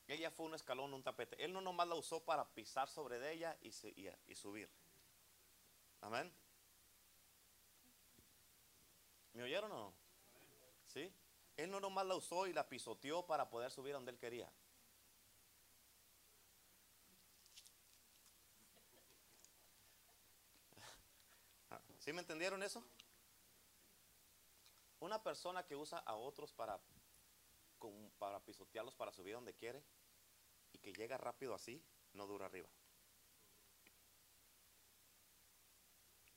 Ella 0.06 0.30
fue 0.30 0.46
un 0.46 0.54
escalón, 0.54 0.90
no 0.90 0.96
un 0.96 1.02
tapete. 1.02 1.42
Él 1.42 1.52
no 1.52 1.60
nomás 1.60 1.88
la 1.88 1.94
usó 1.94 2.22
para 2.24 2.44
pisar 2.54 2.88
sobre 2.88 3.18
de 3.18 3.32
ella 3.32 3.56
y, 3.62 3.72
y 4.26 4.34
subir. 4.34 4.68
Amén. 6.02 6.32
¿Me 9.32 9.42
oyeron 9.42 9.72
o 9.72 9.76
no? 9.76 10.03
Él 11.56 11.70
no 11.70 11.80
nomás 11.80 12.06
la 12.06 12.16
usó 12.16 12.46
y 12.46 12.52
la 12.52 12.68
pisoteó 12.68 13.24
para 13.26 13.48
poder 13.48 13.70
subir 13.70 13.92
donde 13.92 14.10
él 14.10 14.18
quería. 14.18 14.50
¿Sí 22.00 22.12
me 22.12 22.20
entendieron 22.20 22.62
eso? 22.62 22.84
Una 25.00 25.22
persona 25.22 25.64
que 25.64 25.76
usa 25.76 25.98
a 25.98 26.16
otros 26.16 26.52
para, 26.52 26.80
para 28.18 28.40
pisotearlos, 28.40 28.94
para 28.94 29.12
subir 29.12 29.34
donde 29.34 29.54
quiere 29.54 29.84
y 30.72 30.78
que 30.78 30.92
llega 30.92 31.16
rápido 31.16 31.54
así, 31.54 31.82
no 32.14 32.26
dura 32.26 32.46
arriba. 32.46 32.68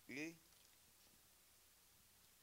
Y, 0.08 0.38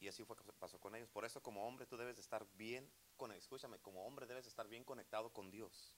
y 0.05 0.07
así 0.07 0.23
fue 0.23 0.35
que 0.35 0.43
pasó 0.53 0.79
con 0.79 0.93
ellos. 0.93 1.09
Por 1.09 1.25
eso 1.25 1.41
como 1.41 1.67
hombre 1.67 1.87
tú 1.87 1.97
debes 1.97 2.15
de 2.15 2.21
estar 2.21 2.45
bien, 2.53 2.87
con, 3.17 3.31
escúchame, 3.31 3.79
como 3.79 4.05
hombre 4.05 4.27
debes 4.27 4.43
de 4.45 4.49
estar 4.49 4.67
bien 4.67 4.83
conectado 4.83 5.33
con 5.33 5.49
Dios. 5.49 5.95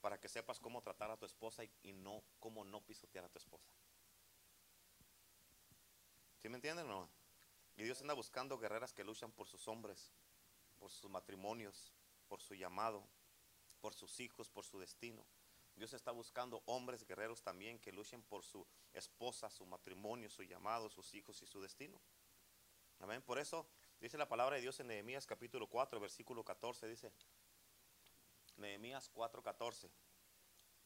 Para 0.00 0.18
que 0.18 0.30
sepas 0.30 0.58
cómo 0.58 0.80
tratar 0.80 1.10
a 1.10 1.18
tu 1.18 1.26
esposa 1.26 1.62
y, 1.82 1.92
no 1.92 2.22
cómo 2.38 2.64
no 2.64 2.80
pisotear 2.80 3.26
a 3.26 3.28
tu 3.28 3.36
esposa. 3.36 3.70
¿Sí 6.38 6.48
me 6.48 6.54
entienden 6.54 6.86
o 6.86 6.88
no? 6.88 7.10
Y 7.76 7.82
Dios 7.82 8.00
anda 8.00 8.14
buscando 8.14 8.58
guerreras 8.58 8.94
que 8.94 9.04
luchan 9.04 9.30
por 9.30 9.46
sus 9.46 9.68
hombres, 9.68 10.10
por 10.78 10.90
sus 10.90 11.10
matrimonios, 11.10 11.92
por 12.28 12.40
su 12.40 12.54
llamado, 12.54 13.06
por 13.82 13.92
sus 13.92 14.20
hijos, 14.20 14.48
por 14.48 14.64
su 14.64 14.78
destino. 14.78 15.22
Dios 15.76 15.92
está 15.92 16.12
buscando 16.12 16.62
hombres 16.64 17.06
guerreros 17.06 17.42
también 17.42 17.78
que 17.78 17.92
luchen 17.92 18.22
por 18.22 18.42
su 18.42 18.66
esposa, 18.94 19.50
su 19.50 19.66
matrimonio, 19.66 20.30
su 20.30 20.44
llamado, 20.44 20.88
sus 20.88 21.12
hijos 21.14 21.42
y 21.42 21.46
su 21.46 21.60
destino. 21.60 22.00
Amén. 23.00 23.22
Por 23.22 23.38
eso 23.38 23.66
dice 24.00 24.18
la 24.18 24.28
palabra 24.28 24.56
de 24.56 24.62
Dios 24.62 24.78
en 24.80 24.88
Nehemías 24.88 25.26
capítulo 25.26 25.68
4, 25.68 26.00
versículo 26.00 26.44
14, 26.44 26.88
dice, 26.88 27.12
Nehemías 28.56 29.08
4, 29.08 29.42
14. 29.42 29.90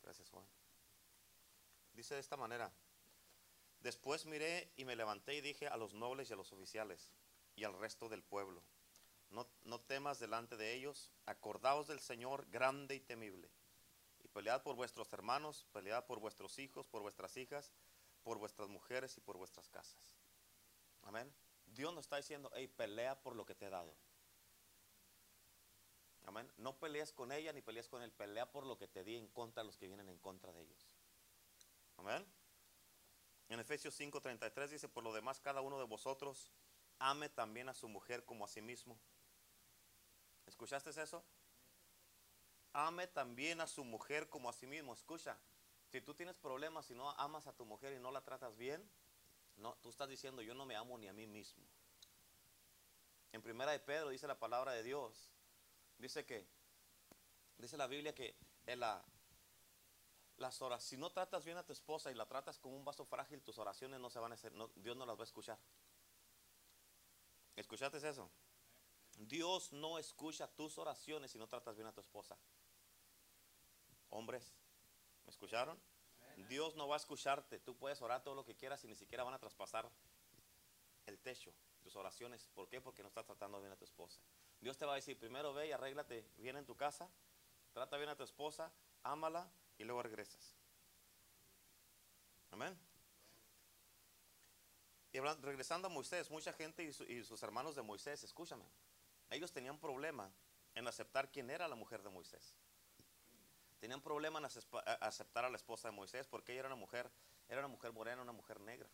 Gracias, 0.03 0.29
Juan. 0.31 0.46
Dice 1.92 2.14
de 2.14 2.20
esta 2.20 2.37
manera, 2.37 2.72
después 3.81 4.27
miré 4.27 4.72
y 4.77 4.85
me 4.85 4.96
levanté 4.96 5.35
y 5.35 5.40
dije 5.40 5.68
a 5.68 5.77
los 5.77 5.94
nobles 5.94 6.31
y 6.31 6.33
a 6.33 6.37
los 6.37 6.53
oficiales 6.53 7.12
y 7.57 7.64
al 7.64 7.79
resto 7.79 8.09
del 8.09 8.22
pueblo, 8.22 8.62
no, 9.31 9.46
no 9.64 9.81
temas 9.81 10.18
delante 10.18 10.57
de 10.57 10.75
ellos, 10.75 11.11
acordaos 11.27 11.87
del 11.87 12.01
Señor 12.01 12.46
grande 12.51 12.94
y 12.94 13.01
temible, 13.01 13.51
y 14.22 14.29
pelead 14.29 14.62
por 14.62 14.77
vuestros 14.77 15.12
hermanos, 15.12 15.66
pelead 15.72 16.05
por 16.05 16.20
vuestros 16.20 16.59
hijos, 16.59 16.87
por 16.87 17.03
vuestras 17.03 17.37
hijas, 17.37 17.72
por 18.22 18.38
vuestras 18.38 18.68
mujeres 18.68 19.16
y 19.16 19.20
por 19.20 19.37
vuestras 19.37 19.68
casas. 19.68 20.14
Amén. 21.03 21.33
Dios 21.74 21.94
nos 21.94 22.04
está 22.04 22.16
diciendo, 22.16 22.50
hey, 22.54 22.68
pelea 22.68 23.20
por 23.22 23.35
lo 23.35 23.44
que 23.44 23.54
te 23.54 23.66
he 23.66 23.70
dado. 23.70 23.94
Amén. 26.24 26.50
No 26.56 26.78
peleas 26.78 27.12
con 27.12 27.32
ella 27.32 27.52
ni 27.52 27.62
peleas 27.62 27.88
con 27.88 28.02
él, 28.02 28.12
pelea 28.12 28.50
por 28.50 28.64
lo 28.64 28.78
que 28.78 28.87
te 28.87 29.02
di 29.02 29.16
en 29.16 29.28
contra 29.28 29.62
de 29.62 29.66
los 29.66 29.76
que 29.76 29.88
vienen 29.88 30.08
en 30.08 30.18
contra 30.18 30.52
de 30.52 30.62
ellos. 30.62 30.94
Amén. 31.96 32.24
En 33.48 33.61
Efesios 33.61 33.98
5:33 33.98 34.68
dice, 34.68 34.88
por 34.88 35.04
lo 35.04 35.12
demás 35.12 35.40
cada 35.40 35.61
uno 35.61 35.78
de 35.78 35.85
vosotros 35.85 36.52
ame 36.98 37.28
también 37.28 37.68
a 37.68 37.74
su 37.74 37.88
mujer 37.88 38.24
como 38.24 38.44
a 38.44 38.48
sí 38.48 38.62
mismo. 38.62 38.98
¿Escuchaste 40.46 40.90
eso? 40.90 41.24
Ame 42.72 43.06
también 43.08 43.61
a 43.61 43.66
su 43.66 43.85
mujer 43.85 44.28
como 44.28 44.48
a 44.48 44.52
sí 44.52 44.66
mismo. 44.66 44.94
Escucha, 44.94 45.38
si 45.90 46.00
tú 46.00 46.14
tienes 46.14 46.38
problemas 46.38 46.90
y 46.90 46.94
no 46.94 47.11
amas 47.11 47.46
a 47.46 47.52
tu 47.52 47.66
mujer 47.66 47.92
y 47.92 47.98
no 47.98 48.11
la 48.11 48.22
tratas 48.22 48.56
bien, 48.56 48.88
no, 49.56 49.76
tú 49.82 49.90
estás 49.90 50.08
diciendo 50.08 50.42
yo 50.42 50.54
no 50.54 50.66
me 50.66 50.76
amo 50.76 50.98
ni 50.98 51.08
a 51.08 51.12
mí 51.12 51.26
mismo. 51.26 51.64
En 53.32 53.42
primera 53.42 53.72
de 53.72 53.78
Pedro 53.78 54.10
dice 54.10 54.26
la 54.26 54.38
palabra 54.38 54.72
de 54.72 54.82
Dios, 54.82 55.30
dice 55.98 56.24
que 56.24 56.46
Dice 57.62 57.76
la 57.76 57.86
Biblia 57.86 58.12
que 58.12 58.34
en 58.66 58.80
la, 58.80 59.00
las 60.36 60.60
horas, 60.62 60.82
si 60.82 60.96
no 60.96 61.10
tratas 61.10 61.44
bien 61.44 61.56
a 61.56 61.62
tu 61.62 61.72
esposa 61.72 62.10
y 62.10 62.14
la 62.14 62.26
tratas 62.26 62.58
como 62.58 62.76
un 62.76 62.84
vaso 62.84 63.04
frágil, 63.04 63.40
tus 63.40 63.56
oraciones 63.56 64.00
no 64.00 64.10
se 64.10 64.18
van 64.18 64.32
a 64.32 64.34
hacer, 64.34 64.52
Dios 64.74 64.96
no 64.96 65.06
las 65.06 65.16
va 65.16 65.20
a 65.20 65.24
escuchar. 65.24 65.60
¿Escuchaste 67.54 67.98
eso? 67.98 68.28
Dios 69.16 69.72
no 69.72 69.96
escucha 69.96 70.48
tus 70.48 70.76
oraciones 70.76 71.30
si 71.30 71.38
no 71.38 71.46
tratas 71.46 71.76
bien 71.76 71.86
a 71.86 71.92
tu 71.92 72.00
esposa. 72.00 72.36
Hombres, 74.10 74.52
¿me 75.24 75.30
escucharon? 75.30 75.78
Dios 76.48 76.74
no 76.76 76.88
va 76.88 76.96
a 76.96 76.98
escucharte. 76.98 77.59
Tú 77.61 77.76
puedes 77.76 78.00
orar 78.02 78.22
todo 78.22 78.35
lo 78.35 78.44
que 78.44 78.55
quieras 78.55 78.83
y 78.85 78.88
ni 78.88 78.94
siquiera 78.94 79.24
van 79.24 79.35
a 79.35 79.38
traspasar 79.38 79.90
el 81.07 81.18
techo, 81.18 81.52
tus 81.83 81.96
oraciones. 81.96 82.48
¿Por 82.55 82.68
qué? 82.68 82.81
Porque 82.81 83.02
no 83.02 83.09
estás 83.09 83.26
tratando 83.26 83.61
bien 83.61 83.72
a 83.72 83.76
tu 83.76 83.85
esposa. 83.85 84.20
Dios 84.61 84.76
te 84.78 84.87
va 84.87 84.92
a 84.92 84.96
decir, 84.96 85.18
primero 85.18 85.52
ve 85.52 85.68
y 85.68 85.72
arréglate 85.72 86.24
bien 86.37 86.57
en 86.57 86.64
tu 86.64 86.76
casa, 86.76 87.11
trata 87.72 87.96
bien 87.96 88.09
a 88.11 88.16
tu 88.16 88.22
esposa, 88.22 88.72
ámala 89.02 89.50
y 89.78 89.85
luego 89.85 90.02
regresas. 90.02 90.57
Amén. 92.50 92.78
Y 95.12 95.20
regresando 95.20 95.88
a 95.88 95.90
Moisés, 95.90 96.31
mucha 96.31 96.52
gente 96.52 96.85
y, 96.85 97.12
y 97.12 97.24
sus 97.24 97.42
hermanos 97.42 97.74
de 97.74 97.83
Moisés, 97.83 98.22
escúchame, 98.22 98.64
ellos 99.31 99.52
tenían 99.52 99.78
problema 99.78 100.33
en 100.74 100.87
aceptar 100.88 101.31
quién 101.31 101.50
era 101.50 101.68
la 101.68 101.74
mujer 101.74 102.02
de 102.02 102.11
Moisés. 102.11 102.55
Tenían 103.83 104.01
problema 104.01 104.38
en 104.38 104.45
aceptar 104.45 105.45
a 105.45 105.51
la 105.51 105.57
esposa 105.57 105.88
de 105.88 105.92
Moisés 105.92 106.29
porque 106.29 106.53
ella 106.53 106.61
era 106.61 106.68
una 106.68 106.77
mujer, 106.77 107.11
era 107.49 107.59
una 107.59 107.66
mujer 107.66 107.92
morena, 107.92 108.23
una 108.23 108.31
mujer 108.31 108.61
negra. 108.61 108.88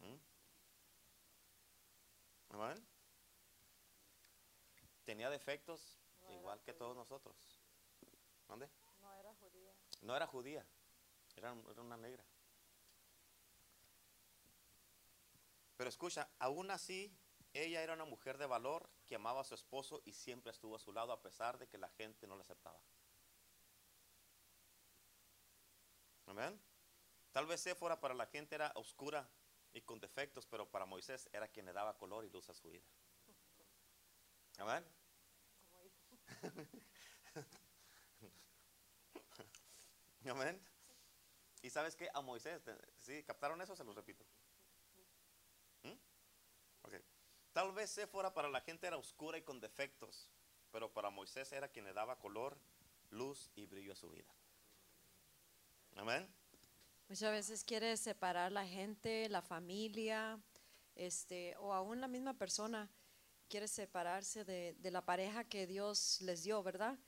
¿Mm? 0.00 0.14
Amén. 2.50 2.86
Tenía 5.06 5.30
defectos 5.30 5.98
igual 6.28 6.60
que 6.60 6.74
todos 6.74 6.94
nosotros. 6.94 7.34
¿Dónde? 8.46 8.68
No 9.00 9.10
era 9.14 9.32
judía. 9.32 9.72
No 10.02 10.14
era 10.14 10.26
judía, 10.26 10.66
era, 11.34 11.56
era 11.72 11.80
una 11.80 11.96
negra. 11.96 12.22
Pero 15.78 15.88
escucha, 15.88 16.28
aún 16.38 16.70
así, 16.70 17.10
ella 17.54 17.82
era 17.82 17.94
una 17.94 18.04
mujer 18.04 18.38
de 18.38 18.46
valor 18.46 18.88
que 19.06 19.14
amaba 19.16 19.40
a 19.40 19.44
su 19.44 19.54
esposo 19.54 20.02
y 20.04 20.12
siempre 20.12 20.50
estuvo 20.52 20.76
a 20.76 20.80
su 20.80 20.92
lado 20.92 21.12
a 21.12 21.22
pesar 21.22 21.58
de 21.58 21.68
que 21.68 21.78
la 21.78 21.88
gente 21.88 22.26
no 22.26 22.36
la 22.36 22.42
aceptaba. 22.42 22.80
Amén. 26.26 26.60
Tal 27.32 27.46
vez 27.46 27.60
Séfora 27.60 28.00
para 28.00 28.14
la 28.14 28.26
gente 28.26 28.54
era 28.54 28.72
oscura 28.76 29.28
y 29.72 29.82
con 29.82 30.00
defectos, 30.00 30.46
pero 30.46 30.70
para 30.70 30.86
Moisés 30.86 31.28
era 31.32 31.48
quien 31.48 31.66
le 31.66 31.72
daba 31.72 31.96
color 31.98 32.24
y 32.24 32.30
luz 32.30 32.48
a 32.50 32.54
su 32.54 32.70
vida. 32.70 32.84
Amén. 34.58 34.84
Amén. 40.28 40.60
Y 41.62 41.70
sabes 41.70 41.96
que 41.96 42.08
a 42.14 42.20
Moisés, 42.20 42.62
te- 42.64 42.76
¿sí? 42.98 43.22
¿Captaron 43.24 43.60
eso? 43.60 43.76
Se 43.76 43.84
los 43.84 43.94
repito. 43.94 44.24
¿Mm? 45.82 45.92
Ok. 46.82 46.94
Tal 47.52 47.72
vez 47.72 47.90
Séfora 47.90 48.32
para 48.32 48.48
la 48.48 48.60
gente 48.60 48.86
era 48.86 48.96
oscura 48.96 49.38
y 49.38 49.42
con 49.42 49.60
defectos, 49.60 50.28
pero 50.70 50.92
para 50.92 51.10
Moisés 51.10 51.50
era 51.52 51.68
quien 51.68 51.84
le 51.84 51.92
daba 51.92 52.18
color, 52.18 52.56
luz 53.10 53.50
y 53.56 53.66
brillo 53.66 53.92
a 53.92 53.96
su 53.96 54.10
vida. 54.10 54.32
Amén. 55.96 56.28
Muchas 57.08 57.32
veces 57.32 57.64
quiere 57.64 57.96
separar 57.96 58.52
la 58.52 58.66
gente, 58.66 59.28
la 59.28 59.42
familia, 59.42 60.38
este, 60.94 61.56
o 61.56 61.72
aún 61.72 62.00
la 62.00 62.08
misma 62.08 62.34
persona 62.34 62.88
quiere 63.48 63.66
separarse 63.66 64.44
de, 64.44 64.74
de 64.78 64.90
la 64.90 65.04
pareja 65.04 65.44
que 65.44 65.66
Dios 65.66 66.20
les 66.20 66.42
dio, 66.42 66.62
¿verdad? 66.62 66.98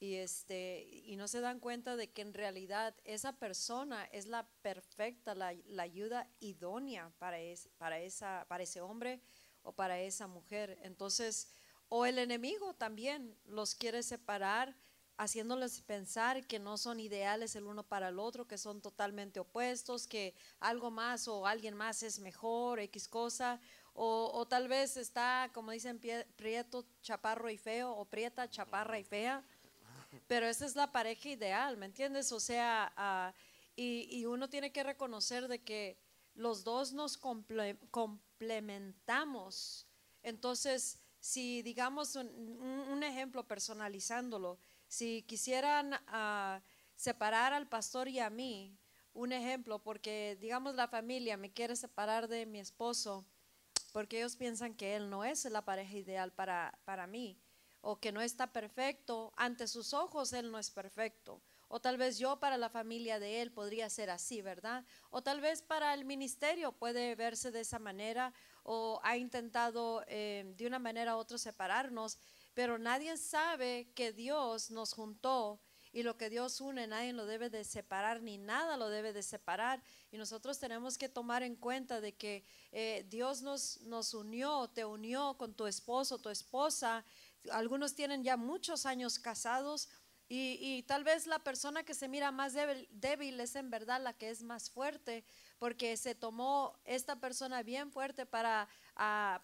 Y 0.00 0.14
este, 0.16 0.86
y 0.92 1.16
no 1.16 1.26
se 1.26 1.40
dan 1.40 1.58
cuenta 1.58 1.96
de 1.96 2.12
que 2.12 2.22
en 2.22 2.34
realidad 2.34 2.94
esa 3.04 3.32
persona 3.32 4.04
es 4.12 4.26
la 4.26 4.46
perfecta, 4.62 5.34
la, 5.34 5.54
la 5.64 5.82
ayuda 5.82 6.28
idónea 6.40 7.10
para, 7.18 7.40
es- 7.40 7.68
para, 7.78 7.98
esa, 7.98 8.44
para 8.48 8.62
ese 8.62 8.80
hombre 8.80 9.20
o 9.62 9.72
para 9.72 10.00
esa 10.00 10.26
mujer. 10.26 10.78
Entonces, 10.82 11.48
o 11.88 12.04
el 12.06 12.18
enemigo 12.18 12.74
también 12.74 13.36
los 13.46 13.74
quiere 13.74 14.02
separar 14.02 14.76
haciéndoles 15.16 15.80
pensar 15.80 16.46
que 16.46 16.60
no 16.60 16.78
son 16.78 17.00
ideales 17.00 17.56
el 17.56 17.64
uno 17.64 17.82
para 17.82 18.08
el 18.08 18.20
otro, 18.20 18.46
que 18.46 18.56
son 18.56 18.80
totalmente 18.80 19.40
opuestos, 19.40 20.06
que 20.06 20.32
algo 20.60 20.92
más 20.92 21.26
o 21.26 21.44
alguien 21.44 21.74
más 21.74 22.04
es 22.04 22.20
mejor, 22.20 22.78
X 22.78 23.08
cosa, 23.08 23.60
o, 23.94 24.30
o 24.32 24.46
tal 24.46 24.68
vez 24.68 24.96
está, 24.96 25.50
como 25.52 25.72
dicen, 25.72 26.00
prieto, 26.36 26.86
chaparro 27.02 27.50
y 27.50 27.58
feo, 27.58 27.90
o 27.90 28.04
prieta, 28.04 28.48
chaparra 28.48 28.96
y 29.00 29.02
fea, 29.02 29.44
pero 30.28 30.46
esa 30.46 30.64
es 30.66 30.76
la 30.76 30.92
pareja 30.92 31.30
ideal, 31.30 31.76
¿me 31.76 31.86
entiendes? 31.86 32.30
O 32.30 32.38
sea, 32.38 32.92
ah, 32.96 33.34
y, 33.74 34.06
y 34.16 34.24
uno 34.26 34.48
tiene 34.48 34.70
que 34.70 34.84
reconocer 34.84 35.48
de 35.48 35.64
que 35.64 35.98
los 36.34 36.62
dos 36.62 36.92
nos 36.92 37.20
comple- 37.20 37.76
complementamos. 38.38 39.86
Entonces, 40.22 41.00
si 41.20 41.62
digamos 41.62 42.14
un, 42.14 43.02
ejemplo 43.02 43.46
personalizándolo, 43.46 44.58
si 44.86 45.22
quisieran 45.22 45.94
ah, 46.06 46.60
separar 46.94 47.52
al 47.52 47.68
pastor 47.68 48.08
y 48.08 48.20
a 48.20 48.30
mí, 48.30 48.78
un 49.12 49.32
ejemplo, 49.32 49.80
porque 49.80 50.38
digamos 50.40 50.76
la 50.76 50.86
familia 50.86 51.36
me 51.36 51.52
quiere 51.52 51.74
separar 51.74 52.28
de 52.28 52.46
mi 52.46 52.60
esposo, 52.60 53.24
porque 53.92 54.18
ellos 54.18 54.36
piensan 54.36 54.74
que 54.74 54.94
él 54.94 55.10
no 55.10 55.24
es 55.24 55.44
la 55.46 55.64
pareja 55.64 55.96
ideal 55.96 56.32
para, 56.32 56.78
para 56.84 57.06
mí, 57.08 57.40
o 57.80 57.98
que 57.98 58.12
no 58.12 58.20
está 58.20 58.52
perfecto, 58.52 59.32
ante 59.36 59.66
sus 59.66 59.94
ojos 59.94 60.32
él 60.32 60.52
no 60.52 60.58
es 60.58 60.70
perfecto. 60.70 61.40
O 61.68 61.80
tal 61.80 61.98
vez 61.98 62.18
yo 62.18 62.40
para 62.40 62.56
la 62.56 62.70
familia 62.70 63.20
de 63.20 63.42
él 63.42 63.52
podría 63.52 63.90
ser 63.90 64.10
así, 64.10 64.42
¿verdad? 64.42 64.84
O 65.10 65.22
tal 65.22 65.40
vez 65.40 65.62
para 65.62 65.94
el 65.94 66.04
ministerio 66.04 66.72
puede 66.72 67.14
verse 67.14 67.50
de 67.50 67.60
esa 67.60 67.78
manera, 67.78 68.32
o 68.62 69.00
ha 69.04 69.16
intentado 69.16 70.02
eh, 70.08 70.44
de 70.56 70.66
una 70.66 70.78
manera 70.78 71.16
u 71.16 71.18
otra 71.18 71.38
separarnos, 71.38 72.18
pero 72.54 72.78
nadie 72.78 73.16
sabe 73.16 73.92
que 73.94 74.12
Dios 74.12 74.70
nos 74.70 74.92
juntó 74.92 75.60
y 75.92 76.02
lo 76.02 76.16
que 76.16 76.28
Dios 76.28 76.60
une 76.60 76.86
nadie 76.86 77.12
lo 77.12 77.26
debe 77.26 77.50
de 77.50 77.64
separar 77.64 78.22
ni 78.22 78.36
nada 78.38 78.76
lo 78.76 78.88
debe 78.88 79.12
de 79.12 79.22
separar 79.22 79.82
y 80.10 80.18
nosotros 80.18 80.58
tenemos 80.58 80.98
que 80.98 81.08
tomar 81.08 81.42
en 81.42 81.56
cuenta 81.56 82.00
de 82.00 82.14
que 82.14 82.44
eh, 82.72 83.06
Dios 83.08 83.42
nos, 83.42 83.80
nos 83.82 84.12
unió, 84.14 84.68
te 84.68 84.84
unió 84.84 85.36
con 85.38 85.54
tu 85.54 85.66
esposo, 85.66 86.18
tu 86.18 86.28
esposa, 86.28 87.04
algunos 87.50 87.94
tienen 87.94 88.22
ya 88.22 88.36
muchos 88.36 88.86
años 88.86 89.18
casados 89.18 89.88
y, 90.30 90.82
tal 90.82 91.04
vez 91.04 91.26
la 91.26 91.38
persona 91.38 91.84
que 91.84 91.94
se 91.94 92.06
mira 92.06 92.30
más 92.30 92.52
débil, 92.90 93.40
es 93.40 93.56
en 93.56 93.70
verdad 93.70 93.98
la 94.02 94.12
que 94.12 94.28
es 94.28 94.42
más 94.42 94.70
fuerte 94.70 95.24
porque 95.58 95.96
se 95.96 96.14
tomó 96.14 96.78
esta 96.84 97.16
persona 97.16 97.62
bien 97.62 97.90
fuerte 97.90 98.26
para 98.26 98.68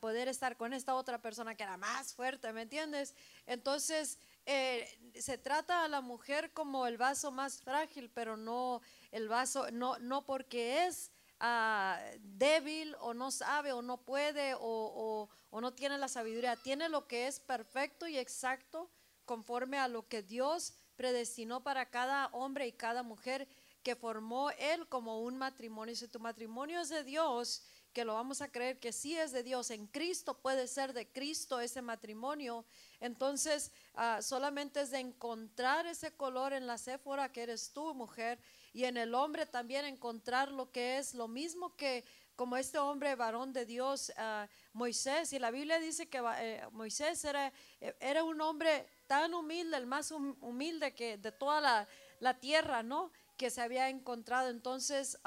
poder 0.00 0.28
estar 0.28 0.58
con 0.58 0.74
esta 0.74 0.94
otra 0.94 1.22
persona 1.22 1.54
que 1.54 1.62
era 1.62 1.78
más 1.78 2.12
fuerte, 2.12 2.52
¿me 2.52 2.62
entiendes? 2.62 3.14
Entonces, 3.46 4.18
eh, 4.44 4.86
se 5.18 5.38
trata 5.38 5.84
a 5.84 5.88
la 5.88 6.02
mujer 6.02 6.52
como 6.52 6.86
el 6.86 6.98
vaso 6.98 7.32
más 7.32 7.62
frágil, 7.62 8.10
pero 8.10 8.36
no 8.36 8.82
el 9.10 9.28
vaso, 9.28 9.70
no, 9.70 9.98
no 10.00 10.26
porque 10.26 10.84
es 10.86 11.10
ah, 11.40 11.98
débil 12.20 12.94
o 13.00 13.14
no 13.14 13.30
sabe 13.30 13.72
o 13.72 13.80
no 13.80 14.02
puede 14.04 14.54
o- 14.60 15.28
o 15.50 15.60
no 15.60 15.72
tiene 15.72 15.96
la 15.96 16.08
sabiduría, 16.08 16.56
tiene 16.56 16.88
lo 16.90 17.06
que 17.06 17.26
es 17.26 17.40
perfecto 17.40 18.06
y 18.06 18.18
exacto 18.18 18.90
conforme 19.24 19.78
a 19.78 19.88
lo 19.88 20.06
que 20.08 20.22
Dios 20.22 20.74
predestinó 20.96 21.62
para 21.62 21.90
cada 21.90 22.26
hombre 22.28 22.66
y 22.66 22.72
cada 22.72 23.02
mujer 23.02 23.48
que 23.82 23.96
formó 23.96 24.50
Él 24.52 24.88
como 24.88 25.20
un 25.20 25.36
matrimonio. 25.36 25.94
Si 25.94 26.08
tu 26.08 26.18
matrimonio 26.18 26.80
es 26.80 26.88
de 26.88 27.04
Dios, 27.04 27.62
que 27.92 28.04
lo 28.04 28.14
vamos 28.14 28.40
a 28.40 28.50
creer 28.50 28.80
que 28.80 28.92
sí 28.92 29.16
es 29.16 29.30
de 29.30 29.44
Dios, 29.44 29.70
en 29.70 29.86
Cristo 29.86 30.40
puede 30.40 30.66
ser 30.66 30.92
de 30.92 31.06
Cristo 31.06 31.60
ese 31.60 31.80
matrimonio, 31.80 32.64
entonces 32.98 33.70
ah, 33.94 34.20
solamente 34.20 34.80
es 34.80 34.90
de 34.90 34.98
encontrar 34.98 35.86
ese 35.86 36.10
color 36.12 36.52
en 36.52 36.66
la 36.66 36.76
céfora 36.76 37.30
que 37.30 37.42
eres 37.42 37.72
tú, 37.72 37.94
mujer, 37.94 38.40
y 38.72 38.84
en 38.84 38.96
el 38.96 39.14
hombre 39.14 39.46
también 39.46 39.84
encontrar 39.84 40.50
lo 40.50 40.72
que 40.72 40.98
es 40.98 41.14
lo 41.14 41.28
mismo 41.28 41.76
que 41.76 42.04
como 42.34 42.56
este 42.56 42.78
hombre 42.78 43.14
varón 43.14 43.52
de 43.52 43.64
Dios, 43.64 44.12
ah, 44.16 44.48
Moisés, 44.74 45.32
y 45.32 45.38
la 45.38 45.50
Biblia 45.50 45.78
dice 45.78 46.08
que 46.08 46.20
eh, 46.38 46.62
Moisés 46.72 47.24
era, 47.24 47.52
eh, 47.80 47.96
era 48.00 48.24
un 48.24 48.40
hombre 48.40 48.86
tan 49.06 49.32
humilde, 49.32 49.76
el 49.76 49.86
más 49.86 50.10
hum- 50.10 50.36
humilde 50.40 50.94
que 50.94 51.16
de 51.16 51.32
toda 51.32 51.60
la, 51.60 51.88
la 52.20 52.38
tierra, 52.40 52.82
¿no? 52.82 53.10
Que 53.36 53.50
se 53.50 53.62
había 53.62 53.88
encontrado. 53.88 54.50
Entonces, 54.50 55.18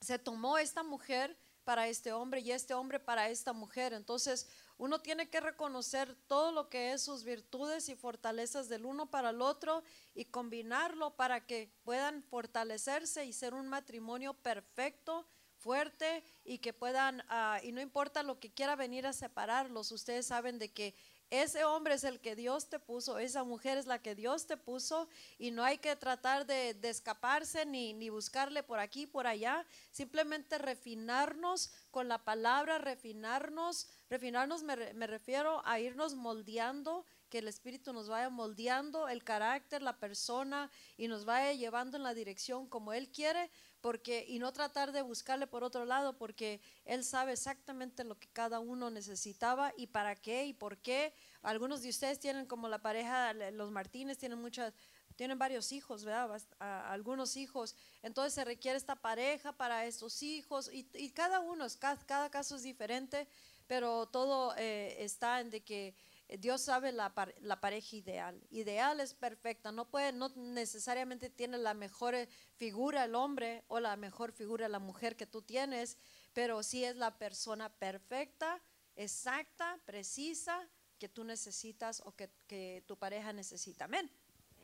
se 0.00 0.18
tomó 0.18 0.56
esta 0.58 0.82
mujer 0.82 1.36
para 1.64 1.88
este 1.88 2.12
hombre 2.12 2.40
y 2.40 2.52
este 2.52 2.74
hombre 2.74 3.00
para 3.00 3.28
esta 3.28 3.52
mujer. 3.52 3.92
Entonces, 3.92 4.48
uno 4.76 5.00
tiene 5.00 5.28
que 5.30 5.40
reconocer 5.40 6.14
todo 6.26 6.52
lo 6.52 6.68
que 6.68 6.92
es 6.92 7.02
sus 7.02 7.24
virtudes 7.24 7.88
y 7.88 7.96
fortalezas 7.96 8.68
del 8.68 8.84
uno 8.84 9.10
para 9.10 9.30
el 9.30 9.40
otro 9.40 9.82
y 10.14 10.26
combinarlo 10.26 11.16
para 11.16 11.46
que 11.46 11.72
puedan 11.84 12.22
fortalecerse 12.22 13.24
y 13.24 13.32
ser 13.32 13.54
un 13.54 13.68
matrimonio 13.68 14.34
perfecto, 14.34 15.26
fuerte 15.64 16.22
y 16.44 16.58
que 16.58 16.74
puedan, 16.74 17.24
ah, 17.30 17.58
y 17.62 17.72
no 17.72 17.80
importa 17.80 18.22
lo 18.22 18.38
que 18.38 18.52
quiera 18.52 18.76
venir 18.76 19.06
a 19.06 19.14
separarlos, 19.14 19.92
ustedes 19.92 20.26
saben 20.26 20.58
de 20.58 20.70
que 20.70 20.94
ese 21.30 21.64
hombre 21.64 21.94
es 21.94 22.04
el 22.04 22.20
que 22.20 22.36
Dios 22.36 22.68
te 22.68 22.78
puso, 22.78 23.18
esa 23.18 23.44
mujer 23.44 23.78
es 23.78 23.86
la 23.86 23.98
que 23.98 24.14
Dios 24.14 24.46
te 24.46 24.58
puso 24.58 25.08
y 25.38 25.52
no 25.52 25.64
hay 25.64 25.78
que 25.78 25.96
tratar 25.96 26.44
de, 26.44 26.74
de 26.74 26.90
escaparse 26.90 27.64
ni, 27.64 27.94
ni 27.94 28.10
buscarle 28.10 28.62
por 28.62 28.78
aquí, 28.78 29.06
por 29.06 29.26
allá, 29.26 29.66
simplemente 29.90 30.58
refinarnos 30.58 31.72
con 31.90 32.08
la 32.08 32.22
palabra, 32.22 32.76
refinarnos, 32.76 33.88
refinarnos 34.10 34.62
me, 34.62 34.92
me 34.92 35.06
refiero 35.06 35.62
a 35.64 35.80
irnos 35.80 36.14
moldeando, 36.14 37.06
que 37.34 37.40
el 37.40 37.48
Espíritu 37.48 37.92
nos 37.92 38.08
vaya 38.08 38.30
moldeando 38.30 39.08
el 39.08 39.24
carácter, 39.24 39.82
la 39.82 39.98
persona 39.98 40.70
y 40.96 41.08
nos 41.08 41.24
vaya 41.24 41.52
llevando 41.52 41.96
en 41.96 42.04
la 42.04 42.14
dirección 42.14 42.68
como 42.68 42.92
Él 42.92 43.08
quiere, 43.08 43.50
porque 43.80 44.24
y 44.28 44.38
no 44.38 44.52
tratar 44.52 44.92
de 44.92 45.02
buscarle 45.02 45.48
por 45.48 45.64
otro 45.64 45.84
lado, 45.84 46.16
porque 46.16 46.60
Él 46.84 47.02
sabe 47.02 47.32
exactamente 47.32 48.04
lo 48.04 48.16
que 48.20 48.28
cada 48.28 48.60
uno 48.60 48.88
necesitaba 48.88 49.72
y 49.76 49.88
para 49.88 50.14
qué 50.14 50.46
y 50.46 50.52
por 50.52 50.78
qué. 50.78 51.12
Algunos 51.42 51.82
de 51.82 51.88
ustedes 51.88 52.20
tienen 52.20 52.46
como 52.46 52.68
la 52.68 52.78
pareja, 52.78 53.32
los 53.50 53.72
Martínez 53.72 54.16
tienen 54.16 54.40
muchas, 54.40 54.72
tienen 55.16 55.36
varios 55.36 55.72
hijos, 55.72 56.04
¿verdad? 56.04 56.40
Algunos 56.60 57.36
hijos. 57.36 57.74
Entonces 58.04 58.32
se 58.32 58.44
requiere 58.44 58.78
esta 58.78 58.94
pareja 58.94 59.50
para 59.50 59.86
estos 59.86 60.22
hijos 60.22 60.70
y, 60.72 61.10
cada 61.10 61.40
uno, 61.40 61.66
cada, 61.80 61.96
cada 62.06 62.30
caso 62.30 62.54
es 62.54 62.62
diferente, 62.62 63.26
pero 63.66 64.06
todo 64.06 64.54
eh, 64.56 64.98
está 65.00 65.40
en 65.40 65.50
de 65.50 65.64
que 65.64 65.96
Dios 66.38 66.62
sabe 66.62 66.92
la, 66.92 67.12
la 67.40 67.60
pareja 67.60 67.96
ideal. 67.96 68.42
Ideal 68.50 69.00
es 69.00 69.14
perfecta, 69.14 69.72
no 69.72 69.88
puede, 69.88 70.12
no 70.12 70.30
necesariamente 70.36 71.30
tiene 71.30 71.58
la 71.58 71.74
mejor 71.74 72.14
eh, 72.14 72.28
figura 72.56 73.04
el 73.04 73.14
hombre 73.14 73.64
o 73.68 73.80
la 73.80 73.96
mejor 73.96 74.32
figura 74.32 74.68
la 74.68 74.78
mujer 74.78 75.16
que 75.16 75.26
tú 75.26 75.42
tienes, 75.42 75.98
pero 76.32 76.62
sí 76.62 76.84
es 76.84 76.96
la 76.96 77.18
persona 77.18 77.68
perfecta, 77.68 78.62
exacta, 78.96 79.78
precisa 79.84 80.68
que 80.98 81.08
tú 81.08 81.24
necesitas 81.24 82.00
o 82.04 82.12
que, 82.12 82.30
que 82.46 82.82
tu 82.86 82.98
pareja 82.98 83.32
necesita. 83.32 83.84
Amén. 83.84 84.10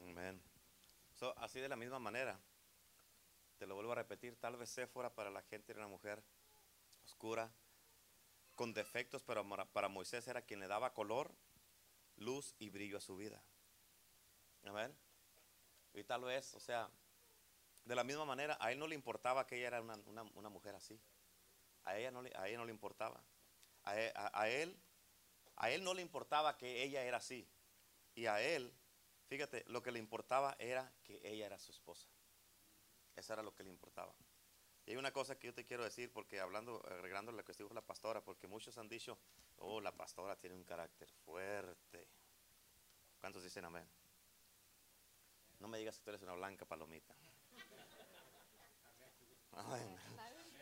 Amén. 0.03 0.43
So, 1.15 1.37
así 1.39 1.61
de 1.61 1.69
la 1.69 1.77
misma 1.77 1.99
manera, 1.99 2.41
te 3.59 3.67
lo 3.67 3.75
vuelvo 3.75 3.93
a 3.93 3.97
repetir, 3.97 4.37
tal 4.37 4.57
vez 4.57 4.71
Séfora 4.71 5.15
para 5.15 5.31
la 5.31 5.43
gente 5.43 5.73
era 5.73 5.81
una 5.81 5.89
mujer 5.89 6.23
oscura, 7.05 7.53
con 8.55 8.73
defectos, 8.75 9.23
pero 9.23 9.47
para 9.73 9.89
Moisés 9.89 10.29
era 10.29 10.43
quien 10.43 10.61
le 10.61 10.69
daba 10.69 10.93
color, 10.93 11.35
luz 12.21 12.55
y 12.59 12.71
brillo 12.71 12.99
a 12.99 13.01
su 13.01 13.17
vida. 13.17 13.43
Amén. 14.65 14.95
Y 15.95 16.05
tal 16.05 16.23
vez, 16.23 16.55
o 16.55 16.61
sea, 16.61 16.89
de 17.85 17.95
la 17.95 18.05
misma 18.05 18.25
manera, 18.25 18.57
a 18.61 18.71
él 18.71 18.79
no 18.79 18.87
le 18.87 18.95
importaba 18.95 19.47
que 19.47 19.57
ella 19.57 19.69
era 19.69 19.81
una, 19.81 19.97
una- 20.35 20.49
mujer 20.49 20.75
así. 20.75 21.01
A 21.85 21.99
ella 21.99 22.11
no 22.11 22.23
le, 22.23 22.31
a 22.37 22.47
ella 22.47 22.59
no 22.59 22.65
le 22.67 22.73
importaba. 22.73 23.21
A 23.85 23.99
e- 23.99 24.13
a- 24.15 24.31
a 24.41 24.49
él, 24.49 24.77
a 25.57 25.71
él 25.71 25.83
no 25.83 25.95
le 25.95 26.03
importaba 26.03 26.57
que 26.57 26.83
ella 26.83 27.03
era 27.03 27.17
así. 27.17 27.49
Y 28.15 28.27
a 28.27 28.41
él, 28.43 28.73
fíjate, 29.29 29.65
lo 29.67 29.83
que 29.83 29.91
le 29.93 29.99
importaba 29.99 30.57
era 30.59 30.93
que 31.03 31.21
ella 31.25 31.47
era 31.47 31.59
su 31.59 31.73
esposa. 31.73 32.09
Eso 33.17 33.33
era 33.33 33.43
lo 33.43 33.55
que 33.55 33.65
le 33.65 33.71
importaba. 33.71 34.15
Y 34.87 34.93
hay 34.93 34.97
una 34.97 35.13
cosa 35.13 35.39
que 35.39 35.47
yo 35.49 35.55
te 35.55 35.65
quiero 35.65 35.85
decir, 35.85 36.13
porque 36.13 36.41
hablando, 36.41 36.83
agregando 36.87 37.33
lo 37.33 37.45
que 37.45 37.53
dijo 37.53 37.73
la 37.75 37.83
pastora, 37.83 38.23
porque 38.23 38.47
muchos 38.47 38.77
han 38.79 38.89
dicho, 38.89 39.19
oh, 39.61 39.81
la 39.81 39.93
pastora 39.93 40.37
tiene 40.37 40.57
un 40.57 40.65
carácter 40.65 41.09
fuerte. 41.25 42.09
¿Cuántos 43.21 43.43
dicen 43.43 43.65
amén? 43.65 43.89
No 45.59 45.69
me 45.69 45.79
digas 45.79 45.99
que 45.99 46.05
tú 46.05 46.11
eres 46.11 46.23
una 46.23 46.33
blanca 46.35 46.65
palomita. 46.65 47.15
Amén. 49.53 49.99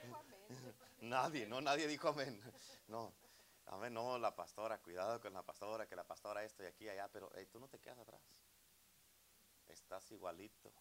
Nadie, 1.00 1.46
no, 1.46 1.60
nadie 1.60 1.86
dijo 1.86 2.08
amén. 2.08 2.40
No, 2.88 3.14
amén, 3.66 3.92
no, 3.94 4.18
la 4.18 4.34
pastora, 4.34 4.78
cuidado 4.78 5.20
con 5.20 5.32
la 5.32 5.42
pastora, 5.42 5.86
que 5.86 5.94
la 5.94 6.04
pastora 6.04 6.42
esto 6.42 6.64
y 6.64 6.66
aquí 6.66 6.86
y 6.86 6.88
allá, 6.88 7.08
pero 7.08 7.30
tú 7.52 7.60
no 7.60 7.68
te 7.68 7.78
quedas 7.78 7.98
atrás. 7.98 8.22
Estás 9.68 10.10
igualito, 10.10 10.72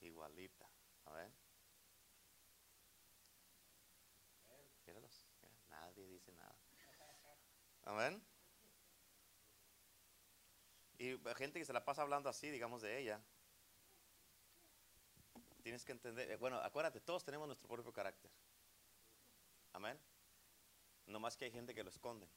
igualita. 0.00 0.70
Amén. 1.06 1.34
Míralos, 4.86 5.26
mira, 5.40 5.56
nadie 5.68 6.06
dice 6.06 6.32
nada. 6.32 6.54
Amén. 7.84 8.22
Y 10.98 11.16
gente 11.34 11.58
que 11.58 11.64
se 11.64 11.72
la 11.72 11.84
pasa 11.84 12.02
hablando 12.02 12.28
así, 12.28 12.50
digamos, 12.50 12.82
de 12.82 12.98
ella. 12.98 13.22
Tienes 15.62 15.84
que 15.84 15.92
entender, 15.92 16.30
eh, 16.30 16.36
bueno, 16.36 16.58
acuérdate, 16.58 17.00
todos 17.00 17.24
tenemos 17.24 17.46
nuestro 17.46 17.68
propio 17.68 17.92
carácter. 17.92 18.30
Amén. 19.72 19.98
No 21.06 21.18
más 21.18 21.36
que 21.36 21.46
hay 21.46 21.50
gente 21.50 21.74
que 21.74 21.82
lo 21.82 21.90
esconde. 21.90 22.28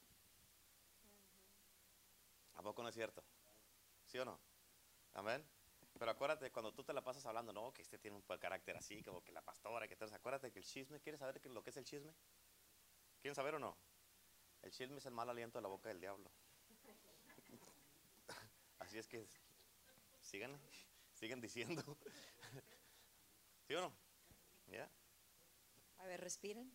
¿A 2.56 2.62
poco 2.62 2.82
no 2.84 2.90
es 2.90 2.96
cierto? 2.96 3.24
¿Sí 4.06 4.18
o 4.20 4.26
no? 4.26 4.40
Amén. 5.14 5.46
Pero 6.00 6.12
acuérdate, 6.12 6.52
cuando 6.52 6.74
tú 6.74 6.84
te 6.84 6.94
la 6.94 7.04
pasas 7.04 7.26
hablando, 7.26 7.54
no, 7.54 7.74
que 7.74 7.82
este 7.82 7.98
tiene 8.00 8.16
un 8.16 8.24
carácter 8.38 8.78
así, 8.78 9.04
como 9.04 9.22
que 9.22 9.32
la 9.32 9.42
pastora, 9.42 9.88
que 9.88 9.96
tal, 9.96 10.12
acuérdate 10.14 10.52
que 10.52 10.60
el 10.60 10.66
chisme, 10.66 11.00
¿quieres 11.00 11.20
saber 11.20 11.46
lo 11.48 11.64
que 11.64 11.70
es 11.70 11.78
el 11.78 11.86
chisme? 11.86 12.14
¿Quieren 13.22 13.36
saber 13.36 13.56
o 13.56 13.60
no? 13.60 13.78
El 14.64 14.72
chisme 14.72 14.98
es 14.98 15.06
el 15.06 15.14
mal 15.14 15.30
aliento 15.30 15.58
de 15.58 15.62
la 15.62 15.70
boca 15.70 15.90
del 15.90 16.00
diablo. 16.00 16.32
Así 18.80 18.98
es 18.98 19.08
que 19.08 19.28
sigan, 20.22 20.60
sigan 21.14 21.40
diciendo. 21.40 21.98
¿Sí 23.68 23.76
o 23.76 23.82
no? 23.82 23.94
¿Ya? 24.68 24.90
A 26.00 26.06
ver, 26.06 26.20
respiren, 26.22 26.72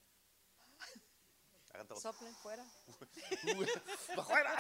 soplen 2.01 2.35
fuera. 2.37 2.65
¡Fuera! 4.27 4.57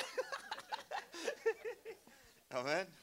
Amén. 2.51 2.95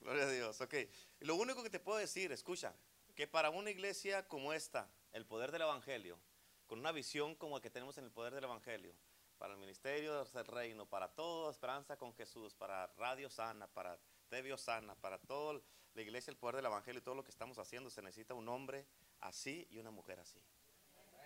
Gloria 0.00 0.24
a 0.24 0.30
Dios. 0.30 0.60
Ok. 0.60 0.74
Lo 1.20 1.36
único 1.36 1.62
que 1.62 1.70
te 1.70 1.80
puedo 1.80 1.98
decir, 1.98 2.32
escucha, 2.32 2.74
que 3.14 3.26
para 3.26 3.50
una 3.50 3.70
iglesia 3.70 4.26
como 4.28 4.52
esta, 4.52 4.88
el 5.12 5.26
poder 5.26 5.52
del 5.52 5.62
Evangelio, 5.62 6.18
con 6.66 6.78
una 6.78 6.92
visión 6.92 7.34
como 7.34 7.56
la 7.56 7.62
que 7.62 7.70
tenemos 7.70 7.98
en 7.98 8.04
el 8.04 8.10
poder 8.10 8.34
del 8.34 8.44
Evangelio, 8.44 8.94
para 9.40 9.54
el 9.54 9.58
ministerio 9.58 10.22
del 10.22 10.44
reino, 10.44 10.84
para 10.84 11.08
todo 11.08 11.48
Esperanza 11.50 11.96
con 11.96 12.12
Jesús, 12.12 12.54
para 12.54 12.86
Radio 12.98 13.30
Sana, 13.30 13.66
para 13.68 13.98
TV 14.28 14.54
Sana, 14.58 14.94
para 14.96 15.18
toda 15.18 15.58
la 15.94 16.02
iglesia, 16.02 16.30
el 16.30 16.36
poder 16.36 16.56
del 16.56 16.66
Evangelio 16.66 16.98
y 16.98 17.02
todo 17.02 17.14
lo 17.14 17.24
que 17.24 17.30
estamos 17.30 17.58
haciendo, 17.58 17.88
se 17.88 18.02
necesita 18.02 18.34
un 18.34 18.46
hombre 18.50 18.86
así 19.20 19.66
y 19.70 19.78
una 19.78 19.90
mujer 19.90 20.20
así. 20.20 20.44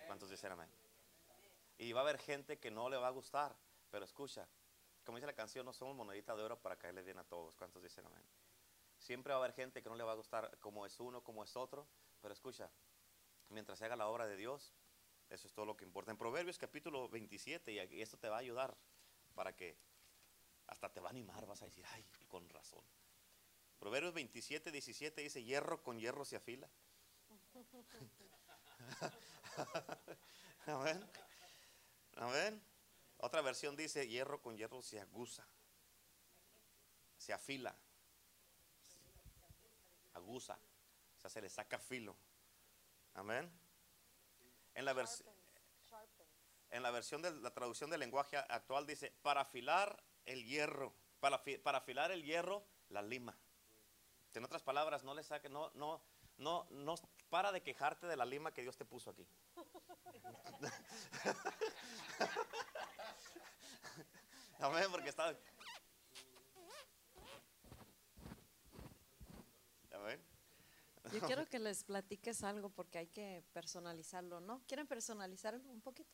¿Cuántos 0.07 0.29
dicen 0.29 0.49
amén? 0.49 0.69
Y 1.77 1.91
va 1.91 1.99
a 1.99 2.03
haber 2.03 2.17
gente 2.17 2.57
que 2.57 2.71
no 2.71 2.89
le 2.89 2.95
va 2.95 3.07
a 3.07 3.11
gustar, 3.11 3.53
pero 3.91 4.05
escucha, 4.05 4.47
como 5.03 5.17
dice 5.17 5.27
la 5.27 5.33
canción, 5.33 5.65
no 5.65 5.73
somos 5.73 5.93
monedita 5.93 6.37
de 6.37 6.43
oro 6.43 6.57
para 6.57 6.77
caerle 6.77 7.03
bien 7.03 7.17
a 7.17 7.25
todos. 7.25 7.53
¿Cuántos 7.57 7.83
dicen 7.83 8.05
amén? 8.05 8.23
Siempre 8.97 9.33
va 9.33 9.39
a 9.39 9.43
haber 9.43 9.53
gente 9.53 9.83
que 9.83 9.89
no 9.89 9.95
le 9.97 10.05
va 10.05 10.13
a 10.13 10.15
gustar 10.15 10.57
como 10.61 10.85
es 10.85 11.01
uno, 11.01 11.21
como 11.21 11.43
es 11.43 11.57
otro, 11.57 11.85
pero 12.21 12.33
escucha, 12.33 12.71
mientras 13.49 13.77
se 13.77 13.83
haga 13.83 13.97
la 13.97 14.07
obra 14.07 14.25
de 14.25 14.37
Dios, 14.37 14.73
eso 15.29 15.47
es 15.47 15.53
todo 15.53 15.65
lo 15.65 15.75
que 15.75 15.85
importa. 15.85 16.11
En 16.11 16.17
Proverbios 16.17 16.57
capítulo 16.57 17.09
27, 17.09 17.71
y 17.71 18.01
esto 18.01 18.17
te 18.17 18.29
va 18.29 18.37
a 18.37 18.39
ayudar 18.39 18.75
para 19.33 19.55
que 19.55 19.77
hasta 20.67 20.91
te 20.91 20.99
va 20.99 21.07
a 21.07 21.11
animar, 21.11 21.45
vas 21.45 21.61
a 21.61 21.65
decir, 21.65 21.85
ay, 21.93 22.05
con 22.27 22.49
razón. 22.49 22.83
Proverbios 23.79 24.13
27, 24.13 24.71
17 24.71 25.21
dice, 25.21 25.43
hierro 25.43 25.83
con 25.83 25.99
hierro 25.99 26.25
se 26.25 26.37
afila. 26.37 26.69
Amén. 30.65 31.09
Amén. 32.15 32.61
Otra 33.17 33.41
versión 33.41 33.75
dice, 33.75 34.07
hierro 34.07 34.41
con 34.41 34.57
hierro 34.57 34.81
se 34.81 34.99
aguza, 34.99 35.47
se 37.17 37.33
afila, 37.33 37.75
aguza, 40.13 40.57
o 41.17 41.19
sea, 41.19 41.29
se 41.29 41.41
le 41.41 41.49
saca 41.49 41.79
filo. 41.79 42.15
Amén. 43.13 43.49
En 44.75 44.85
la, 44.85 44.91
en 46.69 46.83
la 46.83 46.91
versión 46.91 47.21
de 47.21 47.31
la 47.31 47.53
traducción 47.53 47.89
del 47.89 48.01
lenguaje 48.01 48.37
actual 48.37 48.85
dice, 48.85 49.11
para 49.21 49.41
afilar 49.41 50.01
el 50.25 50.45
hierro, 50.45 50.93
para, 51.19 51.43
para 51.63 51.79
afilar 51.79 52.11
el 52.11 52.23
hierro, 52.23 52.65
la 52.89 53.01
lima. 53.01 53.37
En 54.33 54.43
otras 54.43 54.63
palabras, 54.63 55.03
no 55.03 55.13
le 55.13 55.23
saque, 55.23 55.47
no, 55.47 55.71
no, 55.75 56.03
no, 56.37 56.67
no, 56.69 56.95
para 57.29 57.53
de 57.53 57.61
quejarte 57.61 58.07
de 58.07 58.17
la 58.17 58.25
lima 58.25 58.53
que 58.53 58.61
Dios 58.61 58.75
te 58.75 58.83
puso 58.83 59.11
aquí. 59.11 59.25
Amén, 64.59 64.87
porque 64.91 65.09
está. 65.09 65.33
Amén. 69.91 70.34
Yo 71.11 71.19
quiero 71.21 71.45
que 71.49 71.59
les 71.59 71.83
platiques 71.83 72.43
algo 72.43 72.69
porque 72.69 72.99
hay 72.99 73.07
que 73.07 73.43
personalizarlo, 73.53 74.39
¿no? 74.39 74.61
¿Quieren 74.67 74.87
personalizarlo 74.87 75.69
un 75.71 75.81
poquito? 75.81 76.09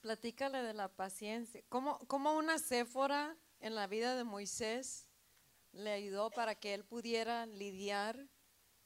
Platícale 0.00 0.62
de 0.62 0.72
la 0.72 0.88
paciencia. 0.88 1.62
¿Cómo, 1.68 1.98
cómo 2.06 2.34
una 2.34 2.58
Séfora 2.58 3.36
en 3.60 3.74
la 3.74 3.86
vida 3.86 4.16
de 4.16 4.24
Moisés 4.24 5.10
le 5.72 5.92
ayudó 5.92 6.30
para 6.30 6.54
que 6.54 6.74
él 6.74 6.84
pudiera 6.84 7.46
lidiar 7.46 8.28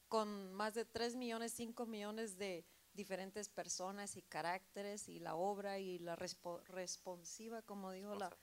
con 0.09 0.53
más 0.53 0.75
de 0.75 0.85
3 0.85 1.17
millones, 1.17 1.53
5 1.53 1.87
millones 1.87 2.37
de 2.37 2.67
diferentes 2.95 3.49
personas 3.49 4.17
y 4.17 4.23
caracteres 4.23 5.09
y 5.09 5.19
la 5.19 5.35
obra 5.35 5.79
y 5.79 5.99
la 5.99 6.17
respo- 6.17 6.63
responsiva, 6.65 7.63
como 7.63 7.91
dijo 7.93 8.15
la 8.15 8.35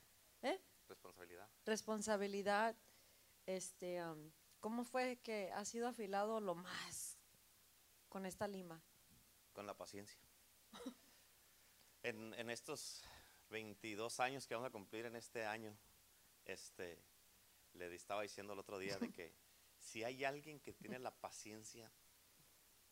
¿eh? 0.42 0.62
Responsabilidad. 0.88 1.50
responsabilidad. 1.66 2.76
Este, 3.46 4.00
am, 4.00 4.32
¿Cómo 4.60 4.84
fue 4.84 5.18
que 5.24 5.52
ha 5.54 5.66
sido 5.66 5.88
afilado 5.88 6.40
lo 6.40 6.54
más 6.54 7.18
con 8.10 8.26
esta 8.26 8.48
lima? 8.48 8.82
Con 9.54 9.66
la 9.66 9.76
paciencia. 9.76 10.20
en, 12.04 12.34
en 12.36 12.50
estos 12.50 13.04
22 13.50 14.20
años 14.20 14.46
que 14.46 14.54
vamos 14.54 14.68
a 14.68 14.72
cumplir 14.72 15.06
en 15.06 15.16
este 15.16 15.46
año, 15.46 15.76
este, 16.46 17.02
le 17.74 17.94
estaba 17.96 18.22
diciendo 18.22 18.54
el 18.54 18.60
otro 18.60 18.78
día 18.78 18.98
de 18.98 19.12
que 19.12 19.34
si 19.80 20.04
hay 20.04 20.24
alguien 20.24 20.60
que 20.60 20.74
tiene 20.74 21.00
la 21.00 21.12
paciencia 21.12 21.92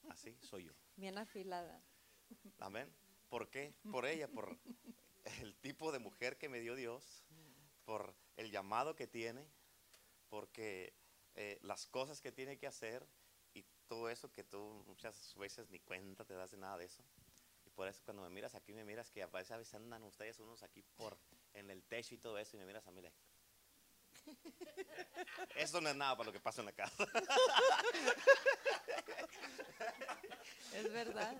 así, 0.10 0.36
soy 0.42 0.66
yo. 0.66 0.74
Bien 1.00 1.18
afilada. 1.18 1.82
Amén. 2.60 2.94
¿Por 3.30 3.50
qué? 3.50 3.74
Por 3.90 4.06
ella, 4.06 4.28
por 4.28 4.60
el 5.40 5.56
tipo 5.56 5.94
de 5.94 6.00
mujer 6.00 6.38
que 6.38 6.50
me 6.50 6.60
dio 6.60 6.76
Dios, 6.76 7.24
por 7.86 8.14
el 8.36 8.52
llamado 8.52 8.98
que 8.98 9.08
tiene, 9.08 9.48
porque 10.28 10.94
eh, 11.36 11.58
las 11.62 11.88
cosas 11.88 12.20
que 12.20 12.34
tiene 12.34 12.58
que 12.58 12.68
hacer 12.68 13.08
y 13.54 13.64
todo 13.88 14.10
eso 14.10 14.30
que 14.34 14.44
tú 14.44 14.84
muchas 14.88 15.34
veces 15.38 15.70
ni 15.70 15.80
cuenta 15.80 16.26
te 16.26 16.34
das 16.34 16.52
de 16.52 16.58
nada 16.58 16.78
de 16.78 16.86
eso. 16.86 17.02
Y 17.66 17.70
por 17.70 17.88
eso 17.88 18.02
cuando 18.04 18.24
me 18.24 18.30
miras 18.30 18.54
aquí, 18.54 18.74
me 18.74 18.84
miras 18.84 19.10
que 19.10 19.24
a 19.24 19.28
veces 19.28 19.74
andan 19.74 20.04
ustedes 20.04 20.38
unos 20.40 20.64
aquí 20.64 20.82
por 20.98 21.18
en 21.54 21.70
el 21.72 21.82
techo 21.82 22.14
y 22.14 22.18
todo 22.18 22.38
eso 22.38 22.58
y 22.58 22.60
me 22.60 22.66
miras 22.66 22.86
a 22.88 22.92
mí. 22.92 23.02
Eso 25.56 25.82
no 25.82 25.90
es 25.90 25.96
nada 25.96 26.16
para 26.16 26.28
lo 26.28 26.34
que 26.34 26.40
pasa 26.40 26.62
en 26.62 26.66
la 26.68 26.74
casa. 26.74 27.08
Es 30.74 30.92
verdad, 30.94 31.36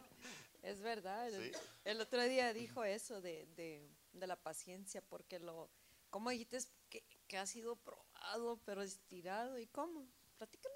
es 0.64 0.82
verdad. 0.82 1.28
El, 1.28 1.54
Sí. 1.54 1.60
el 1.86 2.02
otro 2.02 2.22
día 2.24 2.54
dijo 2.54 2.84
eso 2.84 3.22
de, 3.22 3.46
de- 3.56 3.90
de 4.14 4.28
la 4.28 4.36
paciencia, 4.36 5.02
porque 5.02 5.40
lo, 5.40 5.70
como 6.10 6.30
dijiste, 6.32 6.60
que, 6.90 7.04
que 7.28 7.38
ha 7.38 7.46
sido 7.46 7.76
probado, 7.78 8.58
pero 8.66 8.82
estirado. 8.82 9.58
¿Y 9.60 9.68
cómo? 9.68 10.06
Platícale. 10.38 10.76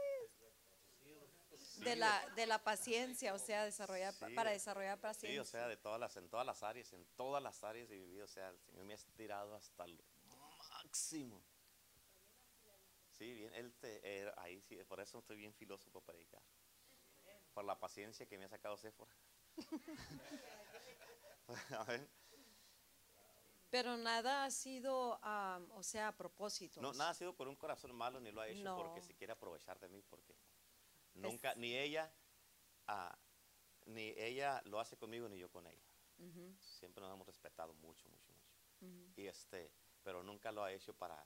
De 1.78 1.96
la, 1.98 2.30
de 2.36 2.46
la 2.46 2.64
paciencia, 2.64 3.34
o 3.34 3.40
sea, 3.40 3.66
desarrollar, 3.66 4.14
Sí, 4.14 4.34
para 4.36 4.52
de- 4.52 4.56
desarrollar 4.58 5.00
paciencia. 5.02 5.30
Sí, 5.32 5.40
o 5.40 5.44
sea, 5.46 5.68
de 5.68 5.76
todas 5.76 6.00
las, 6.00 6.16
en 6.16 6.30
todas 6.30 6.46
las 6.46 6.64
áreas, 6.64 6.94
en 6.94 7.04
todas 7.18 7.44
las 7.44 7.64
áreas 7.64 7.90
he 7.90 7.96
vivido, 7.98 8.24
o 8.26 8.28
sea, 8.28 8.50
el 8.50 8.60
Señor 8.60 8.86
me 8.86 8.94
ha 8.94 8.96
estirado 8.96 9.54
hasta 9.56 9.86
lo 9.88 10.02
máximo. 10.70 11.42
Sí, 13.18 13.34
bien, 13.34 13.54
él 13.54 13.74
te, 13.76 14.02
eh, 14.04 14.32
ahí 14.38 14.60
sí, 14.62 14.78
por 14.86 15.00
eso 15.00 15.20
estoy 15.20 15.38
bien 15.38 15.54
filoso 15.54 15.90
para 15.92 16.06
predicar. 16.06 16.42
Por 17.54 17.64
la 17.64 17.80
paciencia 17.80 18.26
que 18.26 18.38
me 18.38 18.46
ha 18.46 18.50
sacado 18.50 18.76
Séfora. 18.78 19.12
Amén. 21.78 22.10
Pero 23.70 23.98
nada 23.98 24.46
ha 24.46 24.52
sido, 24.52 25.20
am, 25.24 25.70
o 25.72 25.82
sea, 25.82 26.10
a 26.10 26.16
propósito. 26.16 26.80
No, 26.80 26.94
nada 26.94 27.10
ha 27.12 27.14
sido 27.16 27.36
por 27.36 27.48
un 27.48 27.56
corazón 27.56 27.96
malo, 27.96 28.20
ni 28.20 28.32
lo 28.32 28.42
ha 28.42 28.48
hecho 28.48 28.76
porque 28.76 29.02
se 29.02 29.16
quiere 29.16 29.34
aprovechar 29.34 29.80
de 29.80 29.90
mí, 29.90 30.04
porque 30.04 30.36
nunca, 31.16 31.56
ni 31.56 31.76
ella, 31.76 32.14
ah, 32.86 33.18
ni 33.88 34.14
ella 34.16 34.62
lo 34.66 34.80
hace 34.80 34.96
conmigo, 34.96 35.28
ni 35.28 35.40
yo 35.40 35.50
con 35.50 35.66
ella. 35.66 35.90
Siempre 36.60 37.02
nos 37.02 37.12
hemos 37.14 37.26
respetado 37.26 37.74
mucho, 37.74 38.08
mucho, 38.10 38.32
mucho. 38.32 38.54
y 39.16 39.26
este 39.26 39.72
pero 40.04 40.22
nunca 40.22 40.52
lo 40.52 40.64
ha 40.64 40.72
hecho 40.72 40.94
para 40.94 41.26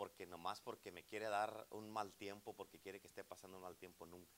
porque 0.00 0.24
nomás 0.24 0.62
porque 0.62 0.90
me 0.90 1.04
quiere 1.04 1.26
dar 1.26 1.66
un 1.72 1.90
mal 1.90 2.14
tiempo 2.14 2.54
porque 2.54 2.78
quiere 2.80 3.02
que 3.02 3.06
esté 3.06 3.22
pasando 3.22 3.58
un 3.58 3.62
mal 3.64 3.76
tiempo 3.76 4.06
nunca. 4.06 4.32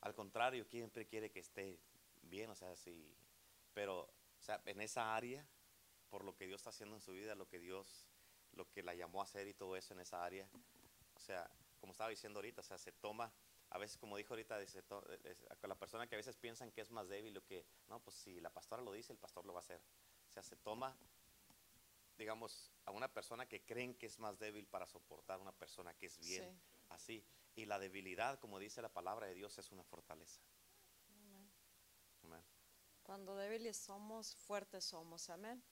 Al 0.00 0.12
contrario 0.12 0.64
siempre 0.64 1.06
quiere 1.06 1.30
que 1.30 1.38
esté 1.38 1.78
bien 2.22 2.50
o 2.50 2.56
sea 2.56 2.74
sí. 2.74 3.14
Pero 3.74 4.00
o 4.00 4.42
sea 4.42 4.60
en 4.66 4.80
esa 4.80 5.14
área 5.14 5.46
por 6.10 6.24
lo 6.24 6.34
que 6.34 6.48
Dios 6.48 6.62
está 6.62 6.70
haciendo 6.70 6.96
en 6.96 7.00
su 7.00 7.12
vida 7.12 7.36
lo 7.36 7.46
que 7.48 7.60
Dios 7.60 8.08
lo 8.54 8.68
que 8.72 8.82
la 8.82 8.92
llamó 8.96 9.20
a 9.20 9.22
hacer 9.22 9.46
y 9.46 9.54
todo 9.54 9.76
eso 9.76 9.94
en 9.94 10.00
esa 10.00 10.24
área 10.24 10.48
o 11.14 11.20
sea 11.20 11.48
como 11.78 11.92
estaba 11.92 12.10
diciendo 12.10 12.38
ahorita 12.38 12.60
o 12.60 12.64
sea 12.64 12.76
se 12.76 12.90
toma 12.90 13.32
a 13.70 13.78
veces 13.78 13.96
como 13.98 14.16
dijo 14.16 14.34
ahorita 14.34 14.58
dice, 14.58 14.82
to- 14.82 15.08
es- 15.22 15.46
con 15.60 15.68
la 15.68 15.78
persona 15.78 16.08
que 16.08 16.16
a 16.16 16.18
veces 16.18 16.36
piensan 16.36 16.72
que 16.72 16.80
es 16.80 16.90
más 16.90 17.08
débil 17.08 17.36
o 17.38 17.44
que 17.44 17.64
no 17.86 18.00
pues 18.00 18.16
si 18.16 18.40
la 18.40 18.50
pastora 18.50 18.82
lo 18.82 18.90
dice 18.90 19.12
el 19.12 19.18
pastor 19.20 19.46
lo 19.46 19.52
va 19.52 19.60
a 19.60 19.62
hacer. 19.62 19.80
O 20.28 20.32
sea 20.32 20.42
se 20.42 20.56
toma 20.56 20.96
digamos, 22.16 22.70
a 22.84 22.90
una 22.90 23.12
persona 23.12 23.46
que 23.46 23.64
creen 23.64 23.94
que 23.94 24.06
es 24.06 24.18
más 24.18 24.38
débil 24.38 24.66
para 24.66 24.86
soportar 24.86 25.38
a 25.38 25.42
una 25.42 25.52
persona 25.52 25.94
que 25.94 26.06
es 26.06 26.18
bien 26.18 26.44
Sí. 26.52 26.60
así. 26.90 27.26
Y 27.56 27.66
la 27.66 27.78
debilidad, 27.78 28.38
como 28.40 28.58
dice 28.58 28.82
la 28.82 28.88
palabra 28.92 29.26
de 29.26 29.34
Dios, 29.34 29.58
es 29.58 29.70
una 29.70 29.84
fortaleza. 29.84 30.40
Amén. 32.22 32.44
Cuando 33.02 33.36
débiles 33.36 33.76
somos, 33.76 34.34
fuertes 34.36 34.84
somos. 34.84 35.28
Amén. 35.30 35.62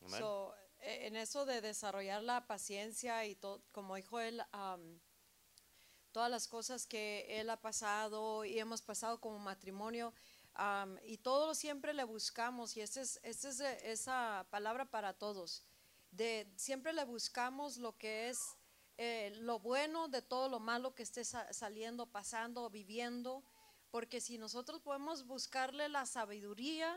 Amén. 0.00 0.20
So, 0.20 0.54
e- 0.80 1.06
en 1.06 1.16
eso 1.16 1.44
de 1.46 1.60
desarrollar 1.60 2.22
la 2.22 2.46
paciencia 2.46 3.24
y 3.26 3.34
todo, 3.34 3.62
como 3.72 3.96
dijo 3.96 4.20
él, 4.20 4.42
am, 4.52 5.00
todas 6.12 6.30
las 6.30 6.46
cosas 6.46 6.86
que 6.86 7.40
él 7.40 7.48
ha 7.50 7.60
pasado 7.60 8.44
y 8.44 8.58
hemos 8.58 8.82
pasado 8.82 9.20
como 9.20 9.38
matrimonio, 9.38 10.12
am, 10.54 10.98
y 11.04 11.18
todo 11.18 11.54
siempre 11.54 11.94
le 11.94 12.04
buscamos, 12.04 12.76
y 12.76 12.80
esa 12.82 13.00
es, 13.00 13.18
esa 13.22 13.48
es 13.48 13.60
eh, 13.60 13.78
esa 13.90 14.46
palabra 14.50 14.84
para 14.90 15.14
todos, 15.14 15.64
de 16.10 16.52
siempre 16.56 16.92
le 16.92 17.04
buscamos 17.04 17.76
lo 17.76 17.96
que 17.96 18.28
es 18.28 18.38
eh, 18.96 19.32
lo 19.40 19.58
bueno 19.60 20.08
de 20.08 20.22
todo 20.22 20.48
lo 20.48 20.58
malo 20.58 20.94
que 20.94 21.02
esté 21.04 21.24
sa- 21.24 21.52
saliendo, 21.52 22.06
pasando, 22.06 22.68
viviendo, 22.70 23.44
porque 23.90 24.20
si 24.20 24.38
nosotros 24.38 24.80
podemos 24.80 25.24
buscarle 25.26 25.88
la 25.88 26.04
sabiduría, 26.06 26.96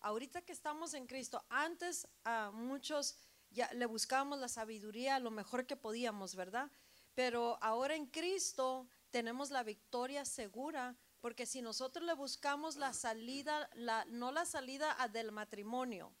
ahorita 0.00 0.42
que 0.42 0.52
estamos 0.52 0.94
en 0.94 1.06
Cristo, 1.06 1.44
antes 1.48 2.06
a 2.24 2.50
muchos 2.52 3.16
ya 3.50 3.70
le 3.74 3.86
buscábamos 3.86 4.38
la 4.38 4.48
sabiduría 4.48 5.18
lo 5.18 5.30
mejor 5.30 5.66
que 5.66 5.76
podíamos, 5.76 6.34
¿verdad? 6.34 6.70
Pero 7.14 7.58
ahora 7.60 7.94
en 7.94 8.06
Cristo 8.06 8.88
tenemos 9.10 9.50
la 9.50 9.62
victoria 9.62 10.24
segura, 10.24 10.96
porque 11.20 11.44
si 11.44 11.60
nosotros 11.60 12.04
le 12.06 12.14
buscamos 12.14 12.76
la 12.76 12.92
salida, 12.94 13.68
la, 13.74 14.04
no 14.06 14.32
la 14.32 14.46
salida 14.46 14.96
del 15.12 15.32
matrimonio, 15.32 16.14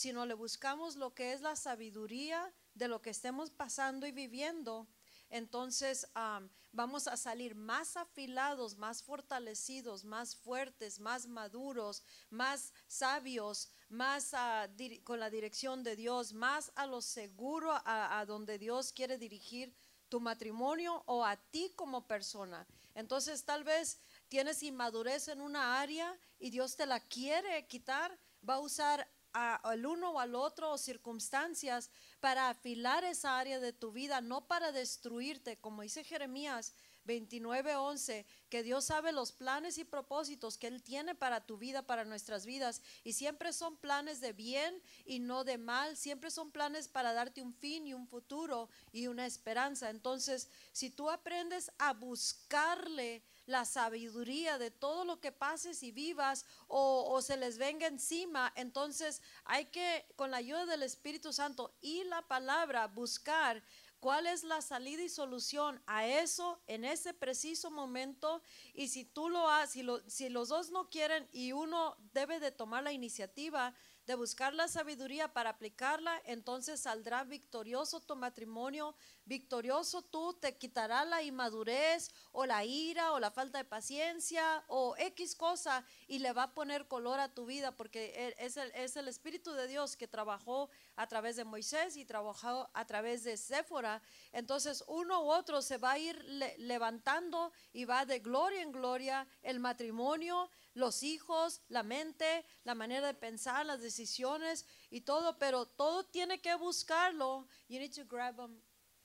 sino 0.00 0.24
le 0.24 0.32
buscamos 0.32 0.96
lo 0.96 1.14
que 1.14 1.32
es 1.32 1.42
la 1.42 1.56
sabiduría 1.56 2.52
de 2.74 2.88
lo 2.88 3.02
que 3.02 3.10
estemos 3.10 3.50
pasando 3.50 4.06
y 4.06 4.12
viviendo, 4.12 4.88
entonces 5.28 6.08
am, 6.14 6.50
vamos 6.72 7.06
a 7.06 7.18
salir 7.18 7.54
más 7.54 7.98
afilados, 7.98 8.76
más 8.76 9.02
fortalecidos, 9.02 10.04
más 10.04 10.34
fuertes, 10.34 10.98
más 10.98 11.26
maduros, 11.26 12.02
más 12.30 12.72
sabios, 12.86 13.68
más 13.90 14.32
ah, 14.32 14.68
con 15.04 15.20
la 15.20 15.28
dirección 15.28 15.84
de 15.84 15.96
Dios, 15.96 16.32
más 16.32 16.72
a 16.76 16.86
lo 16.86 17.02
seguro 17.02 17.70
a 17.84 18.24
donde 18.26 18.58
Dios 18.58 18.92
quiere 18.92 19.18
dirigir 19.18 19.74
tu 20.08 20.18
matrimonio 20.18 21.02
o 21.06 21.24
a 21.24 21.36
ti 21.36 21.72
como 21.76 22.06
persona. 22.06 22.66
Entonces 22.94 23.44
tal 23.44 23.64
vez 23.64 24.00
tienes 24.28 24.62
inmadurez 24.62 25.28
en 25.28 25.40
una 25.40 25.80
área 25.80 26.18
y 26.38 26.50
Dios 26.50 26.74
te 26.74 26.86
la 26.86 27.00
quiere 27.00 27.66
quitar, 27.68 28.18
va 28.46 28.54
a 28.54 28.60
usar 28.60 29.08
al 29.32 29.86
uno 29.86 30.10
o 30.12 30.20
al 30.20 30.34
otro 30.34 30.72
o 30.72 30.78
circunstancias 30.78 31.90
para 32.20 32.48
afilar 32.48 33.04
esa 33.04 33.38
área 33.38 33.60
de 33.60 33.72
tu 33.72 33.92
vida, 33.92 34.20
no 34.20 34.46
para 34.46 34.72
destruirte, 34.72 35.58
como 35.58 35.82
dice 35.82 36.04
Jeremías 36.04 36.74
29:11, 37.04 38.26
que 38.48 38.62
Dios 38.62 38.84
sabe 38.84 39.12
los 39.12 39.32
planes 39.32 39.78
y 39.78 39.84
propósitos 39.84 40.58
que 40.58 40.66
Él 40.66 40.82
tiene 40.82 41.14
para 41.14 41.46
tu 41.46 41.56
vida, 41.56 41.82
para 41.82 42.04
nuestras 42.04 42.44
vidas, 42.44 42.82
y 43.04 43.14
siempre 43.14 43.52
son 43.52 43.76
planes 43.76 44.20
de 44.20 44.32
bien 44.32 44.82
y 45.04 45.18
no 45.18 45.44
de 45.44 45.58
mal, 45.58 45.96
siempre 45.96 46.30
son 46.30 46.50
planes 46.50 46.88
para 46.88 47.12
darte 47.12 47.42
un 47.42 47.54
fin 47.54 47.86
y 47.86 47.94
un 47.94 48.06
futuro 48.06 48.68
y 48.92 49.06
una 49.06 49.26
esperanza. 49.26 49.90
Entonces, 49.90 50.48
si 50.72 50.90
tú 50.90 51.10
aprendes 51.10 51.70
a 51.78 51.94
buscarle 51.94 53.22
la 53.50 53.64
sabiduría 53.64 54.58
de 54.58 54.70
todo 54.70 55.04
lo 55.04 55.20
que 55.20 55.32
pases 55.32 55.82
y 55.82 55.90
vivas 55.90 56.46
o, 56.68 57.20
se 57.20 57.36
les 57.36 57.58
venga 57.58 57.86
encima, 57.86 58.52
entonces 58.54 59.20
hay 59.44 59.66
que, 59.66 60.06
con 60.16 60.30
la 60.30 60.38
ayuda 60.38 60.66
del 60.66 60.84
Espíritu 60.84 61.32
Santo 61.32 61.74
y 61.80 62.04
la 62.04 62.22
palabra, 62.22 62.86
buscar 62.86 63.62
cuál 63.98 64.26
es 64.26 64.44
la 64.44 64.62
salida 64.62 65.02
y 65.02 65.08
solución 65.08 65.82
a 65.86 66.06
eso 66.06 66.62
en 66.66 66.84
ese 66.84 67.12
preciso 67.12 67.70
momento. 67.70 68.40
Y 68.72 68.88
si 68.88 69.04
tú 69.04 69.28
lo 69.28 69.50
haces, 69.50 69.72
si, 69.72 70.10
si 70.10 70.28
los 70.28 70.48
dos 70.48 70.70
no 70.70 70.88
quieren 70.88 71.28
y 71.32 71.52
uno 71.52 71.96
debe 72.12 72.40
de 72.40 72.52
tomar 72.52 72.84
la 72.84 72.92
iniciativa 72.92 73.74
de 74.06 74.16
buscar 74.16 74.54
la 74.54 74.66
sabiduría 74.66 75.32
para 75.32 75.50
aplicarla, 75.50 76.20
entonces 76.24 76.80
saldrá 76.80 77.22
victorioso 77.22 78.00
tu 78.00 78.16
matrimonio, 78.16 78.96
victorioso 79.30 80.02
tú, 80.02 80.34
te 80.34 80.58
quitará 80.58 81.04
la 81.04 81.22
inmadurez 81.22 82.10
o 82.32 82.46
la 82.46 82.64
ira 82.64 83.12
o 83.12 83.20
la 83.20 83.30
falta 83.30 83.58
de 83.58 83.64
paciencia 83.64 84.64
o 84.66 84.96
X 84.98 85.36
cosa 85.36 85.84
y 86.08 86.18
le 86.18 86.32
va 86.32 86.42
a 86.42 86.54
poner 86.54 86.88
color 86.88 87.20
a 87.20 87.32
tu 87.32 87.46
vida 87.46 87.70
porque 87.70 88.12
e, 88.16 88.44
es 88.44 88.56
el, 88.56 88.72
es 88.72 88.96
el 88.96 89.06
Espíritu 89.06 89.52
de 89.52 89.68
Dios 89.68 89.96
que 89.96 90.08
trabajó 90.08 90.68
a 90.96 91.06
través 91.06 91.36
de 91.36 91.44
Moisés 91.44 91.96
y 91.96 92.04
trabajó 92.04 92.68
a 92.74 92.84
través 92.86 93.22
de 93.22 93.36
Séfora. 93.36 94.02
Entonces 94.32 94.82
uno 94.88 95.22
u 95.22 95.30
otro 95.30 95.62
se 95.62 95.78
va 95.78 95.92
a 95.92 95.98
ir 96.00 96.16
levantando 96.58 97.52
y 97.72 97.84
va 97.84 98.04
de 98.06 98.18
gloria 98.18 98.62
en 98.62 98.72
gloria 98.72 99.28
el 99.42 99.60
matrimonio, 99.60 100.50
los 100.74 101.04
hijos, 101.04 101.62
la 101.68 101.84
mente, 101.84 102.44
la 102.64 102.74
manera 102.74 103.06
de 103.06 103.14
pensar, 103.14 103.64
las 103.64 103.80
decisiones 103.80 104.66
y 104.90 105.02
todo, 105.02 105.38
pero 105.38 105.66
todo 105.66 106.02
tiene 106.04 106.40
que 106.40 106.56
buscarlo. 106.56 107.46
You 107.68 107.78
need 107.78 107.94
to 107.94 108.04
grab 108.04 108.34
them. 108.34 108.60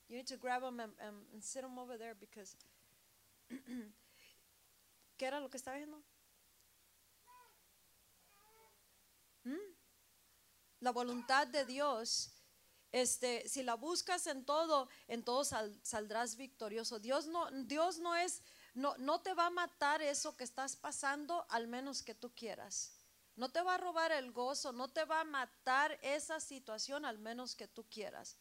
You 0.08 0.16
need 0.16 0.26
to 0.28 0.36
grab 0.36 0.62
them 0.62 0.80
and, 0.80 0.94
sit 1.42 1.62
them 1.62 1.78
over 1.78 1.98
there 1.98 2.14
because. 2.14 2.56
¿Qué 5.18 5.26
era 5.26 5.40
lo 5.40 5.48
que 5.48 5.56
estaba 5.56 5.76
viendo? 5.76 6.02
¿Mm? 9.44 9.74
La 10.80 10.92
voluntad 10.92 11.46
de 11.46 11.64
Dios. 11.64 12.32
Este, 12.92 13.48
si 13.48 13.62
la 13.62 13.74
buscas 13.74 14.26
en 14.26 14.44
todo, 14.44 14.88
en 15.08 15.24
todo 15.24 15.44
saldrás 15.44 16.36
victorioso. 16.36 16.98
Dios 16.98 17.26
no, 17.26 17.50
Dios 17.64 17.98
no 17.98 18.14
es 18.14 18.42
no, 18.76 18.94
no 18.98 19.20
te 19.22 19.32
va 19.32 19.46
a 19.46 19.50
matar 19.50 20.02
eso 20.02 20.36
que 20.36 20.44
estás 20.44 20.76
pasando 20.76 21.46
al 21.48 21.66
menos 21.66 22.02
que 22.02 22.14
tú 22.14 22.34
quieras. 22.34 22.92
No 23.34 23.50
te 23.50 23.62
va 23.62 23.74
a 23.74 23.78
robar 23.78 24.12
el 24.12 24.32
gozo, 24.32 24.72
no 24.72 24.88
te 24.88 25.04
va 25.04 25.20
a 25.20 25.24
matar 25.24 25.98
esa 26.02 26.40
situación 26.40 27.06
al 27.06 27.18
menos 27.18 27.54
que 27.54 27.68
tú 27.68 27.84
quieras. 27.88 28.36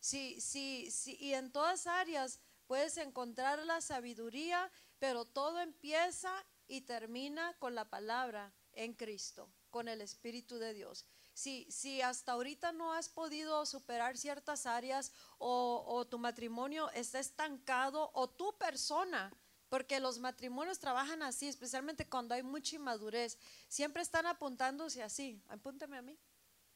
Sí, 0.00 0.40
sí, 0.40 0.90
sí, 0.90 1.16
y 1.20 1.34
en 1.34 1.52
todas 1.52 1.86
áreas 1.86 2.40
puedes 2.66 2.96
encontrar 2.96 3.64
la 3.66 3.80
sabiduría, 3.80 4.70
pero 4.98 5.24
todo 5.24 5.60
empieza 5.60 6.32
y 6.66 6.82
termina 6.82 7.54
con 7.58 7.74
la 7.74 7.88
palabra 7.90 8.52
en 8.72 8.94
Cristo, 8.94 9.52
con 9.70 9.88
el 9.88 10.00
Espíritu 10.00 10.58
de 10.58 10.72
Dios. 10.72 11.04
Si, 11.34 11.70
si 11.70 12.00
hasta 12.00 12.32
ahorita 12.32 12.72
no 12.72 12.92
has 12.92 13.08
podido 13.08 13.64
superar 13.66 14.16
ciertas 14.16 14.66
áreas 14.66 15.12
o, 15.38 15.84
o 15.86 16.06
tu 16.06 16.18
matrimonio 16.18 16.90
está 16.90 17.18
estancado 17.18 18.10
o 18.14 18.28
tu 18.28 18.56
persona 18.58 19.32
porque 19.70 20.00
los 20.00 20.18
matrimonios 20.18 20.80
trabajan 20.80 21.22
así, 21.22 21.46
especialmente 21.46 22.08
cuando 22.08 22.34
hay 22.34 22.42
mucha 22.42 22.74
inmadurez. 22.74 23.38
Siempre 23.68 24.02
están 24.02 24.26
apuntándose 24.26 25.00
así. 25.00 25.40
Apúntame 25.48 25.96
a 25.96 26.02
mí. 26.02 26.18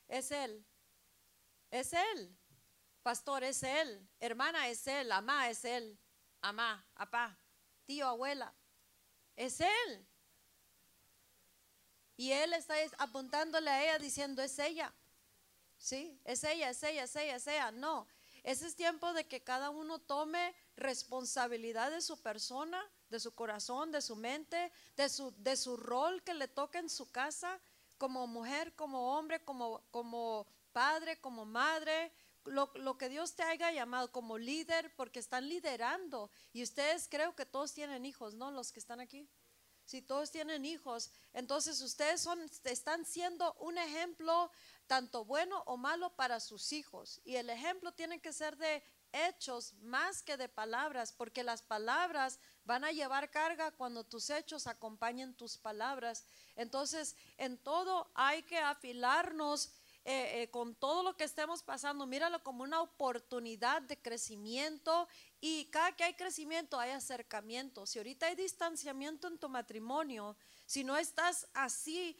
Es 0.06 0.30
Él. 0.30 0.64
Es 1.70 1.92
Él. 1.92 2.38
Pastor, 3.04 3.44
es 3.44 3.62
Él. 3.62 4.08
Hermana, 4.18 4.66
es 4.68 4.86
Él. 4.86 5.12
Amá, 5.12 5.50
es 5.50 5.62
Él. 5.66 5.98
Amá, 6.40 6.82
apá, 6.94 7.38
tío, 7.84 8.08
abuela. 8.08 8.54
Es 9.36 9.60
Él. 9.60 10.08
Y 12.16 12.32
Él 12.32 12.54
está 12.54 12.74
apuntándole 12.96 13.68
a 13.68 13.84
ella 13.84 13.98
diciendo, 13.98 14.40
es 14.40 14.58
ella. 14.58 14.90
Sí, 15.76 16.18
es 16.24 16.44
ella, 16.44 16.70
es 16.70 16.82
ella, 16.82 17.04
es 17.04 17.14
ella, 17.14 17.36
es 17.36 17.46
ella. 17.46 17.70
No, 17.72 18.08
ese 18.42 18.66
es 18.66 18.74
tiempo 18.74 19.12
de 19.12 19.28
que 19.28 19.42
cada 19.42 19.68
uno 19.68 19.98
tome 19.98 20.54
responsabilidad 20.74 21.90
de 21.90 22.00
su 22.00 22.22
persona, 22.22 22.82
de 23.10 23.20
su 23.20 23.34
corazón, 23.34 23.92
de 23.92 24.00
su 24.00 24.16
mente, 24.16 24.72
de 24.96 25.10
su, 25.10 25.34
de 25.36 25.58
su 25.58 25.76
rol 25.76 26.22
que 26.22 26.32
le 26.32 26.48
toca 26.48 26.78
en 26.78 26.88
su 26.88 27.10
casa, 27.10 27.60
como 27.98 28.26
mujer, 28.26 28.74
como 28.74 29.18
hombre, 29.18 29.44
como, 29.44 29.82
como 29.90 30.46
padre, 30.72 31.20
como 31.20 31.44
madre, 31.44 32.10
lo, 32.46 32.70
lo, 32.74 32.98
que 32.98 33.08
Dios 33.08 33.34
te 33.34 33.42
haya 33.42 33.70
llamado 33.72 34.10
como 34.12 34.38
líder, 34.38 34.94
porque 34.96 35.18
están 35.18 35.48
liderando. 35.48 36.30
Y 36.52 36.62
ustedes 36.62 37.08
creo 37.08 37.34
que 37.34 37.46
todos 37.46 37.72
tienen 37.72 38.04
hijos, 38.04 38.34
¿no? 38.34 38.50
Los 38.50 38.72
que 38.72 38.80
están 38.80 39.00
aquí. 39.00 39.28
Si 39.84 40.00
todos 40.00 40.30
tienen 40.30 40.64
hijos, 40.64 41.10
entonces 41.34 41.82
ustedes 41.82 42.20
son, 42.22 42.40
están 42.64 43.04
siendo 43.04 43.52
un 43.60 43.76
ejemplo 43.76 44.50
tanto 44.86 45.24
bueno 45.26 45.62
o 45.66 45.76
malo 45.76 46.14
para 46.16 46.40
sus 46.40 46.72
hijos. 46.72 47.20
Y 47.24 47.36
el 47.36 47.50
ejemplo 47.50 47.92
tiene 47.92 48.20
que 48.20 48.32
ser 48.32 48.56
de 48.56 48.82
hechos 49.12 49.74
más 49.74 50.22
que 50.22 50.36
de 50.36 50.48
palabras, 50.48 51.12
porque 51.12 51.44
las 51.44 51.62
palabras 51.62 52.38
van 52.64 52.84
a 52.84 52.92
llevar 52.92 53.30
carga 53.30 53.70
cuando 53.72 54.04
tus 54.04 54.30
hechos 54.30 54.66
acompañen 54.66 55.34
tus 55.34 55.58
palabras. 55.58 56.24
Entonces, 56.56 57.14
en 57.36 57.58
todo 57.58 58.10
hay 58.14 58.42
que 58.42 58.58
afilarnos 58.58 59.70
eh, 60.06 60.42
eh, 60.42 60.50
con 60.50 60.74
todo 60.74 61.02
lo 61.02 61.16
que 61.16 61.24
estemos 61.24 61.62
pasando, 61.62 62.06
míralo 62.06 62.42
como 62.42 62.62
una 62.62 62.82
oportunidad 62.82 63.80
de 63.80 63.96
crecimiento 63.96 65.08
y 65.40 65.64
cada 65.66 65.92
que 65.92 66.04
hay 66.04 66.12
crecimiento 66.12 66.78
hay 66.78 66.90
acercamiento. 66.90 67.86
Si 67.86 67.98
ahorita 67.98 68.26
hay 68.26 68.34
distanciamiento 68.34 69.28
en 69.28 69.38
tu 69.38 69.48
matrimonio, 69.48 70.36
si 70.66 70.84
no 70.84 70.96
estás 70.98 71.48
así, 71.54 72.16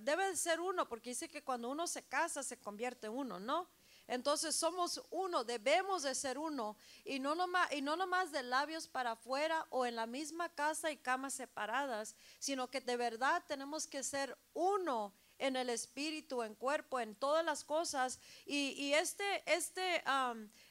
debe 0.00 0.30
de 0.30 0.36
ser 0.36 0.60
uno, 0.60 0.88
porque 0.88 1.10
dice 1.10 1.28
que 1.28 1.44
cuando 1.44 1.68
uno 1.68 1.86
se 1.86 2.02
casa 2.02 2.42
se 2.42 2.58
convierte 2.58 3.10
uno, 3.10 3.38
¿no? 3.38 3.68
Entonces 4.06 4.54
somos 4.54 5.02
uno, 5.10 5.44
debemos 5.44 6.02
de 6.02 6.14
ser 6.14 6.38
uno 6.38 6.76
y 7.04 7.18
no 7.18 7.34
nomás, 7.34 7.72
y 7.72 7.80
no 7.80 7.96
nomás 7.96 8.32
de 8.32 8.42
labios 8.42 8.86
para 8.86 9.12
afuera 9.12 9.66
o 9.70 9.86
en 9.86 9.96
la 9.96 10.06
misma 10.06 10.48
casa 10.50 10.90
y 10.90 10.96
camas 10.96 11.34
separadas, 11.34 12.14
sino 12.38 12.68
que 12.68 12.80
de 12.80 12.96
verdad 12.96 13.42
tenemos 13.46 13.86
que 13.86 14.02
ser 14.02 14.36
uno 14.52 15.14
en 15.38 15.56
el 15.56 15.68
espíritu, 15.68 16.42
en 16.42 16.54
cuerpo, 16.54 17.00
en 17.00 17.14
todas 17.14 17.44
las 17.44 17.64
cosas. 17.64 18.20
Y, 18.46 18.92
este, 18.92 19.42
este, 19.46 20.02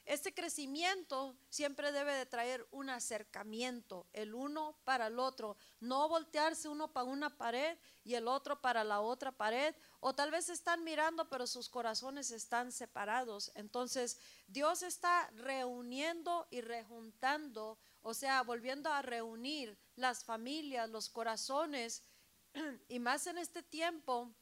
este 0.04 0.34
crecimiento 0.34 1.36
siempre 1.50 1.92
debe 1.92 2.14
de 2.14 2.26
traer 2.26 2.66
un 2.70 2.90
acercamiento, 2.90 4.06
el 4.12 4.34
uno 4.34 4.76
para 4.84 5.08
el 5.08 5.18
otro, 5.18 5.56
no 5.80 6.08
voltearse 6.08 6.68
uno 6.68 6.92
para 6.92 7.04
una 7.04 7.36
pared 7.36 7.76
y 8.04 8.14
el 8.14 8.28
otro 8.28 8.60
para 8.60 8.84
la 8.84 9.00
otra 9.00 9.32
pared, 9.32 9.74
o 10.00 10.14
tal 10.14 10.30
vez 10.30 10.48
están 10.48 10.84
mirando 10.84 11.28
pero 11.28 11.46
sus 11.46 11.68
corazones 11.68 12.30
están 12.30 12.72
separados. 12.72 13.52
Entonces 13.54 14.18
Dios 14.46 14.82
está 14.82 15.30
reuniendo 15.34 16.46
y 16.50 16.60
rejuntando, 16.60 17.78
o 18.02 18.14
sea, 18.14 18.42
volviendo 18.42 18.92
a 18.92 19.02
reunir 19.02 19.78
las 19.96 20.24
familias, 20.24 20.90
los 20.90 21.08
corazones, 21.08 22.02
y 22.88 22.98
más 22.98 23.26
en 23.26 23.38
este 23.38 23.62
tiempo 23.62 24.34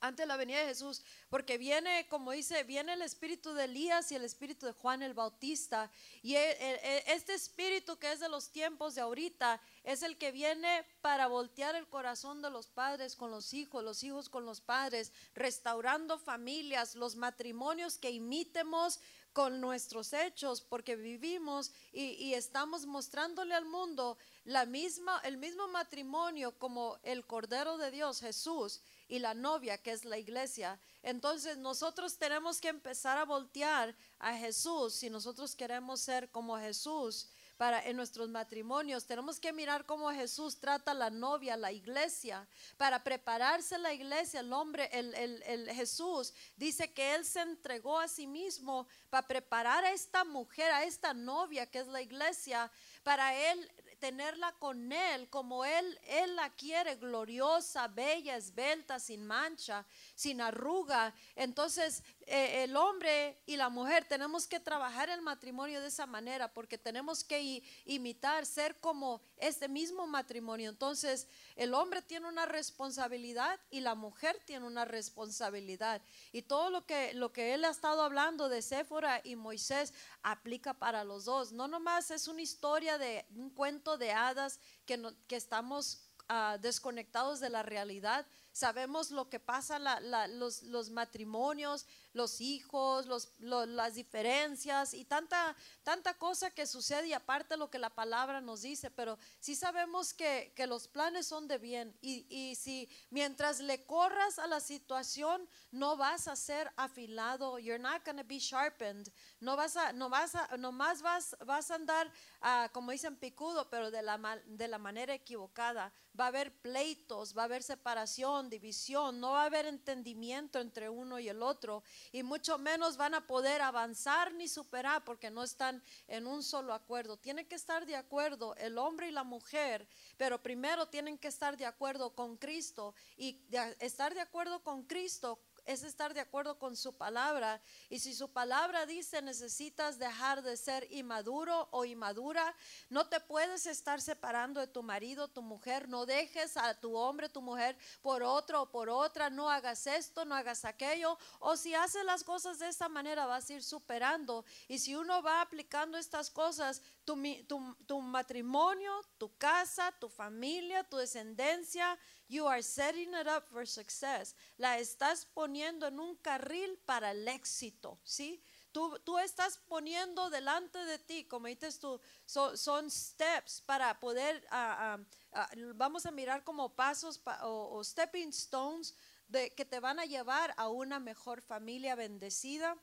ante 0.00 0.26
la 0.26 0.36
venida 0.36 0.60
de 0.60 0.66
Jesús, 0.66 1.02
porque 1.28 1.58
viene, 1.58 2.06
como 2.08 2.32
dice, 2.32 2.62
viene 2.64 2.92
el 2.92 3.02
espíritu 3.02 3.52
de 3.54 3.64
Elías 3.64 4.12
y 4.12 4.14
el 4.14 4.24
espíritu 4.24 4.66
de 4.66 4.72
Juan 4.72 5.02
el 5.02 5.14
Bautista. 5.14 5.90
Y 6.22 6.34
e, 6.34 6.50
e, 6.50 6.80
e, 6.82 7.12
este 7.14 7.34
espíritu 7.34 7.98
que 7.98 8.12
es 8.12 8.20
de 8.20 8.28
los 8.28 8.50
tiempos 8.50 8.94
de 8.94 9.00
ahorita 9.00 9.60
es 9.84 10.02
el 10.02 10.16
que 10.18 10.32
viene 10.32 10.84
para 11.00 11.26
voltear 11.26 11.74
el 11.74 11.88
corazón 11.88 12.42
de 12.42 12.50
los 12.50 12.66
padres 12.66 13.16
con 13.16 13.30
los 13.30 13.54
hijos, 13.54 13.82
los 13.82 14.02
hijos 14.02 14.28
con 14.28 14.44
los 14.44 14.60
padres, 14.60 15.12
restaurando 15.34 16.18
familias, 16.18 16.94
los 16.94 17.16
matrimonios 17.16 17.98
que 17.98 18.10
imitemos 18.10 19.00
con 19.32 19.60
nuestros 19.60 20.14
hechos, 20.14 20.62
porque 20.62 20.96
vivimos 20.96 21.72
y, 21.92 22.12
y 22.12 22.34
estamos 22.34 22.86
mostrándole 22.86 23.54
al 23.54 23.66
mundo 23.66 24.16
la 24.44 24.64
misma, 24.64 25.20
el 25.24 25.36
mismo 25.36 25.68
matrimonio 25.68 26.58
como 26.58 26.98
el 27.02 27.26
Cordero 27.26 27.76
de 27.76 27.90
Dios, 27.90 28.20
Jesús 28.20 28.80
y 29.08 29.18
la 29.18 29.34
novia 29.34 29.78
que 29.78 29.92
es 29.92 30.04
la 30.04 30.18
iglesia. 30.18 30.78
Entonces 31.02 31.56
nosotros 31.58 32.18
tenemos 32.18 32.60
que 32.60 32.68
empezar 32.68 33.18
a 33.18 33.24
voltear 33.24 33.94
a 34.18 34.36
Jesús 34.36 34.94
si 34.94 35.10
nosotros 35.10 35.54
queremos 35.54 36.00
ser 36.00 36.30
como 36.30 36.58
Jesús 36.58 37.28
para 37.56 37.82
en 37.86 37.96
nuestros 37.96 38.28
matrimonios. 38.28 39.06
Tenemos 39.06 39.40
que 39.40 39.52
mirar 39.52 39.86
cómo 39.86 40.10
Jesús 40.10 40.58
trata 40.58 40.90
a 40.90 40.94
la 40.94 41.10
novia, 41.10 41.56
la 41.56 41.72
iglesia, 41.72 42.46
para 42.76 43.02
prepararse 43.02 43.78
la 43.78 43.92
iglesia. 43.92 44.40
El 44.40 44.52
hombre, 44.52 44.88
el, 44.92 45.14
el, 45.14 45.42
el 45.44 45.70
Jesús 45.70 46.34
dice 46.56 46.92
que 46.92 47.14
Él 47.14 47.24
se 47.24 47.40
entregó 47.40 47.98
a 47.98 48.08
sí 48.08 48.26
mismo 48.26 48.86
para 49.08 49.26
preparar 49.26 49.84
a 49.84 49.92
esta 49.92 50.24
mujer, 50.24 50.70
a 50.70 50.84
esta 50.84 51.14
novia 51.14 51.66
que 51.66 51.78
es 51.78 51.86
la 51.86 52.02
iglesia, 52.02 52.70
para 53.02 53.34
Él 53.50 53.72
tenerla 53.98 54.52
con 54.58 54.92
Él 54.92 55.28
como 55.30 55.64
Él, 55.64 55.98
Él 56.04 56.36
la 56.36 56.50
quiere, 56.50 56.96
gloriosa, 56.96 57.88
bella, 57.88 58.36
esbelta, 58.36 58.98
sin 58.98 59.26
mancha, 59.26 59.86
sin 60.14 60.40
arruga. 60.40 61.14
Entonces, 61.34 62.02
eh, 62.26 62.64
el 62.64 62.76
hombre 62.76 63.40
y 63.46 63.56
la 63.56 63.68
mujer 63.68 64.04
tenemos 64.08 64.46
que 64.48 64.58
trabajar 64.58 65.08
el 65.10 65.22
matrimonio 65.22 65.80
de 65.80 65.86
esa 65.88 66.06
manera 66.06 66.52
porque 66.52 66.76
tenemos 66.76 67.22
que 67.22 67.62
imitar, 67.84 68.44
ser 68.46 68.80
como 68.80 69.20
este 69.36 69.68
mismo 69.68 70.06
matrimonio. 70.08 70.70
Entonces, 70.70 71.28
el 71.54 71.72
hombre 71.72 72.02
tiene 72.02 72.26
una 72.28 72.44
responsabilidad 72.46 73.60
y 73.70 73.80
la 73.80 73.94
mujer 73.94 74.40
tiene 74.44 74.66
una 74.66 74.84
responsabilidad. 74.84 76.02
Y 76.32 76.42
todo 76.42 76.70
lo 76.70 76.84
que, 76.84 77.14
lo 77.14 77.32
que 77.32 77.54
él 77.54 77.64
ha 77.64 77.70
estado 77.70 78.02
hablando 78.02 78.48
de 78.48 78.62
Séfora 78.62 79.20
y 79.24 79.36
Moisés 79.36 79.94
aplica 80.22 80.74
para 80.74 81.04
los 81.04 81.24
dos. 81.24 81.52
No 81.52 81.68
nomás 81.68 82.10
es 82.10 82.28
una 82.28 82.42
historia 82.42 82.98
de 82.98 83.24
un 83.36 83.50
cuento 83.50 83.96
de 83.98 84.12
hadas 84.12 84.58
que, 84.84 85.00
que 85.28 85.36
estamos 85.36 86.02
ah, 86.28 86.58
desconectados 86.60 87.38
de 87.40 87.50
la 87.50 87.62
realidad, 87.62 88.26
sabemos 88.52 89.10
lo 89.10 89.28
que 89.28 89.38
pasa, 89.38 89.78
la- 89.78 90.00
la- 90.00 90.26
los, 90.26 90.62
los 90.62 90.90
matrimonios, 90.90 91.86
los 92.16 92.40
hijos, 92.40 93.06
los, 93.06 93.28
lo- 93.38 93.66
las 93.66 93.94
diferencias 93.94 94.94
y 94.94 95.04
tanta, 95.04 95.54
tanta 95.82 96.14
cosa 96.14 96.50
que 96.50 96.66
sucede 96.66 97.08
y 97.08 97.12
aparte 97.12 97.56
lo 97.56 97.70
que 97.70 97.78
la 97.78 97.90
palabra 97.90 98.40
nos 98.40 98.62
dice, 98.62 98.90
pero 98.90 99.18
sí 99.40 99.54
sabemos 99.54 100.14
que, 100.14 100.52
que 100.56 100.66
los 100.66 100.88
planes 100.88 101.26
son 101.26 101.46
de 101.48 101.58
bien 101.58 101.96
y, 102.00 102.26
y 102.28 102.54
si 102.56 102.88
mientras 103.10 103.60
le 103.60 103.84
corras 103.84 104.38
a 104.38 104.46
la 104.46 104.60
situación 104.60 105.48
no 105.70 105.96
vas 105.96 106.28
a 106.28 106.36
ser 106.36 106.72
afilado, 106.76 107.58
you're 107.58 107.78
not 107.82 108.04
going 108.04 108.16
to 108.16 108.24
be 108.24 108.38
sharpened, 108.38 109.08
no 109.40 109.56
vas 109.56 109.76
a, 109.76 109.92
no 109.92 110.08
vas 110.08 110.34
a, 110.34 110.56
nomás 110.56 111.02
vas, 111.02 111.36
vas 111.44 111.70
a 111.70 111.74
andar, 111.76 112.10
ah, 112.40 112.68
como 112.72 112.92
dicen, 112.92 113.16
picudo, 113.16 113.68
pero 113.70 113.90
de 113.90 114.02
la, 114.02 114.18
mal- 114.18 114.42
de 114.46 114.68
la 114.68 114.78
manera 114.78 115.14
equivocada. 115.14 115.92
Va 116.18 116.24
a 116.24 116.28
haber 116.28 116.50
pleitos, 116.62 117.36
va 117.36 117.42
a 117.42 117.44
haber 117.44 117.62
separación, 117.62 118.48
división, 118.48 119.20
no 119.20 119.32
va 119.32 119.42
a 119.42 119.46
haber 119.46 119.66
entendimiento 119.66 120.60
entre 120.60 120.88
uno 120.88 121.18
y 121.18 121.28
el 121.28 121.42
otro, 121.42 121.82
y 122.12 122.22
mucho 122.22 122.58
menos 122.58 122.96
van 122.96 123.14
a 123.14 123.26
poder 123.26 123.62
avanzar 123.62 124.32
ni 124.34 124.48
superar 124.48 125.04
porque 125.04 125.30
no 125.30 125.42
están 125.42 125.82
en 126.08 126.26
un 126.26 126.42
solo 126.42 126.72
acuerdo. 126.74 127.16
Tienen 127.16 127.46
que 127.46 127.54
estar 127.54 127.86
de 127.86 127.96
acuerdo 127.96 128.54
el 128.56 128.78
hombre 128.78 129.08
y 129.08 129.12
la 129.12 129.24
mujer, 129.24 129.88
pero 130.16 130.42
primero 130.42 130.88
tienen 130.88 131.18
que 131.18 131.28
estar 131.28 131.56
de 131.56 131.66
acuerdo 131.66 132.14
con 132.14 132.36
Cristo, 132.36 132.94
y 133.16 133.44
de- 133.48 133.76
estar 133.80 134.14
de 134.14 134.20
acuerdo 134.20 134.62
con 134.62 134.84
Cristo 134.84 135.38
es 135.66 135.82
estar 135.82 136.14
de 136.14 136.20
acuerdo 136.20 136.58
con 136.58 136.76
su 136.76 136.96
palabra. 136.96 137.60
Y 137.90 137.98
si 137.98 138.14
su 138.14 138.32
palabra 138.32 138.86
dice 138.86 139.20
necesitas 139.22 139.98
dejar 139.98 140.42
de 140.42 140.56
ser 140.56 140.86
inmaduro 140.90 141.68
o 141.72 141.84
inmadura, 141.84 142.54
no 142.88 143.08
te 143.08 143.20
puedes 143.20 143.66
estar 143.66 144.00
separando 144.00 144.60
de 144.60 144.66
tu 144.68 144.82
marido, 144.82 145.28
tu 145.28 145.42
mujer. 145.42 145.88
No 145.88 146.06
dejes 146.06 146.56
a 146.56 146.74
tu 146.78 146.96
hombre, 146.96 147.28
tu 147.28 147.42
mujer 147.42 147.76
por 148.00 148.22
otro 148.22 148.62
o 148.62 148.70
por 148.70 148.88
otra. 148.88 149.28
No 149.28 149.50
hagas 149.50 149.86
esto, 149.86 150.24
no 150.24 150.34
hagas 150.34 150.64
aquello. 150.64 151.18
O 151.40 151.56
si 151.56 151.74
haces 151.74 152.04
las 152.04 152.24
cosas 152.24 152.58
de 152.58 152.68
esta 152.68 152.88
manera, 152.88 153.26
vas 153.26 153.50
a 153.50 153.54
ir 153.54 153.62
superando. 153.62 154.44
Y 154.68 154.78
si 154.78 154.94
uno 154.94 155.22
va 155.22 155.40
aplicando 155.40 155.98
estas 155.98 156.30
cosas, 156.30 156.82
tu, 157.04 157.20
tu- 157.46 157.76
tu 157.86 158.00
matrimonio, 158.00 158.92
tu 159.18 159.36
casa, 159.36 159.92
tu 159.98 160.08
familia, 160.08 160.84
tu 160.84 160.96
descendencia, 160.96 161.98
You 162.28 162.46
are 162.48 162.62
setting 162.62 163.14
it 163.14 163.26
up 163.28 163.44
for 163.48 163.66
success. 163.66 164.34
La 164.58 164.78
estás 164.78 165.26
poniendo 165.26 165.86
en 165.86 166.00
un 166.00 166.16
carril 166.16 166.78
para 166.84 167.12
el 167.12 167.26
éxito, 167.28 168.00
¿sí? 168.02 168.42
Tú, 168.72 168.98
tú 169.04 169.18
estás 169.18 169.58
poniendo 169.68 170.28
delante 170.28 170.78
de 170.84 170.98
ti, 170.98 171.24
como 171.24 171.46
dices 171.46 171.78
tú, 171.78 172.00
so- 172.26 172.56
son 172.56 172.90
steps 172.90 173.62
para 173.62 173.98
poder, 174.00 174.44
ah, 174.50 174.98
ah, 174.98 175.04
ah, 175.32 175.50
vamos 175.76 176.04
a 176.04 176.10
mirar 176.10 176.42
como 176.44 176.74
pasos 176.74 177.18
pa- 177.18 177.46
o, 177.46 177.78
o 177.78 177.84
stepping 177.84 178.30
stones 178.30 178.94
de, 179.28 179.54
que 179.54 179.64
te 179.64 179.80
van 179.80 179.98
a 179.98 180.04
llevar 180.04 180.52
a 180.56 180.68
una 180.68 180.98
mejor 181.00 181.40
familia 181.40 181.94
bendecida 181.94 182.76